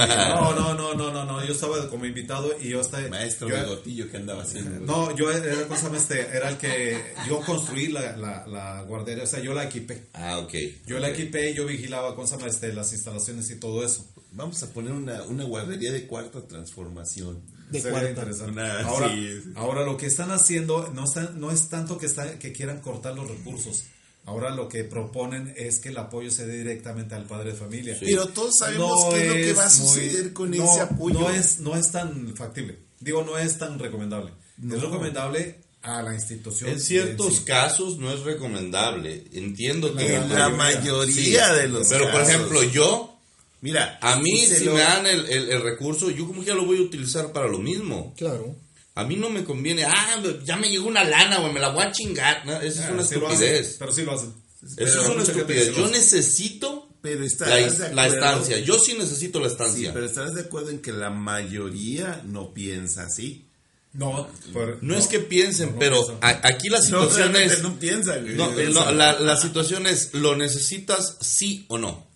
No, 0.55 0.55
no, 0.55 0.75
no, 0.75 0.95
no, 0.95 1.11
no, 1.13 1.25
no, 1.25 1.45
yo 1.45 1.53
estaba 1.53 1.89
como 1.89 2.05
invitado 2.05 2.55
y 2.61 2.69
yo 2.69 2.81
estaba... 2.81 3.09
Maestro 3.09 3.49
yo- 3.49 3.57
bigotillo 3.63 4.11
que 4.11 4.17
andaba 4.19 4.43
haciendo. 4.43 4.81
No, 4.81 5.17
yo 5.17 5.31
era, 5.33 5.67
cosa, 5.67 5.91
este, 5.97 6.21
era 6.21 6.51
el 6.51 6.59
que 6.59 7.03
yo 7.29 7.41
construí 7.41 7.89
la, 7.89 8.17
la, 8.17 8.47
la 8.47 8.83
guardería, 8.83 9.25
o 9.25 9.27
sea, 9.27 9.41
yo 9.41 9.55
la 9.55 9.65
equipé. 9.65 10.05
Ah, 10.13 10.39
ok. 10.39 10.55
Yo 10.87 10.99
la 10.99 11.09
equipé 11.09 11.51
y 11.51 11.55
yo 11.55 11.67
vigilaba 11.67 12.15
cosa, 12.15 12.37
este, 12.47 12.73
las 12.73 12.93
instalaciones 12.93 13.51
y 13.51 13.57
todo 13.57 13.85
eso. 13.85 14.07
Vamos 14.33 14.63
a 14.63 14.71
poner 14.73 14.93
una, 14.93 15.23
una 15.23 15.45
guardería 15.45 15.93
de 15.93 16.07
cuarta 16.07 16.47
transformación. 16.47 17.41
De 17.71 17.81
Sería 17.81 17.93
cuarta. 17.93 18.11
interesante. 18.11 18.53
Una- 18.53 18.81
ahora, 18.83 19.09
sí, 19.15 19.41
sí. 19.43 19.51
ahora 19.57 19.85
lo 19.85 19.97
que 19.97 20.07
están 20.07 20.31
haciendo 20.31 20.91
no, 20.95 21.05
están, 21.05 21.41
no 21.41 21.51
es 21.51 21.69
tanto 21.69 21.99
que, 21.99 22.07
está, 22.07 22.39
que 22.39 22.53
quieran 22.53 22.81
cortar 22.81 23.15
los 23.17 23.29
recursos. 23.29 23.85
Ahora 24.27 24.51
lo 24.51 24.69
que 24.69 24.83
proponen 24.85 25.55
es 25.57 25.79
que 25.79 25.91
el 25.91 25.99
apoyo 25.99 26.31
se 26.31 26.47
dé 26.47 26.59
directamente 26.59 27.15
al 27.15 27.25
padre 27.25 27.53
de 27.53 27.57
familia. 27.57 27.97
Pero 28.01 28.27
todos 28.29 28.59
sabemos 28.59 29.15
qué 29.15 29.23
es 29.23 29.29
lo 29.29 29.35
que 29.35 29.53
va 29.55 29.67
a 29.67 29.71
suceder 29.71 30.33
con 30.33 30.51
no, 30.51 30.65
ese 30.65 30.81
apoyo. 30.81 31.21
No 31.21 31.31
es, 31.31 31.61
no 31.61 31.77
es 31.77 31.91
tan 31.93 32.35
factible. 32.37 32.79
Digo, 33.01 33.23
no 33.23 33.39
es 33.39 33.57
tan 33.57 33.79
recomendable. 33.79 34.33
Es 34.63 34.81
recomendable 34.83 35.61
a 35.83 36.03
la 36.03 36.13
institución. 36.15 36.71
En 36.71 36.81
ciertos 36.81 37.37
sí. 37.37 37.45
casos 37.45 37.99
no 37.99 38.13
es 38.13 38.21
recomendable. 38.21 39.25
Entiendo 39.33 39.95
que 39.95 40.17
En 40.17 40.29
la 40.35 40.49
mayoría 40.49 41.53
de 41.53 41.69
los 41.69 41.87
Pero 41.89 42.05
por 42.11 42.21
casos. 42.23 42.29
ejemplo, 42.35 42.63
yo, 42.65 43.13
Mira, 43.61 43.99
a 44.03 44.19
mí 44.19 44.39
si 44.47 44.65
lo- 44.65 44.75
me 44.75 44.81
dan 44.81 45.07
el, 45.07 45.27
el- 45.27 45.51
el 45.51 45.63
recurso, 45.63 46.11
yo 46.11 46.27
como 46.27 46.41
que 46.41 46.49
ya 46.49 46.55
lo 46.55 46.67
voy 46.67 46.79
a 46.79 46.83
utilizar 46.83 47.33
para 47.33 47.49
lo 47.49 47.59
mismo. 47.59 48.13
Claro. 48.17 48.55
A 48.97 49.05
mí 49.05 49.15
no 49.17 49.31
me 49.31 49.45
conviene, 49.45 49.85
ah, 49.85 50.21
ya 50.45 50.57
me 50.57 50.69
llegó 50.69 50.89
una 50.89 51.05
lana, 51.05 51.39
güey, 51.39 51.53
me 51.53 51.61
la 51.61 51.69
voy 51.69 51.85
a 51.85 51.93
chingar. 51.93 52.45
No, 52.45 52.53
eso 52.61 52.81
es 52.81 52.87
Ah, 52.89 52.93
una 52.93 53.03
sí 53.05 53.15
estupidez. 53.15 53.77
pero 53.79 53.93
sí 53.93 54.03
lo 54.03 54.13
hacen. 54.13 54.33
Eso 54.63 54.75
Pero 54.77 54.91
es 55.03 55.09
una 55.09 55.23
estupidez. 55.23 55.77
Yo 55.77 55.87
necesito 55.89 56.89
Pero 57.03 57.23
está 57.25 57.47
la, 57.47 57.57
de 57.57 57.95
la 57.95 58.07
estancia. 58.09 58.59
Yo 58.59 58.79
sí 58.81 58.95
necesito 58.99 59.39
la 59.39 59.47
Sí, 59.49 59.53
estancia. 59.53 59.93
pero 59.93 60.07
estarás 60.07 60.35
de 60.35 60.41
acuerdo 60.41 60.71
en 60.71 60.81
que 60.81 60.93
la 60.93 61.11
mayoría 61.11 62.23
no 62.25 62.53
piensa 62.55 63.05
así. 63.05 63.47
No, 63.93 64.29
por- 64.53 64.83
No, 64.83 64.97
es 64.97 65.07
que 65.07 65.21
piensen, 65.21 65.73
no 65.73 65.79
pero 65.79 66.19
a- 66.21 66.41
aquí 66.49 66.69
la 66.69 66.83
situación 66.83 67.37
es... 67.37 67.63
no 67.63 67.79
piensa, 67.79 68.17
güey. 68.19 68.35
La, 68.37 69.21
la 69.21 69.37
situación 69.37 69.87
es, 69.87 70.13
¿lo 70.15 70.37
necesitas 70.37 71.17
sí 71.21 71.65
o 71.69 71.79
no? 71.79 72.07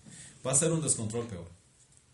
Va 0.45 0.51
a 0.51 0.55
ser 0.55 0.71
un 0.71 0.81
descontrol 0.81 1.27
peor. 1.27 1.47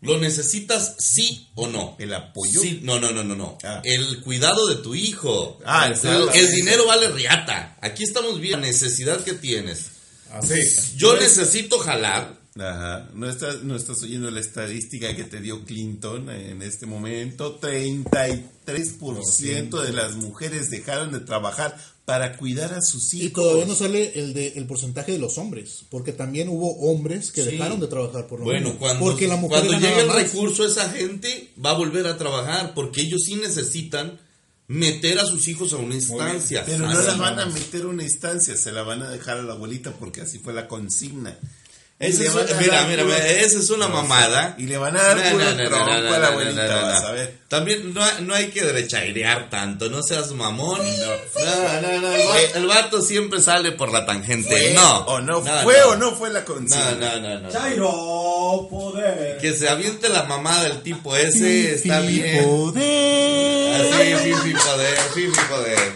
¿Lo 0.00 0.18
necesitas 0.18 0.94
sí 0.98 1.48
o 1.56 1.66
no? 1.66 1.96
El 1.98 2.14
apoyo. 2.14 2.60
Sí, 2.60 2.80
no, 2.84 3.00
no, 3.00 3.10
no, 3.10 3.24
no, 3.24 3.34
no. 3.34 3.58
Ah. 3.64 3.80
El 3.84 4.20
cuidado 4.20 4.66
de 4.68 4.76
tu 4.76 4.94
hijo. 4.94 5.58
Ah, 5.64 5.88
el, 5.88 5.98
cuidado- 5.98 6.30
el 6.32 6.50
dinero 6.52 6.86
vale 6.86 7.08
riata. 7.08 7.76
Aquí 7.80 8.04
estamos 8.04 8.40
viendo 8.40 8.58
la 8.60 8.66
necesidad 8.68 9.24
que 9.24 9.32
tienes. 9.32 9.86
Así. 10.32 10.60
Yo 10.96 11.16
necesito 11.16 11.78
jalar. 11.80 12.37
Ajá. 12.60 13.08
No 13.14 13.28
estás, 13.28 13.62
no 13.62 13.76
estás 13.76 14.02
oyendo 14.02 14.30
la 14.30 14.40
estadística 14.40 15.14
que 15.14 15.24
te 15.24 15.40
dio 15.40 15.64
Clinton 15.64 16.28
en 16.30 16.62
este 16.62 16.86
momento. 16.86 17.58
33% 18.66 19.82
de 19.82 19.92
las 19.92 20.16
mujeres 20.16 20.70
dejaron 20.70 21.12
de 21.12 21.20
trabajar 21.20 21.76
para 22.04 22.36
cuidar 22.38 22.72
a 22.72 22.80
sus 22.80 23.12
hijos. 23.14 23.26
Y 23.26 23.30
todavía 23.30 23.66
no 23.66 23.74
sale 23.74 24.18
el 24.18 24.32
de 24.32 24.48
el 24.56 24.66
porcentaje 24.66 25.12
de 25.12 25.18
los 25.18 25.36
hombres, 25.36 25.84
porque 25.90 26.12
también 26.12 26.48
hubo 26.48 26.72
hombres 26.90 27.30
que 27.30 27.42
Sí. 27.44 27.50
dejaron 27.50 27.80
de 27.80 27.86
trabajar 27.86 28.26
por 28.26 28.38
lo 28.38 28.46
Bueno, 28.46 28.60
menos. 28.68 28.78
cuando, 28.78 29.04
porque 29.04 29.28
la 29.28 29.36
mujer 29.36 29.60
cuando 29.66 29.78
llegue 29.78 30.00
el 30.00 30.06
más. 30.06 30.16
recurso, 30.16 30.64
esa 30.64 30.88
gente 30.88 31.50
va 31.64 31.70
a 31.70 31.74
volver 31.74 32.06
a 32.06 32.16
trabajar 32.16 32.72
porque 32.74 33.02
ellos 33.02 33.22
sí 33.26 33.34
necesitan 33.34 34.18
meter 34.68 35.18
a 35.18 35.26
sus 35.26 35.48
hijos 35.48 35.72
a 35.74 35.76
una 35.76 35.94
instancia. 35.96 36.64
Pero 36.66 36.86
no 36.88 37.00
la 37.00 37.14
van 37.16 37.38
a 37.40 37.46
meter 37.46 37.82
a 37.82 37.88
una 37.88 38.02
instancia, 38.02 38.56
se 38.56 38.72
la 38.72 38.82
van 38.82 39.02
a 39.02 39.10
dejar 39.10 39.38
a 39.38 39.42
la 39.42 39.52
abuelita 39.52 39.92
porque 39.92 40.22
así 40.22 40.38
fue 40.38 40.54
la 40.54 40.66
consigna. 40.66 41.36
Esa 42.00 42.22
es, 42.22 42.56
mira, 42.60 42.84
mira, 42.84 43.02
mira, 43.02 43.26
esa 43.26 43.58
es 43.58 43.70
una 43.70 43.88
mamada. 43.88 44.54
Y 44.56 44.66
le 44.66 44.78
van 44.78 44.96
a 44.96 45.02
dar 45.02 45.16
No, 45.16 45.30
puro 45.32 45.44
no, 45.44 45.50
no, 45.50 45.64
tronco 45.64 45.84
no, 45.84 45.84
no, 45.84 45.94
a 45.94 46.00
la 46.00 46.10
no, 46.10 46.18
no, 46.18 46.26
abuelita, 46.26 46.66
no, 46.68 46.80
no. 46.80 46.86
vas 46.86 47.04
a 47.04 47.10
ver. 47.10 47.38
También 47.48 47.92
no, 47.92 48.20
no 48.20 48.34
hay 48.34 48.48
que 48.50 48.62
derechairear 48.62 49.50
tanto, 49.50 49.90
no 49.90 50.00
seas 50.04 50.30
mamón. 50.30 50.78
No, 50.78 51.80
no, 51.82 52.00
no, 52.00 52.12
el, 52.14 52.50
el 52.54 52.66
vato 52.68 53.02
siempre 53.02 53.40
sale 53.42 53.72
por 53.72 53.90
la 53.90 54.06
tangente. 54.06 54.48
¿Fue 54.48 54.74
no. 54.74 54.98
o 55.06 55.20
no, 55.20 55.42
no, 55.42 55.62
fue 55.64 55.76
no. 55.76 55.88
o 55.88 55.96
no 55.96 56.14
fue 56.14 56.30
la 56.30 56.44
consigna. 56.44 56.92
No, 56.92 57.20
no, 57.20 57.34
no, 57.34 57.40
no. 57.40 57.50
Chairo, 57.50 58.68
poder. 58.70 59.38
Que 59.38 59.52
se 59.54 59.68
aviente 59.68 60.08
la 60.08 60.22
mamada 60.22 60.62
del 60.64 60.82
tipo 60.82 61.16
ese, 61.16 61.74
está 61.74 61.98
bien. 61.98 62.44
Poder. 62.44 63.80
Así, 63.80 64.14
fifi 64.14 64.52
poder, 64.52 64.98
fifi 65.14 65.40
poder. 65.48 65.92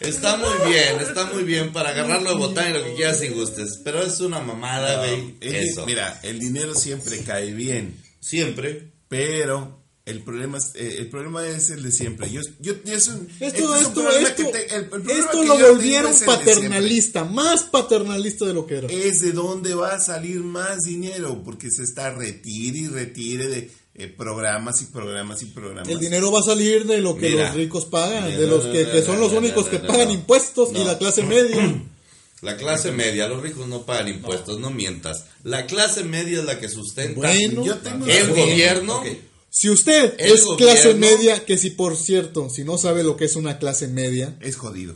Está 0.00 0.36
muy 0.38 0.70
bien, 0.70 0.98
está 1.00 1.26
muy 1.26 1.42
bien 1.44 1.72
para 1.72 1.90
agarrarlo 1.90 2.30
de 2.30 2.36
botán 2.36 2.70
y 2.70 2.78
lo 2.78 2.84
que 2.84 2.94
quieras 2.94 3.22
y 3.22 3.28
gustes. 3.28 3.80
Pero 3.84 4.02
es 4.02 4.18
una 4.20 4.40
mamada, 4.40 4.98
güey. 5.06 5.34
Eso. 5.40 5.84
Mira, 5.86 6.18
el 6.22 6.38
dinero 6.40 6.74
siempre 6.74 7.18
cae 7.20 7.52
bien, 7.52 7.96
Siempre. 8.20 8.92
pero 9.08 9.78
el 10.06 10.22
problema 10.22 10.58
es, 10.58 10.72
eh, 10.74 10.96
el 10.98 11.08
problema 11.08 11.46
es 11.46 11.70
el 11.70 11.82
de 11.82 11.92
siempre. 11.92 12.30
Yo, 12.30 12.40
yo, 12.60 12.74
yo 12.84 12.94
es 12.94 13.08
un, 13.08 13.28
este 13.38 13.46
Esto, 13.58 13.74
es 13.76 13.80
un 13.86 13.86
esto, 13.86 14.10
esto, 14.10 14.36
que 14.36 14.44
te- 14.58 14.74
el- 14.74 14.80
el 14.82 14.86
problema 14.88 15.20
esto 15.20 15.44
lo 15.44 15.58
volvieron 15.58 16.14
paternalista, 16.26 17.24
más 17.24 17.64
paternalista 17.64 18.46
de 18.46 18.54
lo 18.54 18.66
que 18.66 18.78
era. 18.78 18.88
es 18.88 19.20
de 19.20 19.32
dónde 19.32 19.74
va 19.74 19.94
a 19.94 20.00
salir 20.00 20.40
más 20.40 20.78
dinero, 20.80 21.42
porque 21.44 21.70
se 21.70 21.82
está 21.84 22.10
retire 22.10 22.78
y 22.78 22.86
retire 22.88 23.46
de 23.48 23.70
eh, 24.02 24.08
programas 24.08 24.80
y 24.82 24.86
programas 24.86 25.42
y 25.42 25.46
programas. 25.46 25.88
El 25.88 25.98
dinero 25.98 26.30
va 26.32 26.40
a 26.40 26.42
salir 26.42 26.86
de 26.86 27.00
lo 27.00 27.16
que 27.16 27.30
Mira. 27.30 27.46
los 27.48 27.56
ricos 27.56 27.86
pagan, 27.86 28.24
de 28.36 28.46
los 28.46 28.64
que, 28.66 29.02
son 29.02 29.20
los 29.20 29.32
únicos 29.32 29.66
que 29.68 29.78
pagan 29.78 30.10
impuestos 30.10 30.70
y 30.74 30.84
la 30.84 30.96
clase 30.98 31.22
media. 31.22 31.82
La 32.42 32.56
clase 32.56 32.90
media, 32.90 33.28
los 33.28 33.42
ricos 33.42 33.68
no 33.68 33.82
pagan 33.84 34.08
impuestos, 34.08 34.58
no 34.58 34.70
mientas. 34.70 35.26
La 35.44 35.66
clase 35.66 36.04
media 36.04 36.38
es 36.38 36.44
la 36.46 36.58
que 36.58 36.70
sustenta 36.70 37.16
Bueno, 37.20 37.66
Yo 37.66 37.76
tengo 37.76 38.06
el 38.06 38.30
una- 38.30 38.40
gobierno. 38.42 39.02
Si 39.50 39.68
usted 39.68 40.14
El 40.16 40.32
es 40.32 40.44
clase 40.56 40.94
media, 40.94 41.44
que 41.44 41.58
si 41.58 41.68
por 41.68 41.98
cierto, 41.98 42.48
si 42.48 42.64
no 42.64 42.78
sabe 42.78 43.04
lo 43.04 43.18
que 43.18 43.26
es 43.26 43.36
una 43.36 43.58
clase 43.58 43.88
media, 43.88 44.38
Es 44.40 44.56
jodido. 44.56 44.94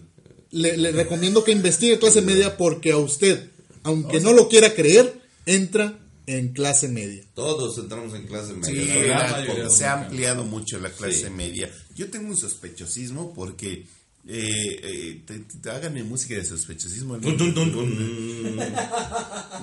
le, 0.53 0.79
le 0.79 0.91
recomiendo 0.93 1.45
que 1.45 1.53
investigue 1.53 1.99
clase 1.99 2.23
media 2.23 2.57
porque 2.57 2.93
a 2.93 2.97
usted, 2.97 3.51
aunque 3.83 4.21
no 4.21 4.33
lo 4.33 4.49
quiera 4.49 4.73
creer, 4.73 5.21
entra 5.45 5.99
en 6.27 6.53
clase 6.53 6.89
media. 6.89 7.23
Todos 7.35 7.77
entramos 7.79 8.15
en 8.15 8.27
clase 8.27 8.55
media. 8.55 8.67
Sí, 8.67 8.87
la 8.87 8.95
la 8.95 9.01
verdad. 9.23 9.31
mayoría 9.41 9.71
se 9.71 9.85
ha 9.85 9.93
ampliado 10.05 10.45
mucho 10.45 10.79
la 10.81 10.91
clase 10.91 11.25
Sí. 11.25 11.31
media. 11.31 11.71
Yo 11.95 12.11
tengo 12.11 12.29
un 12.29 12.37
sospechosismo 12.37 13.33
porque 13.35 13.87
eh, 14.27 14.81
eh, 14.83 15.23
te, 15.27 15.39
te- 15.41 15.71
háganme 15.71 16.03
música 16.03 16.35
de 16.35 16.45
sospechosismo. 16.47 17.19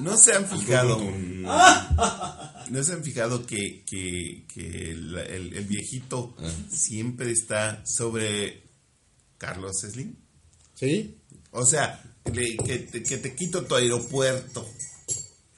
No 0.02 0.18
se 0.18 0.34
han 0.34 0.46
fijado. 0.48 1.00
No 2.70 2.84
se 2.84 2.94
han 2.94 3.04
fijado 3.04 3.46
que, 3.46 3.84
que, 3.86 4.46
que 4.54 4.92
el, 4.92 5.18
el- 5.18 5.54
el 5.54 5.66
viejito 5.66 6.36
siempre 6.72 7.32
está 7.32 7.84
sobre 7.86 8.64
Carlos 9.38 9.80
Slim. 9.82 10.16
¿Sí? 10.76 11.18
O 11.52 11.66
sea, 11.66 12.02
le- 12.34 12.56
que, 12.58 12.86
que 12.86 13.18
te 13.18 13.36
quito 13.36 13.66
tu 13.66 13.76
aeropuerto. 13.76 14.68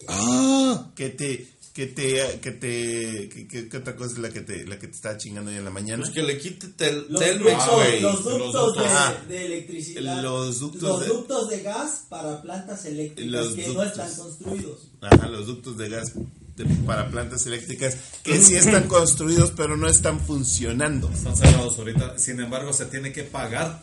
Ah, 0.08 0.88
Que 0.95 1.10
te. 1.10 1.47
Que 1.74 1.88
te. 1.88 2.39
Que 2.39 2.51
te. 2.51 3.30
Que, 3.30 3.47
que- 3.47 3.68
que 3.70 3.78
otra 3.78 3.95
cosa 3.95 4.14
es 4.14 4.20
la 4.20 4.30
que 4.30 4.41
te, 4.41 4.66
la 4.68 4.78
que 4.78 4.88
te 4.88 4.93
estaba 4.95 5.18
chingando 5.18 5.49
hoy 5.49 5.58
en 5.58 5.64
la 5.66 5.72
mañana? 5.72 6.04
Pues 6.04 6.14
que 6.14 6.22
le 6.22 6.38
quite 6.38 6.68
tel, 6.68 7.08
Los 7.10 7.20
Telmex, 7.20 7.58
ductos, 7.58 7.76
güey. 7.76 8.01
los 8.01 8.24
ductos 8.24 8.76
de, 8.78 8.84
Ah. 8.86 9.24
de 9.28 9.45
electricidad. 9.47 10.22
Los 10.22 10.60
ductos 10.60 10.82
los 10.84 10.99
de- 11.01 11.08
ductos 11.08 11.49
de 11.49 11.62
gas 11.64 12.06
para 12.10 12.41
plantas 12.43 12.86
eléctricas 12.86 13.47
que 13.56 13.68
no 13.70 13.82
están 13.84 14.14
construidos. 14.16 14.88
Ajá, 15.01 15.28
los 15.28 15.47
ductos 15.47 15.78
de 15.78 15.89
gas 15.89 16.12
de- 16.56 16.66
para 16.86 17.10
plantas 17.10 17.47
eléctricas 17.47 17.97
que 18.22 18.39
sí 18.39 18.56
están 18.56 18.88
construidos 18.88 19.51
pero 19.58 19.76
no 19.76 19.88
están 19.88 20.20
funcionando. 20.20 21.10
Están 21.12 21.36
cerrados 21.36 21.80
ahorita. 21.80 22.20
Sin 22.20 22.39
embargo, 22.39 22.72
se 22.72 22.86
tiene 22.86 23.12
que 23.12 23.24
pagar 23.24 23.82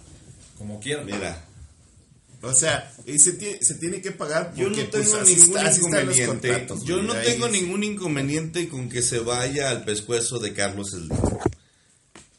como 0.57 0.79
quieran. 0.79 1.07
Mira, 1.07 1.45
O 2.43 2.55
sea, 2.55 2.91
y 3.07 3.19
se, 3.19 3.33
tiene, 3.35 3.59
se 3.63 3.75
tiene 3.75 4.01
que 4.01 4.13
pagar 4.13 4.55
yo 4.57 4.65
porque 4.69 4.85
no 4.85 4.91
pues, 4.91 5.05
tengo 5.11 5.17
así, 5.23 5.37
ningún 5.37 5.59
así 5.59 5.79
inconveniente. 5.81 6.27
contratos. 6.27 6.85
Yo 6.85 7.03
no 7.03 7.15
tengo 7.15 7.47
es- 7.47 7.53
ningún 7.53 7.85
inconveniente 7.85 8.69
con 8.69 8.89
que 8.89 9.03
se 9.03 9.19
vaya 9.19 9.71
al 9.71 9.85
pescuezo 9.85 10.39
de 10.39 10.55
Carlos 10.55 10.91
Slim. 10.91 11.11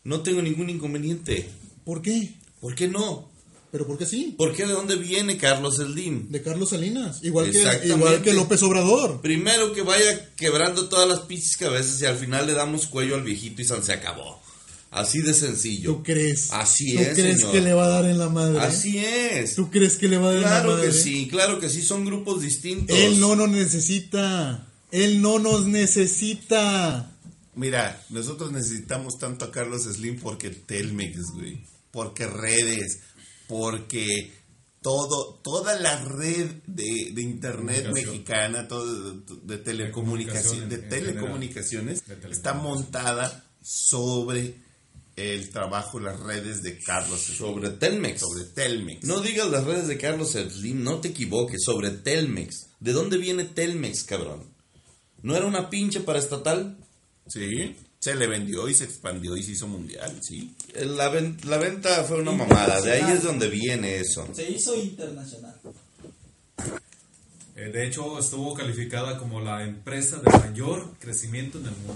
No 0.03 0.21
tengo 0.21 0.41
ningún 0.41 0.69
inconveniente. 0.69 1.49
¿por 1.85 2.01
qué? 2.01 2.33
¿Por 2.59 2.73
qué 2.75 2.87
no? 2.87 3.29
¿Pero 3.71 3.87
por 3.87 3.97
qué 3.97 4.05
sí? 4.05 4.35
¿Por 4.37 4.53
qué 4.53 4.65
de 4.65 4.73
dónde 4.73 4.95
viene 4.97 5.37
Carlos 5.37 5.75
Slim? 5.77 6.29
De 6.29 6.41
Carlos 6.41 6.71
Salinas, 6.71 7.23
igual 7.23 7.49
que, 7.51 7.63
igual 7.85 8.21
que 8.21 8.33
López 8.33 8.61
Obrador. 8.63 9.21
Primero 9.21 9.71
que 9.71 9.81
vaya 9.81 10.33
quebrando 10.35 10.89
todas 10.89 11.07
las 11.07 11.21
pinches 11.21 11.55
cabezas 11.57 12.01
y 12.01 12.05
al 12.05 12.17
final 12.17 12.47
le 12.47 12.53
damos 12.53 12.87
cuello 12.87 13.15
al 13.15 13.23
viejito 13.23 13.61
y 13.61 13.65
se 13.65 13.93
acabó. 13.93 14.41
Así 14.91 15.21
de 15.21 15.33
sencillo. 15.33 15.93
¿Tú 15.95 16.03
crees? 16.03 16.51
Así 16.51 16.93
¿Tú 16.95 17.01
es, 17.01 17.09
crees 17.13 17.37
señor. 17.37 17.51
que 17.53 17.61
le 17.61 17.73
va 17.73 17.85
a 17.85 17.89
dar 17.89 18.05
en 18.05 18.19
la 18.19 18.27
madre? 18.29 18.59
Así 18.59 18.97
es. 18.97 19.55
¿Tú 19.55 19.71
crees 19.71 19.95
que 19.95 20.09
le 20.09 20.17
va 20.17 20.29
a 20.29 20.33
dar 20.33 20.35
en 20.37 20.41
la 20.43 20.49
Claro 20.49 20.71
madre? 20.73 20.87
que 20.87 20.93
sí, 20.93 21.27
claro 21.29 21.59
que 21.59 21.69
sí, 21.69 21.81
son 21.81 22.05
grupos 22.05 22.41
distintos. 22.41 22.95
Él 22.95 23.19
no 23.19 23.35
nos 23.37 23.49
necesita. 23.49 24.67
Él 24.91 25.21
no 25.21 25.39
nos 25.39 25.65
necesita. 25.65 27.15
Mira, 27.55 28.03
nosotros 28.09 28.51
necesitamos 28.51 29.17
tanto 29.17 29.45
a 29.45 29.51
Carlos 29.51 29.83
Slim 29.83 30.19
porque 30.19 30.49
Telmex, 30.49 31.31
güey. 31.33 31.63
Porque 31.91 32.27
redes, 32.27 32.99
porque 33.47 34.31
todo, 34.81 35.39
toda 35.43 35.79
la 35.79 36.03
red 36.03 36.47
de, 36.67 37.11
de 37.13 37.21
internet 37.21 37.91
mexicana, 37.93 38.67
todo 38.67 39.13
de 39.13 39.57
telecomunicación, 39.57 40.67
de 40.69 40.75
en 40.75 40.89
telecomunicaciones. 40.89 42.03
De 42.05 42.29
está 42.29 42.53
montada 42.53 43.45
sobre 43.61 44.55
el 45.21 45.49
trabajo, 45.49 45.99
las 45.99 46.19
redes 46.19 46.61
de 46.63 46.79
Carlos 46.79 47.21
Slim. 47.21 47.37
Sobre 47.37 47.69
Telmex. 47.69 48.19
sobre 48.21 48.43
Telmex. 48.45 49.03
No 49.03 49.19
digas 49.21 49.49
las 49.49 49.63
redes 49.65 49.87
de 49.87 49.97
Carlos 49.97 50.31
Slim, 50.31 50.83
no 50.83 50.99
te 50.99 51.09
equivoques, 51.09 51.61
sobre 51.63 51.89
Telmex. 51.91 52.67
¿De 52.79 52.93
dónde 52.93 53.17
viene 53.17 53.45
Telmex, 53.45 54.03
cabrón? 54.03 54.43
¿No 55.21 55.35
era 55.35 55.45
una 55.45 55.69
pinche 55.69 55.99
paraestatal? 56.01 56.77
Sí, 57.27 57.75
se 57.99 58.15
le 58.15 58.25
vendió 58.27 58.67
y 58.67 58.73
se 58.73 58.83
expandió 58.85 59.37
y 59.37 59.43
se 59.43 59.51
hizo 59.51 59.67
mundial, 59.67 60.19
sí. 60.21 60.55
La, 60.75 61.09
ven- 61.09 61.37
la 61.45 61.57
venta 61.57 62.03
fue 62.03 62.19
una 62.21 62.31
mamada, 62.31 62.81
de 62.81 62.93
ahí 62.93 63.11
es 63.13 63.23
donde 63.23 63.47
viene 63.47 63.97
eso. 63.97 64.27
Se 64.33 64.49
hizo 64.49 64.75
internacional. 64.75 65.55
Eh, 67.55 67.69
de 67.71 67.85
hecho, 67.87 68.17
estuvo 68.17 68.53
calificada 68.55 69.17
como 69.19 69.39
la 69.41 69.63
empresa 69.63 70.17
de 70.17 70.31
mayor 70.39 70.93
crecimiento 70.99 71.59
en 71.59 71.65
el 71.65 71.71
mundo. 71.71 71.93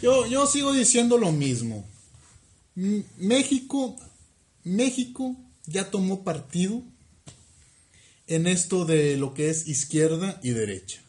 Yo, 0.00 0.26
yo 0.26 0.46
sigo 0.46 0.72
diciendo 0.72 1.18
lo 1.18 1.32
mismo. 1.32 1.88
México, 2.76 3.96
México 4.64 5.34
ya 5.66 5.90
tomó 5.90 6.22
partido 6.22 6.82
en 8.26 8.46
esto 8.46 8.84
de 8.84 9.16
lo 9.16 9.34
que 9.34 9.50
es 9.50 9.66
izquierda 9.66 10.38
y 10.42 10.50
derecha. 10.50 11.00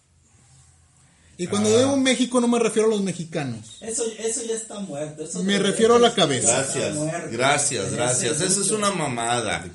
Y 1.40 1.46
cuando 1.48 1.70
digo 1.78 1.98
México 1.98 2.42
no 2.42 2.48
me 2.48 2.58
refiero 2.58 2.88
a 2.88 2.92
los 2.92 3.04
mexicanos. 3.04 3.78
Eso, 3.82 4.04
eso 4.18 4.42
ya 4.48 4.56
está 4.56 4.80
muerto. 4.80 5.24
eso 5.24 5.44
Me 5.44 5.60
refiero 5.60 5.96
a 5.96 6.00
la 6.00 6.08
eso 6.08 6.16
cabeza. 6.16 6.64
Gracias, 6.64 6.96
muerto. 6.96 7.30
gracias, 7.32 7.92
gracias. 7.92 8.42
Esa 8.42 8.62
es 8.62 8.72
una 8.72 8.90
mamada. 8.92 9.70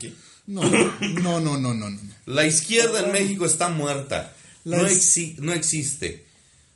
No, 0.47 0.63
no, 0.63 1.41
no, 1.41 1.59
no, 1.59 1.73
no. 1.75 1.91
no. 1.91 2.01
La 2.27 2.47
izquierda 2.47 3.01
en 3.05 3.13
México 3.13 3.47
está 3.47 3.69
muerta. 3.69 4.35
No, 4.65 4.77
exi- 4.89 5.37
no 5.39 5.53
existe. 5.53 6.25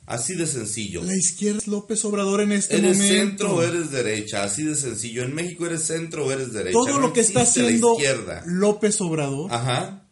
Así 0.07 0.33
de 0.35 0.47
sencillo. 0.47 1.03
La 1.03 1.15
izquierda 1.15 1.59
es 1.59 1.67
López 1.67 2.03
Obrador 2.05 2.39
en 2.41 2.53
este 2.53 2.77
¿Eres 2.77 2.97
momento. 2.97 3.13
centro 3.13 3.55
o 3.55 3.61
eres 3.61 3.91
derecha? 3.91 4.43
Así 4.43 4.63
de 4.63 4.73
sencillo. 4.75 5.21
En 5.23 5.35
México 5.35 5.65
eres 5.65 5.83
centro 5.83 6.25
o 6.25 6.31
eres 6.31 6.53
derecha. 6.53 6.71
Todo 6.73 6.87
No 6.93 6.99
lo 6.99 7.13
que 7.13 7.19
está 7.19 7.41
haciendo 7.41 7.91
izquierda. 7.93 8.41
López 8.45 8.99
Obrador 9.01 9.51
Ajá. 9.53 10.07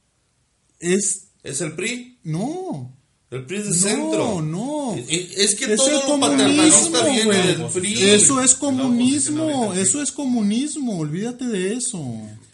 es... 0.79 1.21
¿Es 1.43 1.61
el 1.61 1.73
PRI? 1.73 2.17
No. 2.23 2.91
El 3.31 3.45
PRI 3.45 3.57
es 3.57 3.63
de 3.63 3.69
No, 3.69 3.75
centro. 3.75 4.41
no. 4.41 4.95
Eh, 4.97 5.29
Es 5.37 5.55
que 5.55 5.65
Es 5.65 5.71
el 5.71 5.77
todo 5.77 6.19
paternalista 6.19 6.99
comunismo, 6.99 7.11
viene 7.11 7.23
güey. 7.25 7.47
del 7.47 7.65
PRI. 7.71 8.09
Eso 8.11 8.41
es 8.41 8.55
comunismo, 8.55 9.73
eso 9.73 10.01
es 10.01 10.11
comunismo, 10.11 10.99
olvídate 10.99 11.45
de 11.45 11.73
eso. 11.73 12.03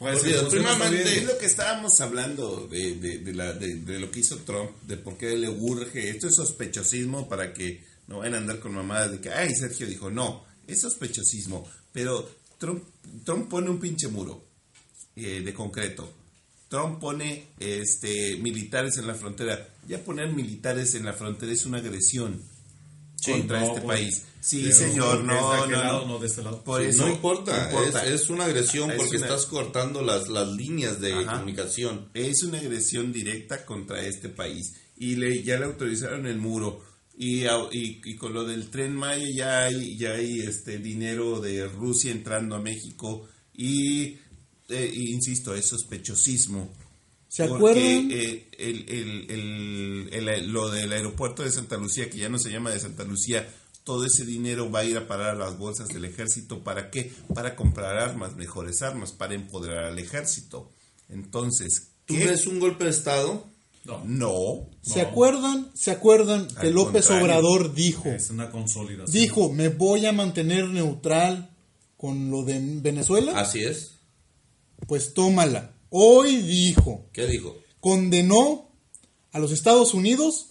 Pues, 0.01 0.21
sí, 0.23 0.31
primeramente-. 0.49 1.17
Es 1.19 1.25
lo 1.25 1.37
que 1.37 1.45
estábamos 1.45 2.01
hablando 2.01 2.67
de, 2.67 2.95
de, 2.95 3.19
de 3.19 3.33
la- 3.33 3.53
de- 3.53 3.75
de 3.75 3.99
lo 3.99 4.09
que 4.09 4.21
hizo 4.21 4.37
Trump, 4.39 4.71
de 4.87 4.97
por 4.97 5.15
qué 5.15 5.37
le 5.37 5.47
urge. 5.47 6.09
Esto 6.09 6.27
es 6.27 6.35
sospechosismo 6.35 7.29
para 7.29 7.53
que 7.53 7.83
no 8.07 8.17
vayan 8.17 8.33
a 8.33 8.37
andar 8.39 8.59
con 8.59 8.73
mamadas 8.73 9.11
de 9.11 9.19
que, 9.21 9.29
ay, 9.29 9.53
Sergio 9.53 9.85
dijo, 9.85 10.09
no, 10.09 10.43
es 10.67 10.81
sospechosismo. 10.81 11.69
Pero 11.93 12.27
Trump, 12.57 12.83
Trump 13.23 13.47
pone 13.47 13.69
un 13.69 13.79
pinche 13.79 14.07
muro 14.07 14.43
eh, 15.15 15.41
de 15.45 15.53
concreto. 15.53 16.11
Trump 16.67 16.99
pone 16.99 17.49
este, 17.59 18.37
militares 18.37 18.97
en 18.97 19.05
la 19.05 19.13
frontera. 19.13 19.69
Ya 19.87 20.03
poner 20.03 20.29
militares 20.33 20.95
en 20.95 21.05
la 21.05 21.13
frontera 21.13 21.51
es 21.51 21.65
una 21.67 21.77
agresión 21.77 22.41
contra 23.25 23.59
no, 23.59 23.67
este 23.67 23.81
pues, 23.81 23.99
país. 23.99 24.21
Sí, 24.39 24.71
señor, 24.73 25.23
no, 25.23 25.67
no, 25.67 25.71
lado, 25.71 26.05
no. 26.07 26.17
de 26.19 26.27
este 26.27 26.41
lado. 26.41 26.63
Por 26.63 26.81
Sí, 26.81 26.87
eso, 26.89 27.05
no 27.05 27.11
importa. 27.13 27.69
Es, 27.85 28.21
es 28.23 28.29
una 28.29 28.45
agresión 28.45 28.89
Es 28.89 28.97
porque 28.97 29.17
una- 29.17 29.25
estás 29.27 29.45
cortando 29.45 30.01
las, 30.01 30.27
las 30.29 30.47
líneas 30.49 30.99
de 30.99 31.13
Ajá. 31.13 31.33
comunicación. 31.33 32.09
es 32.13 32.41
una 32.43 32.57
agresión 32.57 33.13
directa 33.13 33.65
contra 33.65 34.01
este 34.05 34.29
país 34.29 34.73
y 34.97 35.15
le 35.15 35.43
ya 35.43 35.57
le 35.59 35.65
autorizaron 35.65 36.25
el 36.27 36.37
muro 36.37 36.83
y, 37.17 37.43
y, 37.45 38.01
y 38.03 38.15
con 38.15 38.33
lo 38.33 38.43
del 38.45 38.69
tren 38.71 38.95
Maya 38.95 39.27
ya 39.35 39.63
hay 39.65 39.95
ya 39.97 40.13
hay 40.13 40.39
este 40.39 40.79
dinero 40.79 41.39
de 41.39 41.67
Rusia 41.67 42.11
entrando 42.11 42.55
a 42.55 42.59
México 42.61 43.27
y 43.55 44.17
eh, 44.69 44.91
y 44.91 45.11
insisto 45.11 45.53
es 45.53 45.67
sospechosismo 45.67 46.73
¿Se 47.33 47.47
porque, 47.47 47.55
acuerdan? 47.55 48.09
eh, 48.11 48.47
el, 48.57 48.85
el- 48.89 49.31
el- 49.31 50.27
el- 50.29 50.51
lo 50.51 50.69
del 50.69 50.91
aeropuerto 50.91 51.43
de 51.43 51.51
Santa 51.51 51.77
Lucía 51.77 52.09
que 52.09 52.17
ya 52.17 52.27
no 52.27 52.37
se 52.37 52.51
llama 52.51 52.71
de 52.71 52.79
Santa 52.81 53.05
Lucía 53.05 53.47
todo 53.85 54.05
ese 54.05 54.25
dinero 54.25 54.69
va 54.69 54.79
a 54.79 54.83
ir 54.83 54.97
a 54.97 55.07
parar 55.07 55.29
a 55.35 55.39
las 55.39 55.57
bolsas 55.57 55.87
del 55.87 56.03
ejército 56.03 56.59
para 56.63 56.91
qué 56.91 57.13
para 57.33 57.55
comprar 57.55 57.97
armas 57.97 58.35
mejores 58.35 58.81
armas 58.81 59.13
para 59.13 59.33
empoderar 59.33 59.85
al 59.85 59.97
ejército 59.97 60.69
entonces 61.09 61.87
¿Tú 62.05 62.15
¿qué? 62.15 62.25
ves 62.25 62.47
un 62.47 62.59
golpe 62.59 62.83
de 62.83 62.89
Estado? 62.89 63.45
No. 64.05 64.67
¿Se 64.81 65.01
acuerdan? 65.01 65.71
¿Se 65.73 65.89
acuerdan 65.91 66.47
que 66.59 66.67
Al 66.67 66.73
López. 66.73 67.09
Obrador 67.09 67.73
dijo? 67.73 68.09
Es 68.09 68.29
una 68.29 68.51
consolidación. 68.51 69.11
Dijo, 69.11 69.51
me 69.51 69.69
voy 69.69 70.05
a 70.05 70.11
mantener 70.11 70.67
neutral 70.67 71.49
con 71.97 72.29
lo 72.29 72.43
de 72.43 72.59
Venezuela. 72.81 73.39
Así 73.39 73.63
es. 73.63 73.93
Pues 74.87 75.13
tómala. 75.15 75.71
Hoy 75.93 76.37
dijo, 76.37 77.05
¿Qué 77.11 77.27
dijo? 77.27 77.57
condenó 77.81 78.65
a 79.33 79.39
los 79.39 79.51
Estados 79.51 79.93
Unidos 79.93 80.47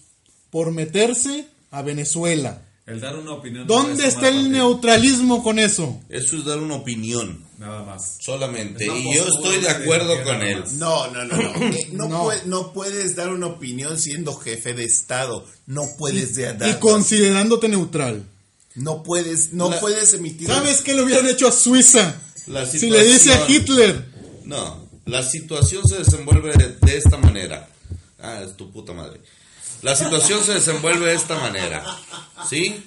por 0.51 0.71
meterse 0.71 1.47
a 1.71 1.81
Venezuela. 1.83 2.63
El 2.87 3.01
dar 3.01 3.17
una 3.17 3.33
opinión. 3.35 3.67
no 3.67 3.75
¿Dónde 3.75 4.03
es 4.07 4.15
está 4.15 4.29
el 4.29 4.35
partido. 4.35 4.51
neutralismo 4.53 5.43
con 5.45 5.59
eso? 5.59 6.01
Eso 6.09 6.37
es 6.37 6.45
dar 6.45 6.59
una 6.59 6.75
opinión 6.75 7.45
Nada 7.57 7.85
más. 7.85 8.17
solamente. 8.21 8.85
Y 8.85 9.15
yo 9.15 9.27
estoy 9.29 9.61
de 9.61 9.69
acuerdo 9.71 10.23
con 10.25 10.43
él. 10.43 10.63
No, 10.79 11.07
no, 11.11 11.25
no, 11.25 11.37
no. 11.37 11.55
Eh, 11.75 11.89
no, 11.93 12.09
No. 12.09 12.25
pue- 12.27 12.43
no 12.47 12.73
puedes 12.73 13.15
dar 13.17 13.29
una 13.31 13.47
opinión 13.47 13.97
siendo 13.99 14.35
jefe 14.35 14.75
de 14.75 14.85
Estado. 14.85 15.47
No 15.67 15.85
puedes 15.99 16.35
de- 16.35 16.51
Y 16.55 16.59
dar. 16.59 16.79
considerándote 16.81 17.69
neutral. 17.69 18.25
No 18.75 19.03
puedes, 19.05 19.53
no 19.53 19.71
La- 19.71 19.79
puedes 19.81 20.13
emitir. 20.15 20.49
¿Sabes 20.49 20.81
qué 20.83 20.93
le 20.95 21.03
hubieran 21.03 21.29
hecho 21.29 21.47
a 21.49 21.53
Suiza? 21.53 22.21
La 22.49 22.67
Si 22.67 22.91
le 22.91 23.05
dice 23.05 23.33
a 23.33 23.49
Hitler. 23.49 24.05
No, 24.45 24.90
la 25.07 25.23
situación 25.23 25.83
se 25.89 25.99
desenvuelve 25.99 26.53
de, 26.53 26.77
de 26.81 26.97
esta 26.97 27.17
manera. 27.17 27.69
Ah, 28.23 28.43
es 28.45 28.57
tu 28.57 28.71
puta 28.71 28.93
madre. 28.93 29.21
La 29.83 29.97
situación 29.97 30.45
se 30.45 30.55
desenvuelve 30.55 31.07
de 31.07 31.15
esta 31.15 31.37
manera. 31.39 31.85
¿Sí? 32.49 32.85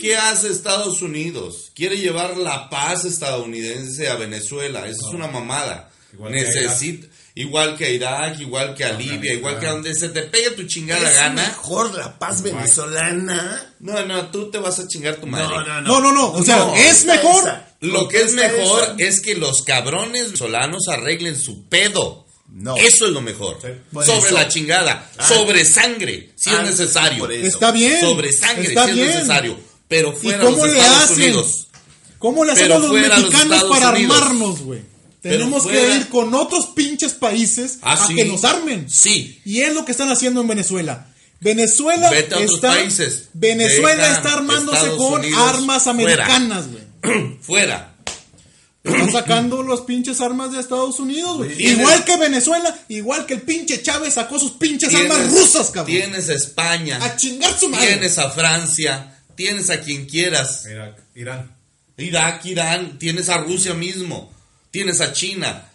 ¿Qué 0.00 0.16
hace 0.16 0.48
Estados 0.48 1.00
Unidos? 1.02 1.70
Quiere 1.74 1.98
llevar 1.98 2.36
la 2.36 2.68
paz 2.68 3.04
estadounidense 3.04 4.08
a 4.08 4.16
Venezuela. 4.16 4.86
Eso 4.88 5.08
es 5.08 5.14
una 5.14 5.28
mamada. 5.28 5.90
Igual 6.12 6.32
que 6.32 6.40
a 6.40 6.42
Necesita, 6.42 7.06
igual 7.36 7.76
que 7.76 7.84
a 7.84 7.90
Irak, 7.90 8.40
igual 8.40 8.74
que 8.74 8.84
a 8.84 8.92
Libia, 8.94 9.34
igual 9.34 9.60
que 9.60 9.66
a 9.66 9.72
donde 9.72 9.94
se 9.94 10.08
te 10.08 10.22
pegue 10.22 10.50
tu 10.52 10.64
chingada 10.64 11.08
es 11.08 11.16
gana. 11.16 11.42
mejor 11.46 11.94
la 11.94 12.18
paz 12.18 12.42
venezolana. 12.42 13.74
No, 13.80 14.04
no, 14.04 14.26
tú 14.30 14.50
te 14.50 14.58
vas 14.58 14.78
a 14.78 14.88
chingar 14.88 15.16
tu 15.16 15.26
madre. 15.26 15.54
No, 15.82 16.00
no, 16.00 16.12
no. 16.12 16.32
O 16.32 16.42
sea, 16.42 16.56
No, 16.58 16.74
es 16.74 17.04
mejor. 17.04 17.42
esa. 17.44 17.65
Lo 17.80 18.08
que 18.08 18.22
es 18.22 18.32
mejor 18.32 18.82
esa. 18.82 18.94
es 18.98 19.20
que 19.20 19.34
los 19.34 19.62
cabrones 19.62 20.26
venezolanos 20.26 20.88
arreglen 20.88 21.38
su 21.38 21.64
pedo. 21.68 22.26
No. 22.48 22.76
Eso 22.76 23.06
es 23.06 23.12
lo 23.12 23.20
mejor. 23.20 23.58
Por 23.92 24.04
Sobre 24.04 24.26
eso. 24.26 24.34
la 24.34 24.48
chingada. 24.48 25.10
Ah. 25.18 25.28
sobre 25.28 25.64
sangre, 25.64 26.30
si 26.36 26.50
Ah, 26.50 26.62
es 26.62 26.70
necesario. 26.78 27.28
Está 27.30 27.72
bien. 27.72 28.00
Sobre 28.00 28.32
sangre, 28.32 28.68
está 28.68 28.86
si 28.86 28.92
bien. 28.92 29.08
es 29.08 29.14
necesario. 29.16 29.58
Pero 29.88 30.12
¿Y 30.12 30.16
fuera 30.16 30.44
cómo 30.44 30.56
los 30.64 30.66
le 30.74 30.78
Estados 30.78 31.02
hacen? 31.04 31.16
Unidos. 31.16 31.66
¿Cómo 32.18 32.44
le 32.44 32.54
Pero 32.54 32.76
hacemos 32.76 32.90
los 32.90 33.00
los 33.00 33.08
mexicanos 33.18 33.54
Estados 33.56 33.76
para 33.78 33.90
Unidos. 33.90 34.16
armarnos, 34.16 34.60
güey? 34.62 34.80
Tenemos 35.20 35.62
fuera- 35.64 35.80
que 35.80 35.94
ir 35.96 36.08
con 36.08 36.32
otros 36.34 36.66
pinches 36.66 37.12
países 37.14 37.78
Ah, 37.82 37.92
a 37.94 38.06
sí. 38.06 38.14
que 38.14 38.24
nos 38.24 38.44
armen. 38.44 38.88
Sí. 38.88 39.40
Y 39.44 39.60
es 39.60 39.74
lo 39.74 39.84
que 39.84 39.92
están 39.92 40.08
haciendo 40.10 40.40
en 40.40 40.46
Venezuela. 40.48 41.08
Venezuela 41.40 42.10
Vete 42.10 42.34
a 42.34 42.38
otros 42.38 42.54
está 42.54 42.68
países. 42.70 43.28
Venezuela 43.34 44.10
está 44.16 44.34
armándose 44.34 44.78
Estados 44.78 44.98
con 44.98 45.20
Unidos 45.20 45.38
armas 45.54 45.86
americanas, 45.86 46.68
güey. 46.70 46.82
Fuera. 47.40 47.92
Están 48.86 49.10
sacando 49.10 49.62
las 49.64 49.80
pinches 49.80 50.20
armas 50.20 50.52
de 50.52 50.60
Estados 50.60 51.00
Unidos, 51.00 51.38
güey. 51.38 51.60
Igual 51.60 52.04
que 52.04 52.16
Venezuela, 52.16 52.78
igual 52.88 53.26
que 53.26 53.34
el 53.34 53.42
pinche 53.42 53.82
Chávez 53.82 54.14
sacó 54.14 54.38
sus 54.38 54.52
pinches 54.52 54.94
armas 54.94 55.28
rusas, 55.30 55.70
cabrón. 55.70 55.96
Tienes 55.96 56.28
a 56.28 56.34
España. 56.34 56.98
A 57.02 57.16
chingar 57.16 57.58
su 57.58 57.68
madre. 57.68 57.88
Tienes 57.88 58.16
a 58.18 58.30
Francia. 58.30 59.20
Tienes 59.34 59.70
a 59.70 59.80
quien 59.80 60.06
quieras. 60.06 60.66
Irak, 60.66 60.98
Irán. 61.16 61.56
Irak, 61.96 62.46
Irán. 62.46 62.98
Tienes 62.98 63.28
a 63.28 63.38
Rusia 63.38 63.74
mismo. 63.74 64.32
Tienes 64.70 65.00
a 65.00 65.12
China. 65.12 65.68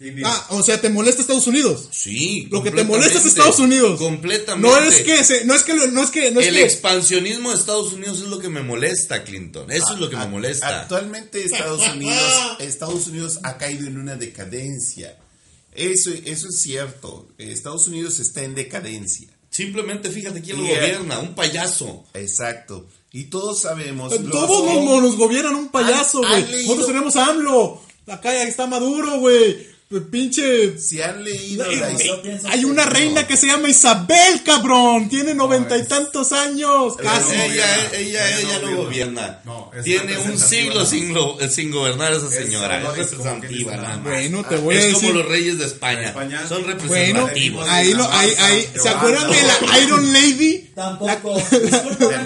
India. 0.00 0.26
Ah, 0.28 0.46
o 0.50 0.62
sea, 0.62 0.80
te 0.80 0.88
molesta 0.90 1.20
Estados 1.22 1.46
Unidos. 1.46 1.88
Sí. 1.92 2.48
Lo 2.50 2.62
que 2.62 2.70
te 2.72 2.82
molesta 2.84 3.18
es. 3.18 3.26
Estados 3.26 3.58
Unidos. 3.60 3.98
Completamente. 3.98 4.68
No 4.68 4.76
es 4.76 5.02
que 5.02 5.22
se- 5.24 5.44
no 5.44 5.54
es 5.54 5.62
que 5.62 5.74
lo- 5.74 5.86
no 5.86 6.02
es 6.02 6.10
que 6.10 6.30
no 6.32 6.40
es 6.40 6.48
el 6.48 6.54
que 6.54 6.62
expansionismo 6.64 7.50
de 7.50 7.56
Estados 7.56 7.92
Unidos 7.92 8.18
es 8.20 8.28
lo 8.28 8.38
que 8.40 8.48
me 8.48 8.62
molesta, 8.62 9.22
Clinton. 9.24 9.70
Eso 9.70 9.94
es 9.94 10.00
lo 10.00 10.10
que 10.10 10.16
me 10.16 10.26
molesta. 10.26 10.82
Actualmente 10.82 11.44
Estados 11.44 11.80
Unidos, 11.94 12.22
Estados 12.58 13.06
Unidos 13.06 13.38
ha 13.44 13.56
caído 13.56 13.86
en 13.86 13.98
una 13.98 14.16
decadencia. 14.16 15.16
Eso, 15.72 16.10
eso 16.24 16.48
es 16.48 16.60
cierto. 16.60 17.28
Estados 17.38 17.86
Unidos 17.88 18.18
está 18.20 18.42
en 18.42 18.54
decadencia. 18.54 19.28
Simplemente 19.50 20.10
fíjate 20.10 20.40
quién 20.42 20.56
lo 20.58 20.64
gobierna, 20.66 21.18
un 21.20 21.34
payaso. 21.34 22.04
Exacto. 22.14 22.86
Y 23.12 23.24
todos 23.24 23.60
sabemos. 23.62 24.12
Todos 24.28 24.64
los- 24.74 24.84
nos, 24.84 25.02
nos 25.02 25.16
gobiernan 25.16 25.54
un 25.54 25.68
payaso, 25.68 26.24
¿Han- 26.24 26.42
güey. 26.44 26.62
Nosotros 26.62 26.86
tenemos 26.88 27.14
a 27.16 27.26
AMLO. 27.26 27.80
Acá 28.08 28.32
ya 28.34 28.42
está 28.42 28.66
Maduro, 28.66 29.18
güey. 29.20 29.73
Pues, 29.94 30.06
Pinche. 30.10 30.76
Si 30.76 31.00
han 31.00 31.22
leído 31.22 31.64
la 31.66 31.72
historia. 31.92 32.06
Yo 32.16 32.22
pienso 32.22 32.48
Hay 32.48 32.64
una 32.64 32.84
no. 32.84 32.90
reina 32.90 33.26
que 33.28 33.36
se 33.36 33.46
llama 33.46 33.68
Isabel, 33.68 34.42
cabrón. 34.44 35.08
Tiene 35.08 35.34
noventa 35.34 35.76
y 35.78 35.84
tantos 35.86 36.32
años. 36.32 36.96
Casi. 36.96 37.34
ella, 37.36 37.90
ella, 37.92 38.28
Ella 38.28 38.38
ella, 38.40 38.58
no 38.62 38.70
no 38.72 38.76
gobierna. 38.78 39.40
Tiene 39.84 40.18
un 40.18 40.36
siglo 40.38 40.74
nada 40.74 40.86
sin, 40.86 41.14
lo- 41.14 41.38
sin 41.48 41.70
gobernar 41.70 42.12
esa 42.12 42.28
señora. 42.28 42.78
Es 42.80 42.84
representativa, 42.96 43.48
dice 43.48 43.64
nada 43.76 43.82
nada 43.82 43.96
más. 43.98 44.04
Bueno, 44.12 44.44
te 44.48 44.56
voy 44.56 44.74
a 44.74 44.78
Es 44.78 44.84
decir. 44.86 45.08
como 45.10 45.20
los 45.20 45.28
reyes 45.28 45.58
de 45.58 45.64
España. 45.66 46.08
España. 46.08 46.46
Son 46.48 46.62
Bueno, 46.64 46.72
representativos. 46.80 47.68
ahí 47.68 47.94
lo, 47.94 48.10
ahí, 48.10 48.34
ahí, 48.38 48.68
¿se 48.74 48.88
acuerdan 48.88 49.30
de 49.30 49.42
la 49.42 49.78
Iron 49.80 50.12
Lady? 50.12 50.70
Tampoco. 50.74 51.34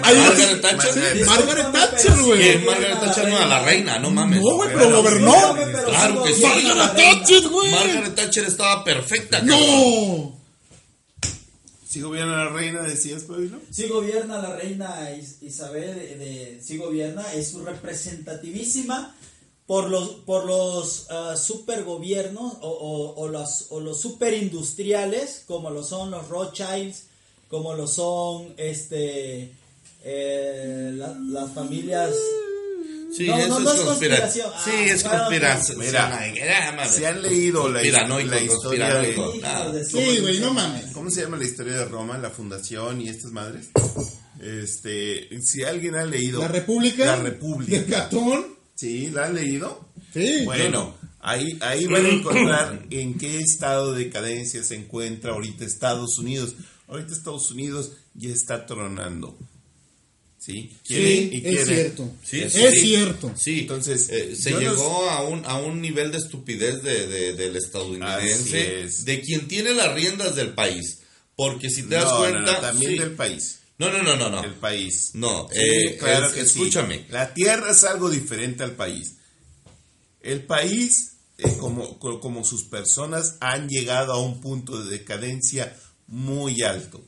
Margaret 0.01 0.61
Thatcher. 0.61 1.25
Margaret- 1.25 1.71
Thatcher, 1.71 2.17
güey. 2.23 2.57
Margaret 2.65 2.99
Thatcher 2.99 3.27
no 3.29 3.35
era 3.37 3.45
la 3.45 3.61
reina, 3.63 3.99
no 3.99 4.09
mames. 4.09 4.39
No, 4.41 4.55
güey, 4.55 4.69
pero 4.73 4.89
gobernó. 5.01 5.55
Claro 5.85 6.23
que 6.23 6.33
sí. 6.33 6.41
Margaret 6.41 6.95
Thatcher, 6.95 7.47
güey. 7.49 7.58
Margaret 7.71 8.15
Thatcher 8.15 8.45
estaba 8.45 8.83
perfecta. 8.83 9.39
cabrón. 9.39 9.57
No. 9.59 10.39
Si 11.87 12.01
gobierna 12.01 12.45
la 12.45 12.49
reina, 12.49 12.83
decías, 12.83 13.23
Pablo. 13.23 13.59
Sí 13.71 13.87
gobierna 13.87 14.37
la 14.39 14.55
reina 14.55 15.09
Is- 15.17 15.41
Isabel, 15.41 15.95
de, 15.95 16.15
de- 16.17 16.61
sí 16.63 16.77
gobierna, 16.77 17.33
es 17.33 17.53
representativísima 17.55 19.15
por 19.65 19.89
los 19.89 20.09
por 20.25 20.45
los 20.45 21.07
ah, 21.09 21.35
supergobiernos 21.35 22.53
o, 22.61 22.69
o, 22.69 23.15
o 23.21 23.27
los, 23.27 23.67
o 23.69 23.79
los 23.79 23.99
superindustriales 24.01 25.43
como 25.47 25.69
lo 25.71 25.83
son 25.83 26.09
los 26.11 26.27
Rothschilds 26.27 27.03
como 27.49 27.73
lo 27.75 27.85
son 27.87 28.53
este 28.57 29.51
eh, 30.03 30.91
la- 30.95 31.15
las 31.19 31.51
familias 31.53 32.13
Sí, 33.15 33.27
No, 33.27 33.37
eso 33.39 33.47
no, 33.47 33.57
es, 33.57 33.63
no 33.63 33.73
es 33.73 33.81
conspiración. 33.81 34.51
conspiración. 34.51 34.51
Sí, 34.63 34.71
Ah, 34.89 34.93
es 34.93 35.03
conspiración. 35.03 35.79
Mira, 35.79 36.67
ah, 36.67 36.71
mames. 36.75 36.91
Si 36.91 37.05
han 37.05 37.21
leído 37.21 37.67
la, 37.69 37.81
la 37.81 38.41
historia 38.41 38.95
de... 38.95 39.41
Ah, 39.43 39.69
de 39.69 39.85
Sí, 39.85 40.19
güey, 40.21 40.39
no 40.39 40.53
mames. 40.53 40.91
¿Cómo 40.93 41.09
se 41.09 41.21
llama 41.23 41.37
la 41.37 41.45
historia 41.45 41.73
de 41.73 41.85
Roma, 41.85 42.17
la 42.17 42.29
fundación 42.29 43.01
y 43.01 43.09
estas 43.09 43.31
madres? 43.31 43.69
Este, 44.41 45.27
si 45.41 45.63
alguien 45.63 45.95
ha 45.95 46.05
leído... 46.05 46.39
La 46.41 46.47
República. 46.47 47.05
La 47.05 47.17
De 47.17 47.23
República. 47.23 47.81
Platón. 47.85 48.45
Sí, 48.75 49.09
¿la 49.11 49.25
han 49.25 49.35
leído? 49.35 49.89
Sí. 50.13 50.43
Bueno, 50.45 50.95
ahí, 51.19 51.57
ahí 51.61 51.85
van 51.87 52.05
a 52.05 52.09
encontrar 52.09 52.85
en 52.89 53.17
qué 53.17 53.39
estado 53.39 53.93
de 53.93 54.05
decadencia 54.05 54.63
se 54.63 54.75
encuentra 54.75 55.33
ahorita 55.33 55.65
Estados 55.65 56.17
Unidos. 56.17 56.55
Ahorita 56.87 57.13
Estados 57.13 57.51
Unidos 57.51 57.91
ya 58.13 58.29
está 58.29 58.65
tronando. 58.65 59.37
¿Sí? 60.39 60.71
Quiere- 60.87 61.03
Sí, 61.29 61.41
y 61.43 61.47
es 61.55 61.67
cierto. 61.67 62.11
Sí, 62.23 62.39
es 62.41 62.53
cierto. 62.81 63.33
Sí, 63.37 63.59
Entonces, 63.61 64.07
eh, 64.09 64.35
se 64.37 64.51
yo 64.51 64.61
no 64.61 64.69
llegó 64.71 65.09
a, 65.09 65.23
un, 65.23 65.45
a 65.45 65.57
un 65.57 65.81
nivel 65.81 66.11
de 66.11 66.17
estupidez 66.17 66.81
de, 66.81 67.07
de- 67.07 67.33
del 67.33 67.57
estadounidense, 67.57 68.83
es. 68.83 69.03
de 69.05 69.19
quien 69.21 69.47
tiene 69.49 69.73
las 69.73 69.93
riendas 69.93 70.35
del 70.35 70.53
país. 70.53 70.99
Porque 71.35 71.69
si 71.69 71.83
te 71.83 71.95
das 71.95 72.05
No, 72.05 72.17
cuenta. 72.19 72.39
no, 72.53 72.57
también 72.59 72.91
sí. 72.93 72.97
del 72.99 73.11
país. 73.11 73.59
no, 73.77 73.91
no, 73.91 74.01
no, 74.03 74.15
no, 74.15 74.29
no. 74.29 74.43
El 74.43 74.53
país. 74.55 75.11
No, 75.13 75.47
eh, 75.53 75.97
claro 75.99 76.27
es- 76.27 76.33
que 76.33 76.41
sí. 76.45 76.59
escúchame. 76.59 77.05
La 77.09 77.33
tierra 77.33 77.71
es 77.71 77.83
algo 77.83 78.09
diferente 78.09 78.63
al 78.63 78.71
país. 78.75 79.15
El 80.21 80.43
país, 80.45 81.13
eh, 81.37 81.55
como, 81.59 81.97
co- 81.99 82.19
como 82.19 82.43
sus 82.43 82.63
personas, 82.63 83.35
han 83.39 83.67
llegado 83.69 84.13
a 84.13 84.21
un 84.21 84.41
punto 84.41 84.81
de 84.83 84.89
decadencia 84.97 85.75
muy 86.07 86.61
alto. 86.61 87.03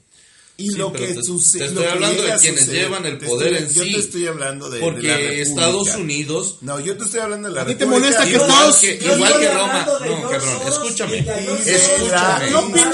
Y 0.57 0.69
Sí, 0.69 0.75
lo 0.77 0.93
que 0.93 1.07
te- 1.07 1.23
sucede. 1.23 1.59
te 1.63 1.65
estoy 1.69 1.85
hablando 1.85 2.21
de 2.21 2.35
quienes 2.37 2.59
suceder- 2.65 2.81
llevan 2.83 3.05
el 3.07 3.17
te 3.17 3.25
poder 3.25 3.53
estoy- 3.53 3.67
en 3.67 3.73
Yo 3.73 3.83
sí. 3.83 3.93
te 3.93 3.99
estoy 3.99 4.27
hablando 4.27 4.69
de, 4.69 4.77
de 4.77 4.83
Porque 4.83 5.07
la 5.07 5.17
República. 5.17 5.41
Estados 5.41 5.95
Unidos 5.95 6.57
No, 6.61 6.79
yo 6.79 6.97
te 6.97 7.03
estoy 7.05 7.19
hablando 7.21 7.49
de 7.49 7.55
la 7.55 7.61
¿A 7.61 7.65
ti 7.65 7.73
te 7.75 7.85
República. 7.85 8.05
molesta 8.05 8.25
que 8.25 8.35
Estados- 8.35 8.75
que, 8.77 8.99
Yo 8.99 9.15
igual 9.15 9.39
que 9.39 9.47
Roma. 9.49 9.87
de 10.03 10.09
No, 10.09 10.21
cabrón, 10.29 10.61
escúchame. 10.67 11.17
y 11.17 11.23
que 11.23 11.31
a 11.31 11.35
George 11.37 11.75
Es 11.75 11.81
Soros 11.81 12.11
la 12.11 12.39
le 12.39 12.47
¿qué 12.47 12.55
opinas? 12.55 12.91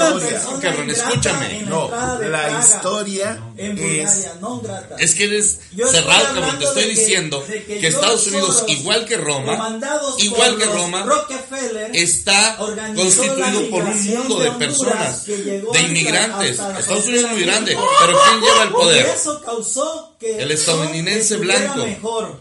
Cabrón, 0.62 0.90
escúchame. 0.90 1.62
No, 1.68 2.18
de 2.18 2.28
la 2.30 2.58
historia 2.60 3.42
en 3.58 3.76
es. 3.78 3.82
Bulgaria, 3.82 4.32
no 4.40 4.60
grata. 4.60 4.96
Es 4.98 5.14
que 5.14 5.24
eres 5.24 5.58
Yo 5.72 5.88
cerrado, 5.88 6.24
cabrón. 6.34 6.58
Te 6.58 6.64
estoy 6.64 6.82
de 6.84 6.88
diciendo 6.90 7.44
de 7.46 7.64
que, 7.64 7.86
Estados 7.86 8.26
Unidos, 8.28 8.64
igual 8.68 9.04
que 9.04 9.16
Roma, 9.18 9.78
igual 10.18 10.56
que 10.56 10.64
Roma, 10.64 11.02
Rockefeller, 11.02 11.90
está 11.94 12.56
constituido 12.56 13.68
por 13.70 13.84
un 13.84 14.06
mundo 14.06 14.38
de 14.38 14.48
de 14.48 14.52
personas, 14.52 15.26
de 15.26 15.80
inmigrantes. 15.86 16.58
Estados 16.78 17.04
Unidos 17.06 17.24
es 17.26 17.30
muy 17.32 17.44
grande, 17.48 17.76
pero 18.00 18.18
¿quién 18.28 18.40
lleva 18.40 18.62
el 18.64 18.70
poder? 18.70 19.06
Y 19.06 19.10
eso 19.10 19.40
causó 19.42 20.16
que 20.20 20.38
El 20.42 20.50
estadounidense 20.50 21.36
blanco. 21.36 21.84
mejor. 21.84 22.40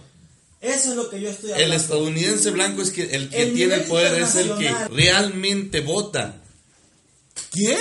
Eso 0.60 0.89
es 0.89 0.95
lo 0.95 1.10
que 1.10 1.22
yo 1.22 1.30
estoy 1.30 1.49
El 1.49 1.55
hablando. 1.55 1.76
estadounidense 1.76 2.51
blanco 2.51 2.82
es 2.82 2.91
que 2.91 3.03
el 3.03 3.30
que 3.30 3.41
El 3.43 3.53
tiene 3.53 3.76
el 3.76 3.82
poder 3.84 4.22
es 4.22 4.36
el 4.36 4.55
que 4.58 4.74
realmente 4.89 5.82
vota. 5.82 6.36
¿Quién? 7.51 7.78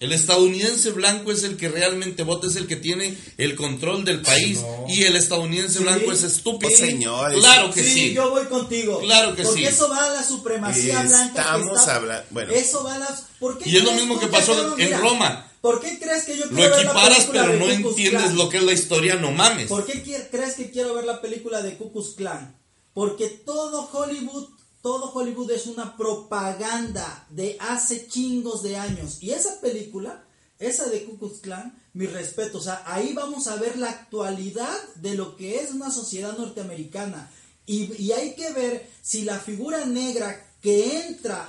El 0.00 0.12
estadounidense 0.12 0.90
blanco 0.92 1.32
es 1.32 1.42
el 1.42 1.56
que 1.56 1.68
realmente 1.68 2.22
vota, 2.22 2.46
es 2.46 2.54
el 2.54 2.68
que 2.68 2.76
tiene 2.76 3.16
el 3.36 3.56
control 3.56 4.04
del 4.04 4.22
país. 4.22 4.60
Y 4.88 5.02
el 5.04 5.16
estadounidense 5.16 5.78
Sí. 5.78 5.82
blanco 5.84 6.12
es 6.12 6.22
estúpido. 6.22 6.68
Pues, 6.70 6.78
señores. 6.78 7.36
Claro 7.38 7.72
que 7.72 7.82
sí, 7.82 7.90
sí. 7.92 8.14
yo 8.14 8.30
voy 8.30 8.44
contigo. 8.46 9.00
Claro 9.00 9.34
que 9.34 9.42
porque 9.42 9.60
sí. 9.62 9.66
eso 9.66 9.88
va 9.88 10.04
a 10.04 10.10
la 10.14 10.22
supremacía 10.22 11.02
blanca. 11.02 11.40
Estamos 11.40 11.80
está- 11.80 11.96
habla- 11.96 12.24
bueno. 12.30 12.52
Eso 12.52 12.84
va 12.84 12.94
a 12.94 12.98
la. 12.98 13.20
¿por 13.40 13.58
qué 13.58 13.68
Y 13.70 13.76
es 13.76 13.82
lo 13.82 13.90
mismo 13.92 14.20
que 14.20 14.28
pasó 14.28 14.76
en 14.78 15.00
Roma. 15.00 15.47
¿Por 15.60 15.80
qué 15.80 15.98
crees 15.98 16.24
que 16.24 16.36
yo 16.36 16.46
Lo 16.46 16.52
quiero 16.56 16.76
ver 16.76 16.84
la 16.86 16.92
película 16.94 17.40
pero 17.42 17.52
de 17.52 17.58
no 17.58 17.64
Klux 17.66 17.88
entiendes 17.88 18.22
Klan? 18.22 18.36
lo 18.36 18.48
que 18.48 18.56
es 18.58 18.62
la 18.62 18.72
historia, 18.72 19.14
no 19.16 19.32
mames. 19.32 19.68
¿Por 19.68 19.84
qué 19.86 20.02
crees 20.30 20.54
que 20.54 20.70
quiero 20.70 20.94
ver 20.94 21.04
la 21.04 21.20
película 21.20 21.62
de 21.62 21.76
Ku 21.76 21.92
Klux 21.92 22.10
Klan? 22.14 22.56
Porque 22.94 23.28
todo 23.28 23.88
Hollywood, 23.92 24.48
todo 24.82 25.12
Hollywood 25.12 25.50
es 25.50 25.66
una 25.66 25.96
propaganda 25.96 27.26
de 27.30 27.56
hace 27.60 28.06
chingos 28.06 28.62
de 28.62 28.76
años. 28.76 29.18
Y 29.20 29.30
esa 29.32 29.60
película, 29.60 30.24
esa 30.58 30.86
de 30.86 31.04
Ku 31.04 31.18
Klux 31.18 31.40
Klan, 31.40 31.76
mi 31.92 32.06
respeto, 32.06 32.58
o 32.58 32.60
sea, 32.60 32.82
ahí 32.86 33.12
vamos 33.12 33.48
a 33.48 33.56
ver 33.56 33.78
la 33.78 33.90
actualidad 33.90 34.76
de 34.96 35.14
lo 35.14 35.36
que 35.36 35.60
es 35.60 35.72
una 35.72 35.90
sociedad 35.90 36.36
norteamericana. 36.38 37.30
Y, 37.66 37.92
y 38.00 38.12
hay 38.12 38.34
que 38.34 38.52
ver 38.52 38.88
si 39.02 39.22
la 39.22 39.38
figura 39.38 39.84
negra 39.84 40.44
que 40.62 41.06
entra 41.06 41.48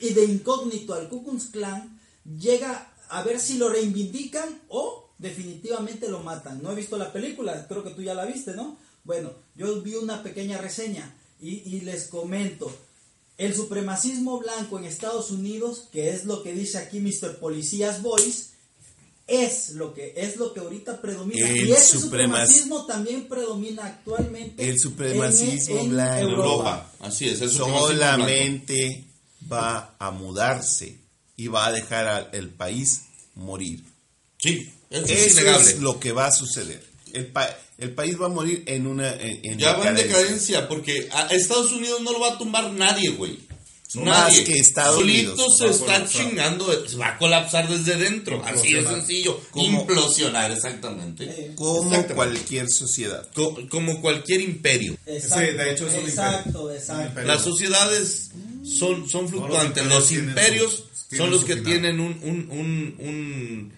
y 0.00 0.10
de 0.10 0.24
incógnito 0.24 0.94
al 0.94 1.08
Ku 1.08 1.24
Klux 1.24 1.46
Klan 1.46 1.98
llega 2.38 2.87
a 3.10 3.22
ver 3.22 3.40
si 3.40 3.58
lo 3.58 3.68
reivindican 3.68 4.60
o 4.68 5.10
definitivamente 5.18 6.08
lo 6.08 6.20
matan. 6.20 6.62
No 6.62 6.72
he 6.72 6.74
visto 6.74 6.96
la 6.96 7.12
película, 7.12 7.66
creo 7.68 7.82
que 7.84 7.90
tú 7.90 8.02
ya 8.02 8.14
la 8.14 8.24
viste, 8.26 8.54
¿no? 8.54 8.76
Bueno, 9.04 9.32
yo 9.56 9.80
vi 9.82 9.94
una 9.94 10.22
pequeña 10.22 10.58
reseña 10.58 11.16
y, 11.40 11.76
y 11.76 11.80
les 11.80 12.04
comento. 12.08 12.70
El 13.38 13.54
supremacismo 13.54 14.38
blanco 14.40 14.78
en 14.78 14.84
Estados 14.84 15.30
Unidos, 15.30 15.88
que 15.92 16.10
es 16.10 16.24
lo 16.24 16.42
que 16.42 16.52
dice 16.52 16.78
aquí 16.78 16.98
Mr. 17.00 17.38
Policías 17.38 18.02
Boys, 18.02 18.50
es 19.28 19.70
lo 19.70 19.92
que 19.94 20.14
es 20.16 20.36
lo 20.36 20.52
que 20.54 20.60
ahorita 20.60 21.00
predomina. 21.02 21.48
El 21.48 21.68
y 21.68 21.72
ese 21.72 21.98
supremacismo 22.00 22.86
también 22.86 23.28
predomina 23.28 23.84
actualmente 23.84 24.68
El 24.68 24.78
supremacismo 24.80 25.74
en- 25.76 25.80
en 25.84 25.90
blanco. 25.90 26.16
En 26.24 26.28
Europa. 26.30 26.46
Europa. 26.48 26.92
Así 27.00 27.28
es. 27.28 27.40
el 27.42 27.48
blanco. 27.50 27.78
solamente 27.88 29.04
va 29.52 29.94
a 29.98 30.10
mudarse 30.10 30.96
y 31.38 31.46
va 31.48 31.66
a 31.66 31.72
dejar 31.72 32.06
al 32.06 32.28
el 32.32 32.50
país 32.50 33.04
morir. 33.34 33.82
Sí, 34.36 34.70
eso 34.90 35.04
es 35.06 35.10
Eso 35.10 35.40
innegable. 35.40 35.70
es 35.70 35.78
lo 35.80 35.98
que 35.98 36.12
va 36.12 36.26
a 36.26 36.32
suceder. 36.32 36.84
El, 37.14 37.26
pa- 37.28 37.56
el 37.78 37.92
país 37.92 38.20
va 38.20 38.26
a 38.26 38.28
morir 38.28 38.62
en 38.66 38.86
una 38.86 39.10
en, 39.14 39.40
en 39.42 39.58
Ya 39.58 39.72
va 39.78 39.88
en 39.88 39.94
decadencia. 39.94 40.68
porque 40.68 41.08
a 41.12 41.28
Estados 41.28 41.72
Unidos 41.72 42.02
no 42.02 42.12
lo 42.12 42.20
va 42.20 42.34
a 42.34 42.38
tumbar 42.38 42.70
nadie, 42.72 43.08
güey. 43.10 43.38
Más 43.94 44.04
Nadie. 44.04 44.44
que 44.44 44.52
Estados 44.58 44.96
Solito 44.96 45.32
Unidos. 45.32 45.56
se 45.58 45.66
está 45.68 45.84
colapsar. 45.94 46.08
chingando, 46.22 46.86
se 46.88 46.96
va 46.98 47.08
a 47.08 47.16
colapsar 47.18 47.66
desde 47.70 47.96
dentro. 47.96 48.44
Así 48.44 48.74
de 48.74 48.84
sencillo. 48.86 49.40
Como- 49.50 49.80
Implosionar, 49.80 50.50
exactamente. 50.52 51.24
Eh, 51.24 51.52
Como 51.54 51.76
Exactamente. 51.84 52.14
cualquier 52.14 52.66
sociedad. 52.68 53.26
Co- 53.32 53.56
como 53.70 54.02
cualquier 54.02 54.42
imperio. 54.42 54.94
Exacto, 55.06 55.40
Sí, 55.52 55.56
de 55.56 55.72
hecho 55.72 55.88
es 55.88 55.94
un 55.94 56.00
exacto, 56.06 56.48
imperio. 56.60 56.72
exacto. 56.76 57.20
Las 57.22 57.42
sociedades 57.42 58.30
son, 58.78 59.08
son 59.08 59.26
fluctuantes. 59.30 59.82
imperios 59.82 60.00
Los 60.02 60.12
imperios 60.12 60.84
son 61.16 61.30
los 61.30 61.44
que 61.44 61.54
final. 61.56 61.64
tienen 61.72 62.00
un, 62.00 62.12
un, 62.22 62.50
un, 62.50 62.96
un, 62.98 63.72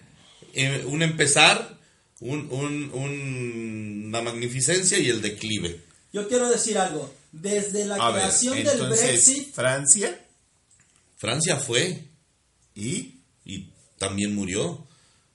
eh, 0.53 0.83
un 0.85 1.01
empezar, 1.01 1.79
un, 2.19 2.47
un- 2.51 2.91
un- 2.93 4.03
una 4.07 4.21
magnificencia 4.21 4.99
y 4.99 5.07
el 5.09 5.21
declive. 5.21 5.81
Yo 6.13 6.27
quiero 6.27 6.49
decir 6.49 6.77
algo. 6.77 7.13
Desde 7.31 7.85
la 7.85 7.95
A 7.95 8.11
ver, 8.11 8.23
creación 8.23 8.61
del 8.63 8.87
Brexit, 8.89 9.53
Francia 9.53 10.19
Francia 11.17 11.55
fue 11.57 12.03
y 12.75 13.15
y 13.45 13.69
también 13.97 14.35
murió. 14.35 14.85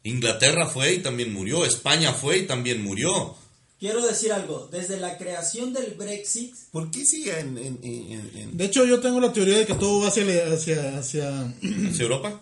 Inglaterra 0.02 0.66
fue 0.68 0.94
y 0.94 0.98
también 0.98 1.32
murió. 1.32 1.64
España 1.64 2.12
fue 2.12 2.38
y 2.38 2.46
también 2.46 2.82
murió. 2.82 3.36
Quiero 3.78 4.04
decir 4.06 4.32
algo. 4.32 4.68
Desde 4.72 4.98
la 4.98 5.18
creación 5.18 5.72
del 5.72 5.92
Brexit, 5.94 6.54
¿por 6.72 6.90
qué 6.90 7.04
sigue 7.04 7.38
en, 7.38 7.56
en- 7.58 7.78
en- 7.82 8.30
en- 8.36 8.56
De 8.56 8.64
hecho, 8.64 8.84
yo 8.84 9.00
tengo 9.00 9.20
la 9.20 9.32
teoría 9.32 9.58
de 9.58 9.66
que 9.66 9.74
todo 9.74 10.00
va 10.00 10.08
hacia, 10.08 10.24
hacia, 10.52 10.98
hacia, 10.98 11.40
¿Hacia 11.88 12.02
Europa? 12.02 12.40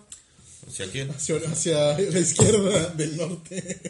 ¿Hacia 0.69 0.91
quién? 0.91 1.11
hacia, 1.11 1.37
hacia 1.47 1.99
la 1.99 2.19
izquierda 2.19 2.89
del 2.91 3.17
norte. 3.17 3.81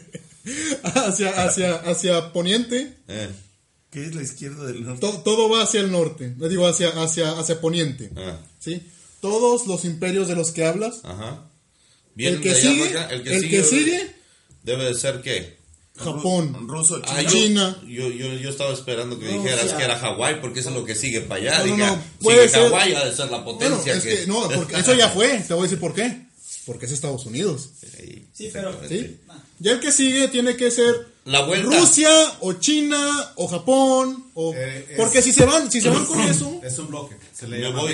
hacia, 0.83 1.43
hacia, 1.45 1.75
hacia 1.75 2.33
poniente. 2.33 2.93
Eh, 3.07 3.29
qué 3.91 4.05
es 4.05 4.15
la 4.15 4.21
izquierda 4.23 4.65
del 4.65 4.83
norte? 4.83 4.99
To- 5.01 5.21
todo 5.23 5.49
va 5.49 5.63
hacia 5.63 5.79
el 5.81 5.91
norte. 5.91 6.35
Le 6.37 6.49
digo, 6.49 6.67
hacia, 6.67 6.89
hacia, 7.01 7.31
hacia 7.39 7.61
poniente. 7.61 8.09
ah, 8.17 8.37
¿Sí? 8.59 8.81
Todos 9.21 9.65
los 9.67 9.85
imperios 9.85 10.27
de 10.27 10.35
los 10.35 10.51
que 10.51 10.65
hablas. 10.65 10.99
ajá. 11.03 11.49
El 12.17 12.37
Vienen 12.37 12.41
que 12.41 12.55
sigue, 12.55 12.85
para 12.91 13.05
acá. 13.05 13.13
el 13.15 13.23
que 13.49 13.63
sigue, 13.63 14.15
debe 14.63 14.85
de 14.85 14.93
ser 14.95 15.21
qué? 15.21 15.57
Japón. 15.97 16.67
ruso 16.67 17.01
Ah, 17.07 17.21
yo, 17.21 17.29
China. 17.29 17.81
Yo, 17.87 18.09
yo, 18.09 18.33
yo 18.33 18.49
estaba 18.49 18.73
esperando 18.73 19.17
que 19.19 19.25
Rusia. 19.27 19.41
dijeras 19.55 19.73
que 19.73 19.83
era 19.83 19.97
Hawái, 19.97 20.41
porque 20.41 20.59
eso 20.59 20.69
es 20.69 20.75
lo 20.75 20.83
que 20.85 20.95
sigue 20.95 21.21
para 21.21 21.41
allá. 21.41 21.63
No, 21.65 21.77
no, 21.77 21.87
no, 21.87 22.03
puede 22.21 22.49
ser- 22.49 22.63
Hawái, 22.69 22.93
ha 22.93 23.05
de 23.05 23.15
ser 23.15 23.31
la 23.31 23.37
Bueno, 23.39 23.45
potencia 23.59 23.93
es 23.93 24.03
que... 24.03 24.19
que 24.21 24.27
no, 24.27 24.49
porque 24.49 24.77
eso 24.79 24.93
ya 24.93 25.09
fue. 25.09 25.39
Te 25.39 25.53
voy 25.53 25.61
a 25.61 25.63
decir 25.63 25.79
por 25.79 25.93
qué. 25.93 26.25
Porque 26.65 26.85
es 26.87 26.91
Estados 26.91 27.25
Unidos. 27.25 27.69
Sí, 27.79 28.25
Sí, 28.33 28.49
pero-. 28.51 28.77
¿Sí? 28.89 29.19
Ya 29.59 29.71
el 29.73 29.79
que 29.79 29.91
sigue 29.91 30.27
tiene 30.29 30.57
que 30.57 30.69
ser 30.71 31.07
La 31.25 31.41
vuelta. 31.45 31.77
Rusia 31.77 32.09
o 32.41 32.53
China 32.53 33.31
o 33.35 33.47
Japón 33.47 34.25
o 34.33 34.53
Eh, 34.53 34.87
es- 34.89 34.97
porque 34.97 35.21
si 35.21 35.31
se 35.31 35.45
van 35.45 35.71
si 35.71 35.79
se 35.79 35.89
van 35.89 36.05
con 36.05 36.19
eso 36.21 36.59
Es 36.63 36.77
un 36.79 36.87
bloque. 36.87 37.15
Se 37.33 37.47
le 37.47 37.61
llama. 37.61 37.83
O 37.83 37.87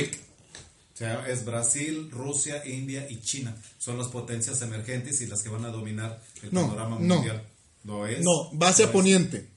sea, 1.03 1.25
es 1.27 1.45
Brasil, 1.45 2.09
Rusia, 2.11 2.61
India 2.65 3.07
y 3.09 3.19
China. 3.21 3.55
Son 3.79 3.97
las 3.97 4.07
potencias 4.07 4.61
emergentes 4.61 5.19
y 5.21 5.25
las 5.27 5.41
que 5.41 5.49
van 5.49 5.65
a 5.65 5.69
dominar 5.69 6.21
el 6.43 6.49
No, 6.53 6.61
panorama 6.67 6.97
no. 6.99 7.15
mundial. 7.15 7.41
¿Lo 7.83 8.05
es? 8.07 8.21
no 8.23 8.57
va 8.57 8.69
hacia 8.69 8.85
¿Lo 8.85 8.91
es? 8.91 8.93
poniente 8.93 9.47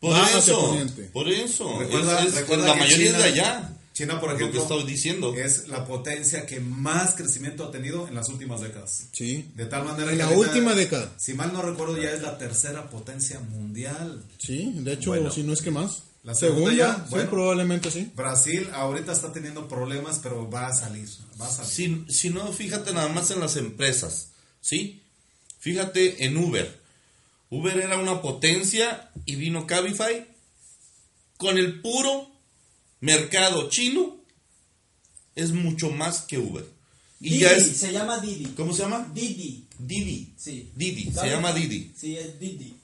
Por 0.00 0.12
va 0.12 0.24
hacia 0.24 0.38
eso, 0.38 0.60
poniente 0.60 1.02
por 1.12 1.28
eso. 1.28 1.78
Recuerda- 1.78 2.20
Es- 2.22 2.28
es- 2.28 2.34
recuerda 2.34 2.66
la 2.68 2.72
que 2.74 2.78
mayoría 2.80 3.06
China- 3.06 3.18
es 3.18 3.22
de 3.24 3.28
allá. 3.40 3.72
China, 3.94 4.20
por 4.20 4.30
Lo 4.30 4.36
que 4.36 4.42
ejemplo, 4.44 4.60
estoy 4.62 4.84
diciendo. 4.84 5.34
es 5.34 5.68
la 5.68 5.86
potencia 5.86 6.44
que 6.44 6.60
más 6.60 7.14
crecimiento 7.14 7.64
ha 7.64 7.70
tenido 7.70 8.06
en 8.06 8.14
las 8.14 8.28
últimas 8.28 8.60
décadas. 8.60 9.04
Sí. 9.12 9.50
De 9.54 9.64
tal 9.64 9.84
manera 9.86 10.10
En 10.12 10.18
que 10.18 10.22
la 10.22 10.24
ahorita, 10.28 10.48
última 10.52 10.74
década. 10.74 11.14
Si 11.18 11.32
mal 11.32 11.50
no 11.54 11.62
recuerdo, 11.62 11.96
ya 11.96 12.10
es 12.10 12.20
la 12.20 12.36
tercera 12.36 12.90
potencia 12.90 13.40
mundial. 13.40 14.22
Sí, 14.38 14.70
de 14.74 14.92
hecho, 14.92 15.10
Bueno. 15.10 15.30
si 15.30 15.42
no 15.44 15.54
es 15.54 15.62
que 15.62 15.70
más. 15.70 16.02
La 16.24 16.34
segunda 16.34 16.72
segunda, 16.72 16.96
ya, 16.98 17.04
sí, 17.04 17.10
bueno. 17.10 17.30
probablemente 17.30 17.90
sí. 17.90 18.10
Brasil 18.14 18.68
ahorita 18.74 19.12
está 19.12 19.32
teniendo 19.32 19.66
problemas, 19.66 20.18
pero 20.22 20.50
va 20.50 20.66
a 20.66 20.74
salir. 20.74 21.08
Va 21.40 21.46
a 21.46 21.50
salir. 21.50 21.70
Si, 21.72 22.04
si 22.12 22.28
no, 22.30 22.52
fíjate 22.52 22.92
nada 22.92 23.08
más 23.08 23.30
en 23.30 23.40
las 23.40 23.56
empresas, 23.56 24.28
¿sí? 24.60 25.02
Fíjate 25.58 26.24
en 26.26 26.36
Uber. 26.36 26.80
Uber 27.50 27.76
era 27.78 27.98
una 27.98 28.20
potencia 28.22 29.10
y 29.24 29.36
vino 29.36 29.66
Cabify 29.66 30.26
con 31.36 31.58
el 31.58 31.80
puro 31.80 32.28
mercado 33.00 33.68
chino. 33.68 34.16
Es 35.34 35.52
mucho 35.52 35.90
más 35.90 36.22
que 36.22 36.38
Uber. 36.38 36.66
Y 37.20 37.30
Didi, 37.30 37.40
ya 37.40 37.52
es... 37.52 37.76
se 37.76 37.92
llama 37.92 38.18
Didi. 38.18 38.46
¿Cómo 38.56 38.72
se 38.72 38.82
llama? 38.82 39.10
Didi. 39.12 39.66
Didi. 39.78 40.32
Sí. 40.36 40.70
Didi, 40.74 41.12
se 41.12 41.28
llama 41.30 41.52
Didi. 41.52 41.92
Sí, 41.96 42.16
es 42.16 42.38
Didi. 42.40 42.74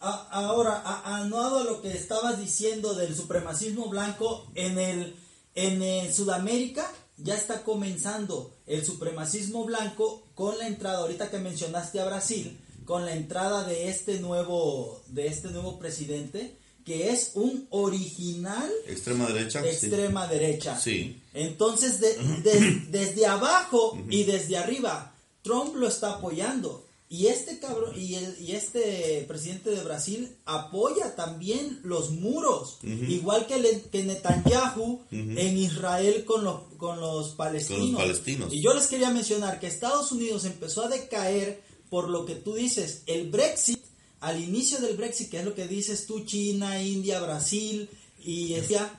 A- 0.00 0.28
ahora, 0.30 0.82
anuado 1.04 1.58
a 1.58 1.64
lo 1.64 1.82
que 1.82 1.92
estabas 1.92 2.38
diciendo 2.40 2.94
del 2.94 3.14
supremacismo 3.14 3.88
blanco, 3.88 4.50
en 4.54 4.78
el 4.78 5.14
en 5.54 5.82
eh, 5.82 6.12
Sudamérica 6.14 6.90
ya 7.18 7.34
está 7.34 7.64
comenzando 7.64 8.56
el 8.66 8.84
supremacismo 8.86 9.64
blanco 9.64 10.26
con 10.34 10.56
la 10.58 10.68
entrada, 10.68 10.98
ahorita 11.00 11.30
que 11.30 11.38
mencionaste 11.38 12.00
a 12.00 12.06
Brasil, 12.06 12.56
con 12.90 13.06
la 13.06 13.14
entrada 13.14 13.62
de 13.62 13.88
este 13.88 14.18
nuevo 14.18 15.00
de 15.06 15.28
este 15.28 15.48
nuevo 15.50 15.78
presidente 15.78 16.56
que 16.84 17.10
es 17.10 17.30
un 17.34 17.68
original 17.70 18.68
Extrema 18.88 19.26
derecha. 19.28 19.60
sí. 19.62 19.68
extrema 19.68 20.26
derecha. 20.26 20.76
Sí. 20.80 21.22
Entonces, 21.34 22.00
de- 22.00 22.16
de- 22.42 22.82
desde 22.90 23.26
abajo 23.26 23.96
y 24.08 24.24
desde 24.24 24.56
arriba, 24.56 25.14
Trump 25.42 25.76
lo 25.76 25.86
está 25.86 26.14
apoyando. 26.14 26.84
Y 27.08 27.26
este 27.28 27.60
cabrón, 27.60 27.92
y, 27.96 28.14
el- 28.16 28.36
y 28.40 28.52
este 28.52 29.24
presidente 29.28 29.70
de 29.70 29.82
Brasil 29.84 30.34
apoya 30.44 31.14
también 31.14 31.78
los 31.84 32.10
muros, 32.10 32.78
igual 32.82 33.46
que, 33.46 33.58
le- 33.58 33.82
que 33.82 34.02
Netanyahu 34.02 35.00
en 35.12 35.58
Israel 35.58 36.24
con 36.24 36.42
los, 36.42 36.62
con 36.76 36.98
los 37.00 37.30
palestinos. 37.36 38.00
palestinos. 38.00 38.52
Y 38.52 38.60
yo 38.62 38.74
les 38.74 38.86
quería 38.88 39.10
mencionar 39.10 39.60
que 39.60 39.68
Estados 39.68 40.10
Unidos 40.10 40.44
empezó 40.44 40.84
a 40.84 40.88
decaer 40.88 41.62
por 41.90 42.08
lo 42.08 42.24
que 42.24 42.36
tú 42.36 42.54
dices, 42.54 43.02
el 43.06 43.30
Brexit, 43.30 43.84
al 44.20 44.40
inicio 44.40 44.78
del 44.78 44.96
Brexit, 44.96 45.30
que 45.30 45.40
es 45.40 45.44
lo 45.44 45.54
que 45.54 45.66
dices 45.66 46.06
tú, 46.06 46.24
China, 46.24 46.82
India, 46.82 47.20
Brasil 47.20 47.90
y 48.24 48.54
Asia, 48.54 48.90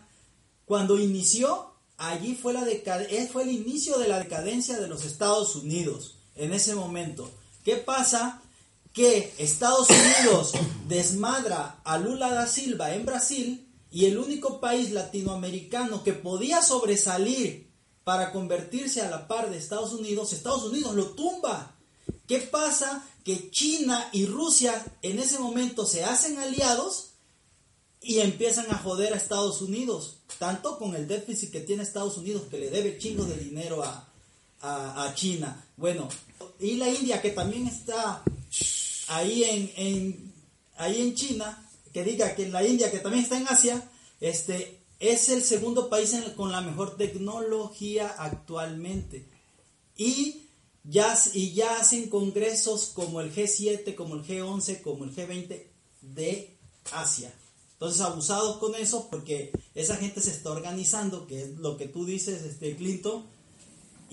cuando 0.66 1.00
inició, 1.00 1.74
allí 1.98 2.36
fue, 2.36 2.54
la 2.54 2.66
fue 3.32 3.44
el 3.44 3.52
inicio 3.52 3.98
de 3.98 4.08
la 4.08 4.20
decadencia 4.20 4.80
de 4.80 4.88
los 4.88 5.06
Estados 5.06 5.56
Unidos, 5.56 6.18
en 6.36 6.54
ese 6.54 6.76
momento. 6.76 7.32
¿Qué 7.64 7.78
pasa? 7.78 8.42
Que 8.94 9.34
Estados 9.38 9.88
Unidos 9.90 10.52
desmadra 10.88 11.82
a 11.84 11.98
Lula 11.98 12.32
da 12.32 12.48
Silva 12.48 12.94
en 12.94 13.06
Brasil 13.06 13.68
y 13.92 14.06
el 14.06 14.18
único 14.18 14.60
país 14.60 14.92
latinoamericano 14.92 16.04
que 16.04 16.14
podía 16.14 16.62
sobresalir 16.62 17.70
para 18.04 18.32
convertirse 18.32 19.02
a 19.02 19.10
la 19.10 19.28
par 19.28 19.50
de 19.50 19.58
Estados 19.58 19.94
Unidos, 19.94 20.34
Estados 20.34 20.64
Unidos 20.64 20.96
lo 20.96 21.08
tumba. 21.12 21.76
¿Qué 22.28 22.40
pasa? 22.40 23.08
Que 23.24 23.52
China 23.52 24.10
y 24.14 24.26
Rusia 24.26 24.84
en 25.02 25.20
ese 25.20 25.38
momento 25.40 25.86
se 25.86 26.04
hacen 26.04 26.38
aliados 26.40 27.10
y 28.02 28.20
empiezan 28.20 28.66
a 28.72 28.78
joder 28.80 29.14
a 29.14 29.18
Estados 29.18 29.62
Unidos, 29.62 30.18
tanto 30.40 30.80
con 30.80 30.96
el 30.96 31.08
déficit 31.08 31.52
que 31.52 31.62
tiene 31.62 31.84
Estados 31.84 32.18
Unidos, 32.18 32.44
que 32.50 32.58
le 32.58 32.70
debe 32.72 32.98
chingos 32.98 33.30
de 33.30 33.38
dinero 33.38 33.84
a, 33.84 34.08
a, 34.62 35.04
a 35.04 35.14
China. 35.14 35.64
Bueno, 35.78 36.10
y 36.60 36.76
la 36.78 36.90
India, 36.90 37.22
que 37.22 37.30
también 37.32 37.68
está 37.68 38.24
ahí 39.08 39.44
en, 39.44 39.72
en- 39.76 40.34
ahí 40.78 41.00
en 41.02 41.14
China, 41.14 41.64
que 41.94 42.04
diga 42.04 42.34
que 42.34 42.50
la 42.50 42.66
India, 42.66 42.90
que 42.90 43.00
también 43.00 43.24
está 43.24 43.38
en 43.38 43.48
Asia, 43.48 43.88
este, 44.20 44.80
es 45.00 45.30
el 45.30 45.44
segundo 45.44 45.90
país 45.90 46.14
en- 46.14 46.32
con 46.34 46.52
la 46.52 46.62
mejor 46.62 46.98
tecnología 46.98 48.16
actualmente. 48.18 49.28
Y 49.96 50.41
ya, 50.84 51.18
y 51.34 51.54
ya 51.54 51.80
hacen 51.80 52.10
congresos 52.10 52.92
como 52.94 53.22
el 53.22 53.34
G7, 53.34 53.96
como 53.96 54.16
el 54.16 54.24
G11, 54.24 54.82
como 54.82 55.04
el 55.06 55.16
G20 55.16 55.64
de 56.02 56.58
Asia. 56.94 57.32
Entonces, 57.74 58.02
abusados 58.02 58.58
con 58.58 58.76
eso, 58.76 59.08
porque 59.10 59.52
esa 59.74 59.96
gente 59.98 60.22
se 60.22 60.32
está 60.32 60.52
organizando, 60.52 61.26
que 61.28 61.42
es 61.44 61.50
lo 61.58 61.78
que 61.78 61.88
tú 61.88 62.06
dices, 62.06 62.44
este 62.44 62.76
Clinton, 62.76 63.26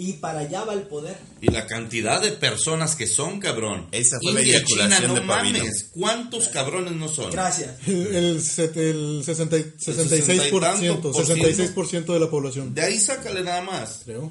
y 0.01 0.15
para 0.15 0.41
allá 0.41 0.65
va 0.65 0.75
el 0.75 0.83
poder. 0.83 1.19
Y 1.41 1.51
la 1.51 1.67
cantidad 1.67 2.23
de 2.23 2.31
personas 2.33 2.95
que 2.95 3.07
son, 3.09 3.41
cabrón. 3.41 3.89
Esa 3.91 4.19
fue 4.23 4.33
la 4.33 4.41
India, 4.43 4.59
eyaculación 4.59 4.93
China, 5.01 5.09
no 5.09 5.15
de 5.17 5.21
mames. 5.23 5.91
¿Cuántos 5.93 6.49
cabrones 6.49 6.93
no 6.93 7.09
son? 7.09 7.33
Gracias. 7.33 7.77
El, 7.89 8.07
el, 8.15 8.41
set- 8.43 8.77
el 8.77 9.23
60 9.25 9.59
y- 9.59 9.73
sesenta 9.77 10.17
y 10.17 10.21
tanto 10.21 10.45
66%, 10.45 10.51
por 10.51 10.79
ciento. 10.79 11.13
66% 11.13 12.13
de 12.15 12.21
la 12.21 12.31
población, 12.31 12.73
De 12.75 12.83
ahí 12.83 12.99
sácale 13.01 13.43
nada 13.43 13.63
más. 13.63 14.03
creo. 14.05 14.31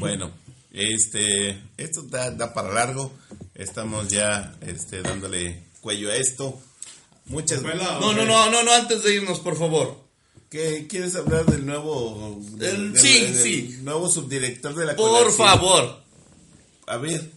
Bueno, 0.00 0.32
este, 0.74 1.58
esto 1.78 2.02
da, 2.02 2.30
da 2.32 2.52
para 2.52 2.72
largo. 2.72 3.12
Estamos 3.54 4.08
ya 4.08 4.54
este, 4.60 5.00
dándole 5.02 5.62
cuello 5.80 6.10
a 6.10 6.16
esto. 6.16 6.60
Muchas 7.26 7.58
Escuela, 7.58 7.98
No, 8.00 8.12
no, 8.12 8.24
no, 8.26 8.50
no, 8.50 8.62
no, 8.62 8.72
antes 8.72 9.02
de 9.02 9.14
irnos, 9.14 9.40
por 9.40 9.56
favor. 9.56 10.02
¿Qué, 10.50 10.86
¿Quieres 10.88 11.14
hablar 11.16 11.46
del 11.46 11.64
nuevo 11.64 12.38
El- 12.60 12.92
del- 12.92 12.98
sí, 13.00 13.20
del 13.20 13.34
sí. 13.42 13.78
nuevo 13.82 14.10
subdirector 14.10 14.74
de 14.74 14.86
la 14.86 14.94
Por 14.96 15.10
colección? 15.10 15.46
favor. 15.48 16.02
A 16.86 16.96
ver, 16.98 17.30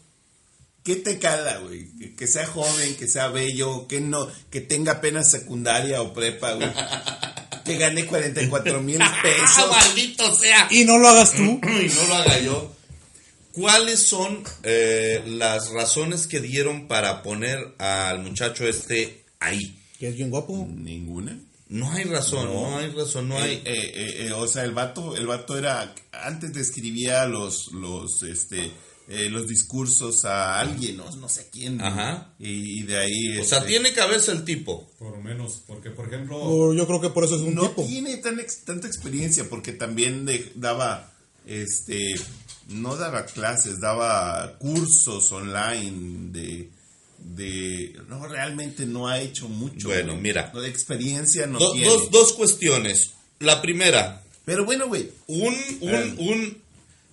¿qué 0.84 0.98
te 0.98 1.18
cala, 1.20 1.60
güey? 1.60 1.88
Que, 1.98 2.16
que 2.16 2.28
sea 2.28 2.46
joven, 2.46 2.96
que 2.98 3.08
sea 3.08 3.30
bello, 3.30 3.88
que 3.88 4.02
no, 4.02 4.28
que 4.52 4.62
tenga 4.62 4.94
apenas 4.94 5.32
secundaria 5.32 6.02
o 6.02 6.14
prepa, 6.14 6.54
güey. 6.54 6.70
que 7.66 7.78
gane 7.78 8.06
44 8.06 8.82
mil 8.82 9.02
¡Ah, 9.02 9.16
pesos. 9.24 9.70
maldito 9.70 10.36
sea! 10.36 10.68
Y 10.70 10.84
no 10.86 10.98
lo 10.98 11.08
hagas 11.08 11.32
tú. 11.34 11.44
y 11.64 11.88
no 11.90 12.04
lo 12.08 12.16
haga 12.16 12.40
yo. 12.40 12.76
¿Cuáles 13.60 14.00
son 14.02 14.44
eh, 14.64 15.24
las 15.26 15.70
razones 15.72 16.28
que 16.28 16.40
dieron 16.40 16.88
para 16.88 17.24
poner 17.24 17.58
al 17.80 18.20
muchacho 18.24 18.68
este 18.68 19.26
ahí? 19.40 19.80
Que 20.00 20.10
es 20.10 20.16
bien 20.16 20.30
guapo. 20.30 20.68
Ninguna. 20.70 21.40
No 21.70 21.92
hay 21.92 22.04
razón, 22.06 22.46
no, 22.46 22.78
hay 22.78 22.90
razón, 22.92 23.28
no 23.30 23.38
Eh, 23.40 23.42
hay... 23.42 23.54
eh, 23.56 23.62
eh, 23.66 24.26
eh, 24.28 24.32
o 24.32 24.48
sea, 24.48 24.64
el 24.64 24.72
vato, 24.72 25.18
el 25.18 25.28
vato 25.28 25.58
era, 25.58 25.94
antes 26.14 26.56
le 26.56 26.62
escribía 26.62 27.26
los, 27.26 27.74
los, 27.74 28.24
este, 28.24 28.72
eh, 29.10 29.30
los 29.30 29.48
discursos 29.48 30.24
a 30.24 30.60
alguien, 30.62 30.96
no, 30.98 31.14
no 31.18 31.28
sé 31.28 31.50
quién. 31.52 31.82
Ajá. 31.82 32.34
Y, 32.40 32.80
y 32.80 32.84
de 32.84 32.98
ahí. 32.98 33.38
O 33.40 33.44
sea, 33.44 33.58
este, 33.58 33.72
tiene 33.72 33.92
cabeza 33.92 34.32
el 34.32 34.46
tipo. 34.46 34.90
Por 35.00 35.12
lo 35.18 35.22
menos, 35.22 35.62
porque 35.68 35.90
por 35.90 36.08
ejemplo, 36.08 36.74
yo 36.74 36.86
creo 36.88 37.02
que 37.02 37.10
por 37.10 37.26
eso 37.26 37.36
es 37.36 37.42
un 37.42 37.56
no 37.56 37.68
tipo. 37.70 37.84
tiene 37.86 38.16
tan 38.18 38.40
ex- 38.40 38.64
tanta 38.64 38.88
experiencia 38.88 39.50
porque 39.50 39.74
también 39.74 40.26
de- 40.26 40.52
daba, 40.56 41.12
este, 41.46 42.16
no 42.70 42.96
daba 42.96 43.26
clases, 43.26 43.80
daba 43.80 44.58
cursos 44.60 45.32
online 45.32 46.32
de, 46.32 46.70
de, 47.20 47.96
no, 48.08 48.28
realmente 48.28 48.86
no 48.86 49.08
ha 49.08 49.20
hecho 49.20 49.48
mucho. 49.50 49.88
Bueno, 49.90 50.12
güey. 50.14 50.22
mira. 50.24 50.52
No, 50.54 50.62
de 50.62 50.70
experiencia 50.70 51.48
no 51.48 51.60
Do- 51.60 51.72
tiene. 51.74 51.88
dos, 51.88 52.12
dos 52.12 52.34
cuestiones. 52.34 53.12
La 53.40 53.62
primera, 53.62 54.24
Pero 54.46 54.66
bueno, 54.66 54.88
güey, 54.88 55.12
un, 55.28 55.54
un, 55.82 55.90
Eh. 55.94 56.16
un, 56.20 56.58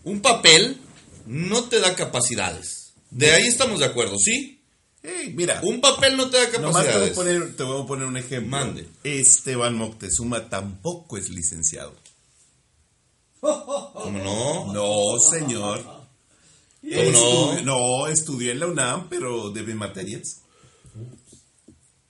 un 0.05 0.21
papel 0.21 0.79
no 1.27 1.65
te 1.65 1.81
da 1.81 1.95
capacidades. 1.95 2.93
De 3.11 3.31
ahí 3.33 3.47
estamos 3.47 3.81
de 3.81 3.87
acuerdo, 3.87 4.17
¿sí? 4.19 4.61
hey, 5.03 5.33
mira. 5.37 5.61
Un 5.63 5.81
papel 5.81 6.17
no 6.17 6.31
te 6.31 6.37
da 6.39 6.45
Nomás 6.45 6.61
te 6.61 6.61
voy, 6.63 6.71
a 6.71 6.85
capacidades. 7.11 7.13
poner, 7.15 7.57
te 7.57 7.63
voy 7.63 7.83
a 7.83 7.87
poner 7.87 8.07
un 8.07 8.17
ejemplo. 8.17 8.49
Mande. 8.51 8.89
Esteban 9.05 9.75
Moctezuma 9.75 10.49
tampoco 10.49 11.17
es 11.19 11.29
licenciado. 11.29 11.95
¿Cómo 13.93 14.19
no? 14.19 14.73
No, 14.73 15.19
señor. 15.31 15.83
¿Cómo 15.83 16.03
Estu- 16.83 17.63
no? 17.63 18.01
no, 18.03 18.07
estudió 18.09 18.53
en 18.53 18.61
la 18.61 18.67
UNAM, 18.67 19.09
pero 19.09 19.51
debe 19.51 19.75
materias. 19.75 20.41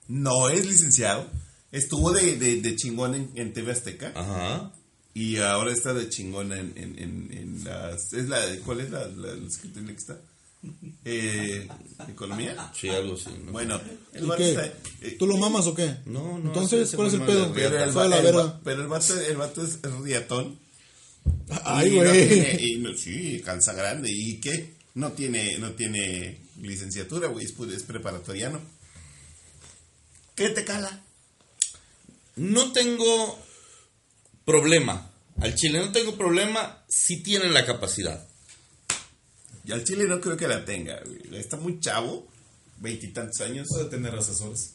No 0.08 0.48
es 0.48 0.66
licenciado. 0.66 1.26
Estuvo 1.72 2.12
de, 2.12 2.36
de, 2.36 2.60
de 2.60 2.76
chingón 2.76 3.14
en, 3.14 3.30
en 3.34 3.52
TV 3.52 3.72
Azteca. 3.72 4.12
Ajá. 4.14 4.70
Y 5.14 5.38
ahora 5.38 5.72
está 5.72 5.92
de 5.94 6.08
chingón 6.08 6.52
en, 6.52 6.72
en, 6.76 6.98
en, 6.98 7.28
en 7.32 7.64
las... 7.64 8.12
Es 8.12 8.28
la, 8.28 8.40
¿Cuál 8.64 8.80
es 8.80 8.90
la, 8.90 9.06
la, 9.06 9.34
la 9.34 9.48
que 9.62 9.68
tiene 9.68 9.92
que 9.92 9.98
estar? 9.98 10.20
Eh, 11.04 11.68
¿Economía? 12.08 12.72
Sí, 12.74 12.88
algo 12.88 13.14
así. 13.14 13.28
¿no? 13.44 13.52
Bueno, 13.52 13.80
el 14.12 14.24
¿Y 14.24 14.26
vato 14.26 14.42
está... 14.42 14.66
eh, 15.02 15.16
¿Tú 15.18 15.26
lo 15.26 15.36
mamas 15.36 15.66
o 15.66 15.74
qué? 15.74 15.96
No, 16.06 16.38
no, 16.38 16.46
Entonces, 16.48 16.92
¿cuál 16.96 17.08
es 17.08 17.14
el 17.14 17.22
pedo? 17.22 17.46
de 17.48 17.52
Pero 17.54 17.76
el, 17.76 17.82
el 17.82 17.88
el 18.80 18.86
vato, 18.88 19.20
el 19.20 19.36
vato 19.36 19.62
es 19.62 19.78
riatón. 20.02 20.58
Ay, 21.64 21.90
no 21.90 21.96
güey. 22.04 22.28
tiene- 22.28 22.76
no- 22.78 22.96
sí, 22.96 23.40
cansa 23.44 23.72
grande. 23.72 24.10
¿Y 24.12 24.40
qué? 24.40 24.74
No 24.94 25.12
tiene, 25.12 25.58
no 25.58 25.72
tiene 25.72 26.40
licenciatura, 26.60 27.28
güey. 27.28 27.46
Es, 27.46 27.82
preparatoriano. 27.82 28.60
¿Qué 30.34 30.50
te 30.50 30.64
cala? 30.64 31.02
No 32.36 32.72
tengo 32.72 33.38
problema. 34.44 35.10
Al 35.40 35.54
Chile 35.54 35.78
no 35.80 35.92
tengo 35.92 36.16
problema 36.16 36.84
si 36.88 37.22
tienen 37.22 37.52
la 37.54 37.64
capacidad. 37.66 38.26
Y 39.64 39.72
al 39.72 39.84
Chile 39.84 40.04
no 40.04 40.20
creo 40.20 40.36
que 40.36 40.46
la 40.48 40.64
tenga, 40.64 41.00
güey. 41.04 41.40
Está 41.40 41.56
muy 41.56 41.80
chavo, 41.80 42.28
veintitantos 42.78 43.40
años. 43.40 43.66
Puede 43.68 43.86
tener 43.86 44.14
asesores. 44.14 44.74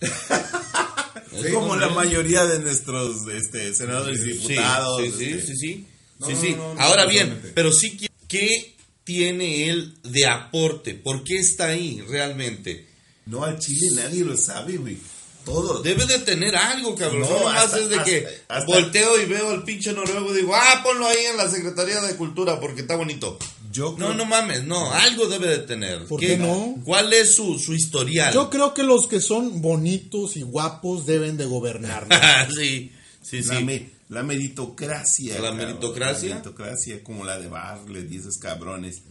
Como 1.52 1.76
la 1.76 1.88
mayoría 1.88 2.44
de 2.46 2.58
nuestros 2.60 3.16
este, 3.32 3.74
senadores 3.74 4.20
y 4.20 4.32
diputados. 4.32 5.02
Sí, 5.02 5.12
sí, 5.16 5.24
este. 5.24 5.46
sí, 5.46 5.56
sí. 5.56 5.86
No, 6.18 6.26
Sí, 6.26 6.32
no, 6.34 6.40
sí. 6.40 6.54
no, 6.56 6.74
no, 6.74 6.80
Ahora 6.80 7.06
bien, 7.06 7.40
pero 7.54 7.72
sí, 7.72 7.98
¿qué 8.28 8.74
tiene 9.04 9.68
él 9.68 9.94
de 10.04 10.26
aporte? 10.26 10.94
¿Por 10.94 11.24
qué 11.24 11.38
está 11.38 11.66
ahí 11.68 12.00
realmente? 12.08 12.86
No, 13.26 13.44
al 13.44 13.58
Chile 13.58 13.88
nadie 13.94 14.24
lo 14.24 14.36
sabe, 14.36 14.76
güey. 14.76 14.96
Todos. 15.44 15.82
Debe 15.82 16.06
de 16.06 16.18
tener 16.20 16.54
algo, 16.56 16.94
cabrón. 16.94 17.22
No, 17.22 17.28
No, 17.30 17.38
nomás 17.40 17.64
hasta- 17.64 17.78
es 17.80 17.88
de 17.88 18.02
que 18.04 18.26
hasta- 18.48 18.64
volteo 18.66 19.20
y 19.20 19.26
veo 19.26 19.50
al 19.50 19.64
pinche 19.64 19.92
noruego 19.92 20.32
y 20.32 20.36
digo, 20.38 20.54
ah, 20.54 20.80
ponlo 20.84 21.06
ahí 21.06 21.24
en 21.30 21.36
la 21.36 21.50
Secretaría 21.50 22.00
de 22.00 22.14
Cultura 22.16 22.60
porque 22.60 22.82
está 22.82 22.96
bonito. 22.96 23.38
Yo 23.72 23.90
No, 23.92 23.96
creo- 23.96 24.14
no 24.14 24.24
mames, 24.26 24.64
no, 24.64 24.92
algo 24.92 25.26
debe 25.28 25.48
de 25.48 25.58
tener. 25.58 26.04
¿Por 26.06 26.20
qué 26.20 26.36
no? 26.36 26.76
¿Cuál 26.84 27.12
es 27.12 27.34
su, 27.34 27.58
su 27.58 27.74
historial? 27.74 28.32
Yo 28.34 28.50
creo 28.50 28.74
que 28.74 28.82
los 28.82 29.06
que 29.06 29.20
son 29.20 29.62
bonitos 29.62 30.36
y 30.36 30.42
guapos 30.42 31.06
deben 31.06 31.36
de 31.36 31.46
gobernar. 31.46 32.06
sí, 32.54 32.92
sí, 33.22 33.42
La, 33.42 33.58
sí. 33.58 33.64
me- 33.64 33.90
la 34.10 34.22
meritocracia. 34.22 35.34
¿La 35.36 35.40
cabrón, 35.40 35.56
meritocracia? 35.56 36.28
La 36.28 36.34
meritocracia, 36.36 37.02
como 37.02 37.24
la 37.24 37.38
de 37.38 37.48
Bartlett 37.48 38.12
y 38.12 38.18
esos 38.18 38.36
cabrones 38.36 39.02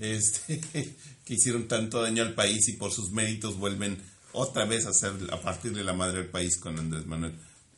este, 0.00 0.60
que 1.24 1.34
hicieron 1.34 1.68
tanto 1.68 2.02
daño 2.02 2.22
al 2.22 2.34
país 2.34 2.68
y 2.68 2.72
por 2.72 2.90
sus 2.92 3.10
méritos 3.10 3.56
vuelven 3.56 4.02
otra 4.32 4.64
vez 4.64 4.86
a 4.86 4.92
ser 4.92 5.12
a 5.32 5.40
partir 5.40 5.72
de 5.74 5.84
la 5.84 5.92
madre 5.92 6.18
del 6.22 6.28
país 6.30 6.58
con 6.58 6.78
Andrés 6.78 7.06
Manuel. 7.06 7.34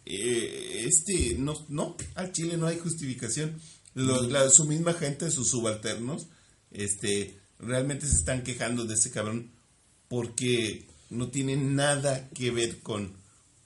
Eh, 0.07 0.87
este, 0.89 1.37
no, 1.39 1.55
no, 1.69 1.97
al 2.15 2.33
Chile 2.33 2.57
no 2.57 2.67
hay 2.67 2.79
justificación. 2.79 3.61
Los- 3.95 4.31
la- 4.31 4.49
su 4.51 4.65
misma 4.65 4.93
gente, 4.95 5.31
sus 5.31 5.51
subalternos, 5.51 6.27
este, 6.71 7.39
realmente 7.59 8.07
se 8.07 8.17
están 8.17 8.43
quejando 8.43 8.85
de 8.85 8.95
ese 8.95 9.11
cabrón 9.11 9.51
porque 10.09 10.87
no 11.11 11.29
tiene 11.29 11.57
nada 11.57 12.29
que 12.31 12.51
ver 12.51 12.81
con, 12.81 13.13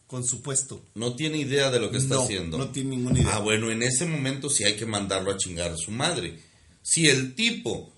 con 0.06 0.24
su 0.24 0.42
puesto. 0.42 0.84
No 0.94 1.14
tiene 1.14 1.38
idea 1.38 1.70
de 1.70 1.80
lo 1.80 1.90
que 1.90 1.98
está 1.98 2.14
No, 2.16 2.22
haciendo. 2.24 2.58
no 2.58 2.70
tiene 2.70 2.90
ninguna 2.96 3.20
idea. 3.20 3.36
Ah, 3.36 3.38
bueno, 3.40 3.70
en 3.70 3.82
ese 3.82 4.04
momento 4.06 4.48
sí 4.50 4.64
hay 4.64 4.76
que 4.76 4.86
mandarlo 4.86 5.30
a 5.30 5.36
chingar 5.36 5.72
a 5.72 5.76
su 5.76 5.90
madre. 5.90 6.38
Si 6.82 7.06
el 7.08 7.34
tipo 7.34 7.92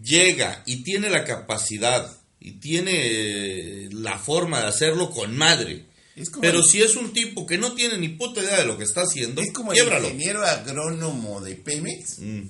llega 0.00 0.62
y 0.66 0.82
tiene 0.82 1.10
la 1.10 1.24
capacidad 1.24 2.10
y 2.46 2.52
tiene 2.60 2.92
eh, 2.94 3.88
la 3.90 4.18
forma 4.18 4.60
de 4.60 4.66
hacerlo 4.68 5.10
con 5.10 5.36
madre, 5.36 5.84
pero 6.40 6.60
el- 6.60 6.64
si 6.64 6.80
es 6.80 6.94
un 6.94 7.12
tipo 7.12 7.44
que 7.44 7.58
no 7.58 7.72
tiene 7.74 7.98
ni 7.98 8.08
puta 8.10 8.40
idea 8.40 8.58
de 8.60 8.66
lo 8.66 8.78
que 8.78 8.84
está 8.84 9.02
haciendo, 9.02 9.42
Es 9.42 9.52
como 9.52 9.72
el 9.72 9.78
quiebralo. 9.78 10.06
ingeniero 10.06 10.44
agrónomo 10.46 11.40
de 11.40 11.56
Pemex. 11.56 12.20
Mm. 12.20 12.42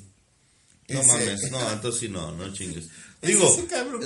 No 0.88 1.00
Ese- 1.00 1.08
mames, 1.08 1.50
no, 1.50 1.72
entonces 1.72 2.00
sí, 2.00 2.08
no, 2.10 2.30
no 2.32 2.52
chingues. 2.52 2.84
Digo, 3.22 3.56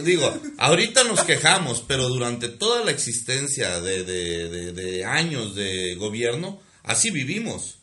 digo, 0.05 0.33
ahorita 0.59 1.03
nos 1.05 1.25
quejamos, 1.25 1.85
pero 1.87 2.09
durante 2.09 2.49
toda 2.49 2.85
la 2.85 2.93
existencia 2.93 3.81
de, 3.81 4.05
de- 4.05 4.49
de- 4.49 4.73
de 4.73 5.05
años 5.05 5.57
de 5.57 5.97
gobierno, 5.97 6.63
así 6.85 7.11
vivimos. 7.11 7.80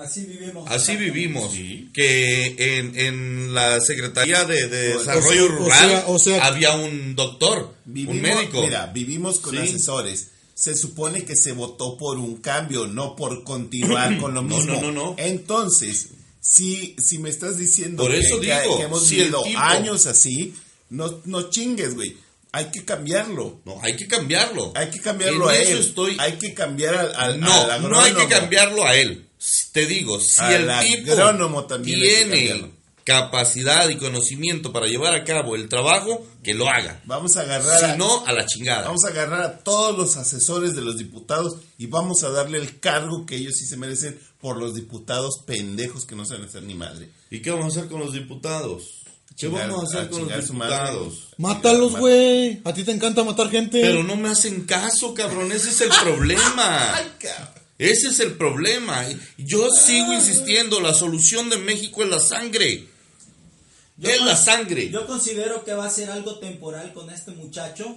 Así 0.00 0.24
vivimos. 0.24 0.70
Así 0.70 0.96
vivimos. 0.96 1.52
Que 1.92 2.78
en, 2.78 2.98
en 2.98 3.54
la 3.54 3.80
Secretaría 3.80 4.44
de, 4.44 4.68
Desarrollo 4.68 5.44
o 5.44 5.48
sea- 5.48 5.56
Rural 5.56 6.04
o 6.06 6.18
sea- 6.18 6.44
había 6.46 6.74
un 6.74 7.14
doctor, 7.14 7.74
Vivimos, 7.84 8.16
un 8.16 8.22
médico. 8.22 8.62
Mira, 8.62 8.86
vivimos 8.86 9.40
con 9.40 9.52
Sí. 9.54 9.58
asesores. 9.58 10.28
Se 10.54 10.74
supone 10.76 11.24
que 11.24 11.36
se 11.36 11.52
votó 11.52 11.96
por 11.96 12.18
un 12.18 12.36
cambio, 12.36 12.86
no 12.86 13.16
por 13.16 13.44
continuar 13.44 14.18
con 14.18 14.34
lo 14.34 14.42
mismo. 14.42 14.74
no, 14.74 14.80
no, 14.82 14.92
no. 14.92 15.14
Entonces, 15.18 16.08
si, 16.40 16.96
si 16.98 17.18
me 17.18 17.30
estás 17.30 17.56
diciendo 17.58 18.02
Por 18.02 18.12
que, 18.12 18.18
eso 18.20 18.40
que- 18.40 18.46
digo, 18.60 18.76
que 18.78 18.84
hemos 18.84 19.06
si 19.06 19.16
vivido 19.16 19.42
tipo- 19.42 19.58
años 19.58 20.06
así, 20.06 20.54
no, 20.90 21.20
no 21.24 21.50
chingues, 21.50 21.94
güey. 21.94 22.16
Hay 22.52 22.66
que 22.72 22.84
cambiarlo. 22.84 23.60
No, 23.64 23.78
hay 23.82 23.96
que 23.96 24.06
cambiarlo. 24.08 24.72
Hay 24.74 24.90
que 24.90 24.98
cambiarlo 25.00 25.48
En 25.50 25.56
a 25.56 25.60
eso 25.60 26.06
él. 26.08 26.16
Hay... 26.18 26.32
Hay 26.32 26.38
que 26.38 26.52
cambiar 26.52 26.94
al, 26.96 27.14
al, 27.14 27.40
No, 27.40 27.52
al 27.70 27.88
no 27.88 28.00
hay 28.00 28.12
que 28.12 28.26
cambiarlo 28.26 28.84
a 28.84 28.96
él. 28.96 29.26
Te 29.72 29.86
digo, 29.86 30.20
si 30.20 30.40
Al 30.42 30.68
el 30.68 30.86
tipo 30.86 31.14
tiene 31.82 32.70
capacidad 33.04 33.88
y 33.88 33.96
conocimiento 33.96 34.72
para 34.72 34.86
llevar 34.86 35.14
a 35.14 35.24
cabo 35.24 35.56
el 35.56 35.68
trabajo, 35.68 36.24
que 36.42 36.54
lo 36.54 36.68
haga. 36.68 37.00
Vamos 37.06 37.36
a 37.36 37.40
agarrar 37.40 37.84
a- 37.84 37.96
no, 37.96 38.24
a 38.26 38.32
la 38.32 38.46
chingada. 38.46 38.82
Vamos 38.86 39.04
a 39.04 39.08
agarrar 39.08 39.42
a 39.42 39.58
todos 39.58 39.96
los 39.96 40.16
asesores 40.16 40.76
de 40.76 40.82
los 40.82 40.98
diputados 40.98 41.56
y 41.78 41.86
vamos 41.86 42.22
a 42.22 42.30
darle 42.30 42.58
el 42.58 42.78
cargo 42.78 43.24
que 43.26 43.36
ellos 43.36 43.54
sí 43.56 43.66
se 43.66 43.76
merecen 43.76 44.20
por 44.40 44.58
los 44.58 44.74
diputados 44.74 45.40
pendejos 45.46 46.04
que 46.04 46.14
no 46.14 46.24
saben 46.24 46.44
hacer 46.44 46.62
ni 46.62 46.74
madre. 46.74 47.08
¿Y 47.30 47.40
qué 47.40 47.50
vamos 47.50 47.74
a 47.76 47.78
hacer 47.80 47.90
con 47.90 48.00
los 48.00 48.12
diputados? 48.12 48.84
¿Qué 49.36 49.46
Chingar- 49.48 49.68
vamos 49.70 49.82
a 49.94 49.98
hacer 49.98 50.06
a 50.06 50.10
con 50.10 50.28
los 50.28 50.46
diputados? 50.46 51.28
Mátalos, 51.38 51.96
güey. 51.96 52.60
A 52.64 52.74
ti 52.74 52.84
te 52.84 52.92
encanta 52.92 53.24
matar 53.24 53.50
gente. 53.50 53.80
Pero 53.80 54.02
no 54.04 54.16
me 54.16 54.28
hacen 54.28 54.64
caso, 54.66 55.14
cabrón. 55.14 55.50
Ese 55.52 55.70
es 55.70 55.80
el 55.80 55.90
problema. 56.02 56.94
Ese 57.80 58.08
es 58.08 58.20
el 58.20 58.34
problema. 58.34 59.06
Yo 59.38 59.70
sigo 59.70 60.12
insistiendo, 60.12 60.80
la 60.80 60.92
solución 60.92 61.48
de 61.48 61.56
México 61.56 62.02
es 62.02 62.10
la 62.10 62.20
sangre. 62.20 62.86
Yo 63.96 64.10
es 64.10 64.20
la 64.22 64.36
sangre. 64.36 64.90
Yo 64.90 65.06
considero 65.06 65.64
que 65.64 65.72
va 65.72 65.86
a 65.86 65.90
ser 65.90 66.10
algo 66.10 66.38
temporal 66.38 66.92
con 66.92 67.08
este 67.10 67.30
muchacho. 67.32 67.96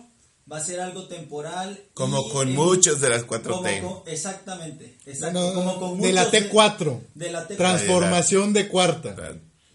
Va 0.49 0.57
a 0.57 0.63
ser 0.63 0.79
algo 0.79 1.07
temporal. 1.07 1.81
Como 1.93 2.27
y, 2.27 2.31
con 2.31 2.49
eh, 2.49 2.51
muchos 2.53 3.01
de 3.01 3.09
las 3.09 3.23
como 3.23 3.41
4T. 3.61 3.81
con- 3.81 4.03
exactamente. 4.13 4.97
exacto, 5.05 5.39
No, 5.39 5.53
como 5.53 5.79
con 5.79 6.01
de 6.01 6.13
la 6.13 6.25
muchos 6.25 6.39
T4. 6.41 6.99
De, 7.15 7.31
la 7.31 7.47
T4. 7.47 7.57
Transformación 7.57 8.53
de 8.53 8.67
cuarta. 8.69 9.15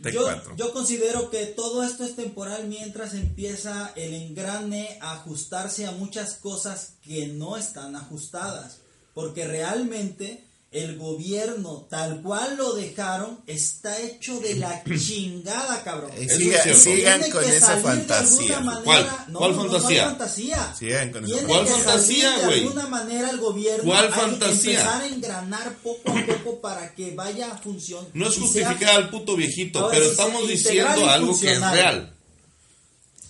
Yo, 0.00 0.26
T4. 0.26 0.56
yo 0.56 0.72
considero 0.72 1.28
que 1.30 1.44
todo 1.46 1.82
esto 1.82 2.04
es 2.04 2.16
temporal 2.16 2.66
mientras 2.66 3.12
empieza 3.14 3.92
el 3.96 4.14
engrane 4.14 4.98
a 5.02 5.12
ajustarse 5.12 5.86
a 5.86 5.92
muchas 5.92 6.34
cosas 6.34 6.94
que 7.02 7.26
no 7.28 7.56
están 7.58 7.94
ajustadas. 7.96 8.78
Porque 9.18 9.48
realmente 9.48 10.44
el 10.70 10.96
gobierno, 10.96 11.86
tal 11.90 12.22
cual 12.22 12.56
lo 12.56 12.74
dejaron, 12.74 13.40
está 13.48 13.98
hecho 14.00 14.38
de 14.38 14.54
la 14.54 14.84
chingada, 15.06 15.82
cabrón. 15.82 16.12
Eh, 16.16 16.28
sigan 16.28 17.18
Tiene 17.18 17.30
con 17.32 17.42
que 17.44 17.56
esa 17.56 17.74
de 17.74 17.82
fantasía. 17.82 18.60
manera- 18.60 18.84
¿Cuál? 18.84 19.08
No, 19.26 19.38
¿Cuál 19.40 19.56
no, 19.56 19.64
no, 19.64 19.70
fantasía? 19.72 20.04
fantasía? 20.04 20.74
Sigan 20.78 21.10
con 21.10 21.24
esa 21.24 21.32
Tiene 21.34 21.48
¿Cuál 21.48 21.66
fantasía, 21.66 22.30
de 22.38 22.44
güey? 22.46 22.60
alguna 22.62 22.86
manera 22.86 23.30
el 23.30 23.38
gobierno 23.38 23.84
¿Cuál 23.84 24.12
fantasía? 24.12 24.70
empezar 24.80 25.02
a 25.02 25.06
engranar 25.08 25.74
poco 25.82 26.12
a 26.12 26.26
poco 26.26 26.60
para 26.60 26.94
que 26.94 27.10
vaya 27.16 27.50
a 27.50 27.58
función. 27.58 28.06
No 28.14 28.28
es 28.28 28.34
sea- 28.34 28.42
justificar 28.44 28.90
al 28.94 29.10
puto 29.10 29.34
viejito, 29.34 29.80
Ahora 29.80 29.94
pero 29.96 30.10
estamos 30.12 30.46
diciendo 30.46 31.10
algo 31.10 31.40
que 31.40 31.50
es 31.50 31.60
real. 31.72 32.14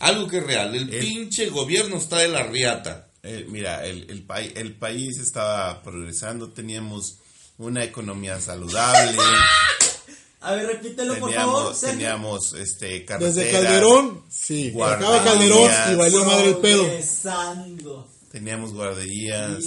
Algo 0.00 0.28
que 0.28 0.36
es 0.36 0.42
real. 0.44 0.74
El, 0.74 0.92
El- 0.92 1.00
pinche 1.00 1.46
gobierno 1.48 1.96
está 1.96 2.18
de 2.18 2.28
la 2.28 2.42
riata. 2.42 3.07
Eh, 3.22 3.46
mira, 3.48 3.84
el, 3.84 4.08
el, 4.10 4.24
pai- 4.26 4.52
el 4.56 4.74
país 4.76 5.18
estaba 5.18 5.82
progresando, 5.82 6.50
teníamos 6.50 7.18
una 7.58 7.82
economía 7.84 8.40
saludable, 8.40 9.18
A 10.40 10.52
ver, 10.52 10.66
repítelo 10.66 11.18
por 11.18 11.32
favor. 11.34 11.62
teníamos, 11.74 11.78
Sergio. 11.78 11.98
teníamos 11.98 12.52
este, 12.52 13.04
carreteras, 13.04 13.34
Desde 13.34 13.50
Calderón, 13.50 14.22
sí. 14.30 14.72
Acaba 14.80 15.24
Calderón 15.24 15.68
y 15.92 15.94
valió 15.96 16.24
madre 16.24 16.48
el 16.50 16.56
pedo. 16.58 16.82
Progresando. 16.84 18.08
teníamos 18.30 18.72
guarderías, 18.72 19.58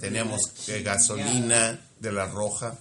teníamos 0.00 0.40
gasolina 0.82 1.80
de 2.00 2.12
la 2.12 2.26
roja, 2.26 2.76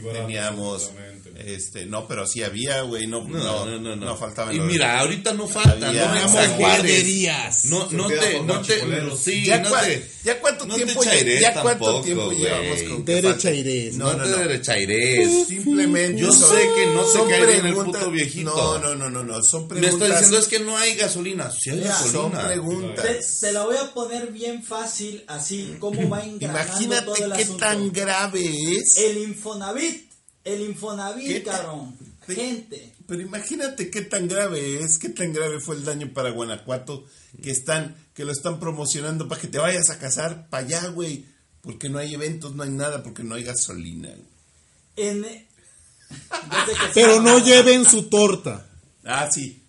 barato, 0.00 0.26
teníamos, 0.26 0.90
este, 1.38 1.86
no, 1.86 2.06
pero 2.08 2.26
sí 2.26 2.42
había, 2.42 2.82
güey, 2.82 3.06
no, 3.06 3.22
No, 3.22 3.38
no, 3.38 3.66
no, 3.66 3.78
no. 3.78 3.96
no. 3.96 4.06
no 4.06 4.16
faltaba. 4.16 4.52
y 4.52 4.58
mira, 4.60 4.98
ahorita 5.00 5.32
no 5.34 5.46
falta. 5.46 5.88
Había- 5.88 6.06
no 6.06 6.12
Teníamos 6.12 6.34
exageres. 6.34 6.58
guarderías. 6.58 7.64
No, 7.66 7.88
no 7.92 8.08
te, 8.08 8.40
no 8.42 8.60
te, 8.62 8.80
sí, 9.16 9.44
ya, 9.44 9.58
no 9.60 9.70
cua- 9.70 9.82
te, 9.84 10.10
ya 10.24 10.40
cuánto 10.40 10.66
no 10.66 10.74
te 10.74 10.84
tiempo, 10.84 11.04
chaires 11.04 11.40
ya 11.40 11.52
cuánto 11.54 11.68
tampoco, 11.84 12.00
tiempo 12.04 12.24
güey. 12.26 12.38
llevamos 12.38 12.82
con 12.82 13.04
que 13.04 13.12
Derecha 13.14 13.32
falta- 13.34 13.54
irés. 13.54 13.94
No, 13.96 14.04
no, 14.12 14.18
no, 14.18 14.24
te 14.24 14.30
no. 14.30 14.36
derechairés. 14.38 15.46
Simplemente. 15.46 16.20
Yo 16.22 16.32
son- 16.32 16.56
sé 16.56 16.68
que 16.74 16.86
no 16.86 17.02
te 17.04 17.12
son 17.12 17.28
cae 17.28 17.46
bien 17.46 17.66
el 17.66 17.74
puto 17.74 18.10
viejito. 18.10 18.50
No, 18.56 18.78
no, 18.78 18.94
no, 18.96 19.10
no, 19.10 19.22
no. 19.24 19.42
Son 19.44 19.62
Me 19.62 19.68
preguntas. 19.68 19.92
está 19.94 20.06
diciendo 20.14 20.38
es 20.38 20.48
que 20.48 20.58
no 20.60 20.76
hay 20.76 20.94
gasolina. 20.96 21.50
Sí 21.50 21.70
hay 21.70 21.76
Mira, 21.78 21.94
son 21.98 22.32
gasolina. 22.32 22.46
preguntas. 22.48 23.06
Te, 23.40 23.46
te 23.46 23.52
la 23.52 23.64
voy 23.64 23.76
a 23.76 23.92
poner 23.94 24.32
bien 24.32 24.62
fácil, 24.64 25.22
así 25.28 25.76
como 25.78 26.08
va 26.08 26.24
engranando 26.24 26.62
Imagínate 26.68 27.04
todo 27.04 27.16
el 27.16 27.32
qué 27.32 27.42
asunto. 27.42 27.64
tan 27.64 27.92
grave 27.92 28.54
es. 28.76 28.96
El 28.98 29.18
Infonavit, 29.18 29.87
el 30.54 30.62
Infonavit, 30.62 31.26
¿Qué 31.28 31.40
ta- 31.40 31.52
cabrón. 31.52 31.96
Gente. 32.26 32.92
Pero 33.06 33.22
imagínate 33.22 33.90
qué 33.90 34.02
tan 34.02 34.28
grave 34.28 34.82
es, 34.82 34.98
qué 34.98 35.08
tan 35.08 35.32
grave 35.32 35.60
fue 35.60 35.76
el 35.76 35.84
daño 35.84 36.10
para 36.12 36.30
Guanajuato 36.30 37.06
que 37.42 37.50
están, 37.50 37.96
que 38.12 38.24
lo 38.24 38.32
están 38.32 38.60
promocionando 38.60 39.28
para 39.28 39.40
que 39.40 39.48
te 39.48 39.58
vayas 39.58 39.88
a 39.90 39.98
casar 39.98 40.48
para 40.50 40.66
allá, 40.66 40.86
güey. 40.88 41.24
Porque 41.62 41.88
no 41.88 41.98
hay 41.98 42.12
eventos, 42.14 42.54
no 42.54 42.62
hay 42.64 42.70
nada, 42.70 43.02
porque 43.02 43.22
no 43.24 43.34
hay 43.34 43.44
gasolina. 43.44 44.10
En, 44.96 45.22
que 46.08 46.74
Pero 46.94 47.20
no 47.22 47.38
lleven 47.38 47.84
su 47.84 48.04
torta. 48.10 48.66
Ah, 49.04 49.28
sí. 49.32 49.62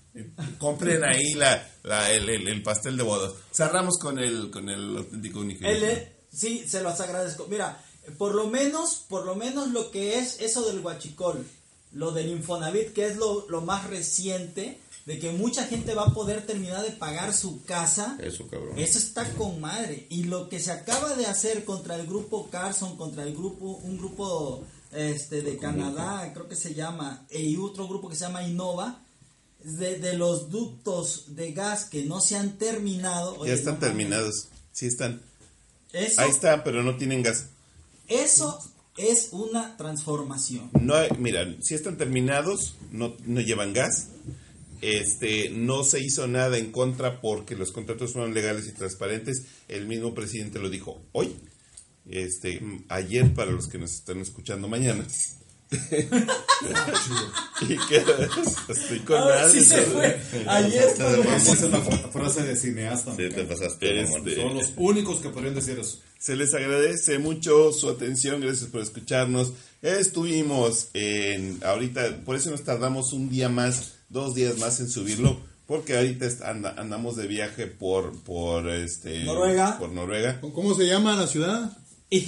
Compren 0.57 1.03
ahí 1.03 1.33
la, 1.35 1.65
la- 1.83 2.11
el, 2.11 2.29
el- 2.29 2.47
el 2.47 2.61
pastel 2.63 2.97
de 2.97 3.03
bodas. 3.03 3.33
Cerramos 3.53 3.97
con 3.97 4.19
el, 4.19 4.51
con 4.51 4.67
el 4.69 4.97
auténtico. 4.97 5.43
Él, 5.43 5.59
eh, 5.83 6.13
sí, 6.33 6.65
se 6.67 6.81
los 6.81 6.99
agradezco. 6.99 7.47
Mira, 7.49 7.81
por 8.17 8.35
lo 8.35 8.47
menos, 8.47 9.05
por 9.07 9.25
lo 9.25 9.35
menos 9.35 9.69
lo 9.69 9.91
que 9.91 10.19
es 10.19 10.39
eso 10.39 10.65
del 10.67 10.81
guachicol, 10.81 11.45
lo 11.93 12.11
del 12.11 12.29
Infonavit, 12.29 12.93
que 12.93 13.07
es 13.07 13.17
lo, 13.17 13.47
lo 13.49 13.61
más 13.61 13.87
reciente, 13.87 14.79
de 15.05 15.19
que 15.19 15.31
mucha 15.31 15.65
gente 15.65 15.95
va 15.95 16.03
a 16.03 16.13
poder 16.13 16.45
terminar 16.45 16.83
de 16.83 16.91
pagar 16.91 17.33
su 17.33 17.63
casa. 17.63 18.17
Eso, 18.21 18.47
cabrón. 18.47 18.77
Eso 18.77 18.99
está 18.99 19.27
con 19.33 19.59
madre. 19.59 20.05
Y 20.09 20.25
lo 20.25 20.49
que 20.49 20.59
se 20.59 20.71
acaba 20.71 21.15
de 21.15 21.25
hacer 21.25 21.65
contra 21.65 21.95
el 21.95 22.05
grupo 22.05 22.49
Carson, 22.51 22.95
contra 22.95 23.23
el 23.23 23.33
grupo, 23.33 23.79
un 23.83 23.97
grupo 23.97 24.63
este 24.91 25.41
de 25.41 25.57
Canadá, 25.57 26.31
creo 26.33 26.47
que 26.47 26.55
se 26.55 26.73
llama, 26.73 27.25
y 27.31 27.57
otro 27.57 27.87
grupo 27.87 28.09
que 28.09 28.15
se 28.15 28.25
llama 28.25 28.43
Innova, 28.43 29.01
de, 29.63 29.99
de 29.99 30.13
los 30.13 30.49
ductos 30.49 31.35
de 31.35 31.51
gas 31.53 31.85
que 31.85 32.03
no 32.03 32.21
se 32.21 32.37
han 32.37 32.57
terminado. 32.57 33.35
Oye, 33.39 33.51
Ya 33.51 33.55
están 33.55 33.75
no 33.75 33.79
terminados. 33.79 34.47
Sí 34.71 34.85
están. 34.85 35.21
Eso, 35.91 36.21
Ahí 36.21 36.29
está, 36.29 36.63
pero 36.63 36.83
no 36.83 36.97
tienen 36.97 37.23
gas. 37.23 37.47
Eso 38.09 38.59
es 38.97 39.29
una 39.31 39.77
transformación. 39.77 40.69
No 40.81 40.95
hay- 40.95 41.09
mira, 41.17 41.47
si 41.61 41.75
están 41.75 41.97
terminados, 41.97 42.75
no, 42.91 43.15
no 43.25 43.39
llevan 43.41 43.71
gas. 43.73 44.07
Este, 44.81 45.49
no 45.49 45.83
se 45.83 45.99
hizo 46.01 46.27
nada 46.27 46.57
en 46.57 46.71
contra 46.71 47.19
porque 47.21 47.55
los 47.55 47.71
contratos 47.71 48.13
fueron 48.13 48.33
legales 48.33 48.67
y 48.67 48.73
transparentes. 48.73 49.43
El 49.67 49.87
mismo 49.87 50.13
presidente 50.13 50.59
lo 50.59 50.69
dijo 50.69 51.01
hoy. 51.11 51.35
Este, 52.09 52.61
ayer 52.87 53.33
para 53.33 53.51
los 53.51 53.67
que 53.67 53.77
nos 53.77 53.91
están 53.93 54.19
escuchando 54.19 54.67
mañana. 54.67 55.05
Y 57.61 57.77
que 57.87 58.03
estoy 58.69 58.99
con 59.01 59.17
Ah, 59.21 59.47
sí 59.51 59.61
se 59.61 59.81
fue. 59.83 60.19
Ayer 60.47 60.83
es 60.95 61.61
una 61.63 61.79
fra- 61.81 62.09
frase 62.11 62.43
de 62.43 62.55
cineasta. 62.55 63.15
Sí, 63.15 63.29
te 63.29 63.43
pasaste. 63.43 64.01
Este, 64.01 64.35
Son 64.35 64.55
los 64.55 64.73
únicos 64.77 65.19
que 65.19 65.29
podrían 65.29 65.55
decir 65.55 65.77
eso. 65.79 65.99
Se 66.17 66.35
les 66.35 66.53
agradece 66.53 67.19
mucho 67.19 67.71
su 67.71 67.89
atención, 67.89 68.41
gracias 68.41 68.69
por 68.69 68.81
escucharnos. 68.81 69.53
Estuvimos 69.81 70.89
en, 70.93 71.59
ahorita, 71.63 72.21
por 72.25 72.35
eso 72.35 72.49
nos 72.51 72.63
tardamos 72.63 73.13
un 73.13 73.29
día 73.29 73.47
más, 73.49 73.93
dos 74.09 74.35
días 74.35 74.57
más 74.57 74.79
en 74.79 74.89
subirlo, 74.89 75.39
porque 75.67 75.95
ahorita 75.97 76.27
anda- 76.49 76.75
andamos 76.77 77.15
de 77.15 77.27
viaje 77.27 77.67
por, 77.67 78.19
por 78.23 78.67
este, 78.69 79.23
Noruega. 79.23 79.77
por 79.77 79.89
Noruega 79.91 80.41
¿Cómo 80.41 80.73
se 80.75 80.87
llama 80.87 81.15
la 81.15 81.27
ciudad? 81.27 81.77
Y 82.09 82.25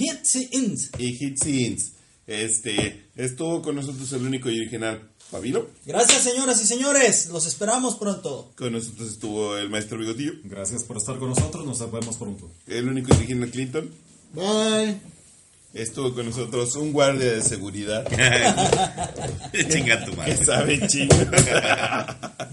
ins. 0.52 1.91
Este, 2.26 3.06
estuvo 3.16 3.62
con 3.62 3.74
nosotros 3.76 4.12
el 4.12 4.24
único 4.26 4.48
y 4.50 4.58
original 4.60 5.08
Fabilo, 5.30 5.68
Gracias, 5.86 6.22
señoras 6.22 6.62
y 6.62 6.66
señores. 6.66 7.28
Los 7.32 7.46
esperamos 7.46 7.96
pronto. 7.96 8.52
con 8.56 8.72
nosotros 8.72 9.08
estuvo 9.08 9.56
el 9.56 9.70
maestro 9.70 9.98
Bigotillo, 9.98 10.32
Gracias 10.44 10.84
por 10.84 10.98
estar 10.98 11.18
con 11.18 11.30
nosotros. 11.30 11.64
Nos 11.64 11.78
vemos 11.90 12.16
pronto. 12.16 12.50
el 12.66 12.88
único 12.88 13.12
y 13.14 13.16
original 13.16 13.50
Clinton, 13.50 13.90
Bye. 14.34 15.11
Estuvo 15.74 16.12
con 16.14 16.26
nosotros 16.26 16.74
un 16.76 16.92
guardia 16.92 17.32
de 17.32 17.42
seguridad 17.42 18.04
Chinga 19.70 20.04
tu 20.04 20.10
que 20.12 20.16
madre. 20.16 20.44
sabe 20.44 20.86
chingo. 20.86 21.14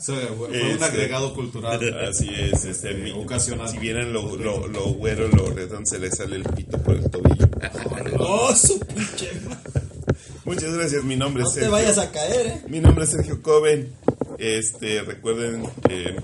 Fue 0.02 0.16
un 0.38 0.56
Este- 0.56 0.86
agregado 0.86 1.34
cultural. 1.34 1.80
Así 2.08 2.30
es, 2.34 2.64
este, 2.66 2.94
mi- 2.94 3.12
ocasional. 3.12 3.70
Si 3.70 3.78
vieran 3.78 4.14
lo, 4.14 4.36
lo, 4.38 4.68
lo 4.68 4.86
güero, 4.94 5.28
lo 5.28 5.50
redón, 5.52 5.86
se 5.86 6.00
le 6.00 6.10
sale 6.12 6.38
el 6.38 6.44
pito 6.44 6.78
por 6.82 6.96
el 6.96 7.10
tobillo. 7.10 7.48
Oh, 8.18 8.56
su 8.56 8.80
pinche. 8.80 9.30
Muchas 10.46 10.74
gracias, 10.74 11.04
mi 11.04 11.16
nombre 11.16 11.44
No 11.44 11.50
es 11.50 11.54
te 11.56 11.62
Sergio. 11.62 11.72
vayas 11.76 11.98
a 11.98 12.12
caer, 12.12 12.48
eh. 12.48 12.62
Mi 12.70 12.80
nombre 12.80 13.04
es 13.04 13.12
Sergio 13.12 13.42
Coven. 13.42 13.92
Este, 14.38 15.02
recuerden 15.02 15.66
eh, 15.90 16.16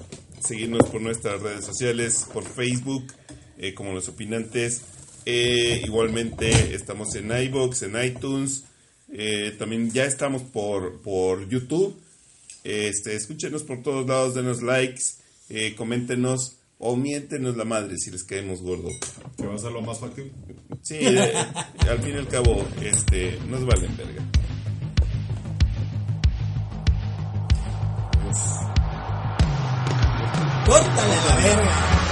seguirnos 0.46 0.88
por 0.90 1.02
nuestras 1.02 1.42
redes 1.42 1.66
sociales, 1.66 2.26
por 2.34 2.44
Facebook, 2.46 3.06
eh, 3.58 3.74
como 3.74 3.94
los 3.94 4.08
opinantes. 4.08 4.82
Eh, 5.26 5.82
igualmente 5.84 6.76
estamos 6.76 7.16
en 7.16 7.32
iBox, 7.32 7.84
en 7.84 8.04
iTunes. 8.04 8.66
Eh, 9.12 9.56
también 9.58 9.92
ya 9.92 10.06
estamos 10.06 10.44
por, 10.44 11.02
por 11.02 11.48
YouTube. 11.50 12.00
Este, 12.64 13.16
escúchenos 13.16 13.64
por 13.64 13.84
todos 13.84 14.08
lados, 14.08 14.34
denos 14.34 14.62
likes, 14.62 15.04
eh, 15.50 15.76
coméntenos 15.76 16.58
o 16.80 16.96
miéntenos 16.96 17.56
la 17.56 17.64
madre 17.64 17.98
si 17.98 18.12
les 18.12 18.24
caemos 18.24 18.62
gordo. 18.62 18.90
Que 19.38 19.46
va 19.46 19.56
a 19.56 19.60
ser 19.60 19.72
lo 19.72 19.82
más 19.82 20.00
factible. 20.00 20.32
Sí, 20.82 21.00
al 21.06 22.00
fin 22.00 22.16
y 22.16 22.18
al 22.18 22.28
cabo, 22.28 22.68
este, 22.82 23.38
nos 23.50 23.66
valen 23.66 23.96
verga. 23.96 24.24
Córtale 30.66 31.16
la 31.16 31.36
verga. 31.36 32.05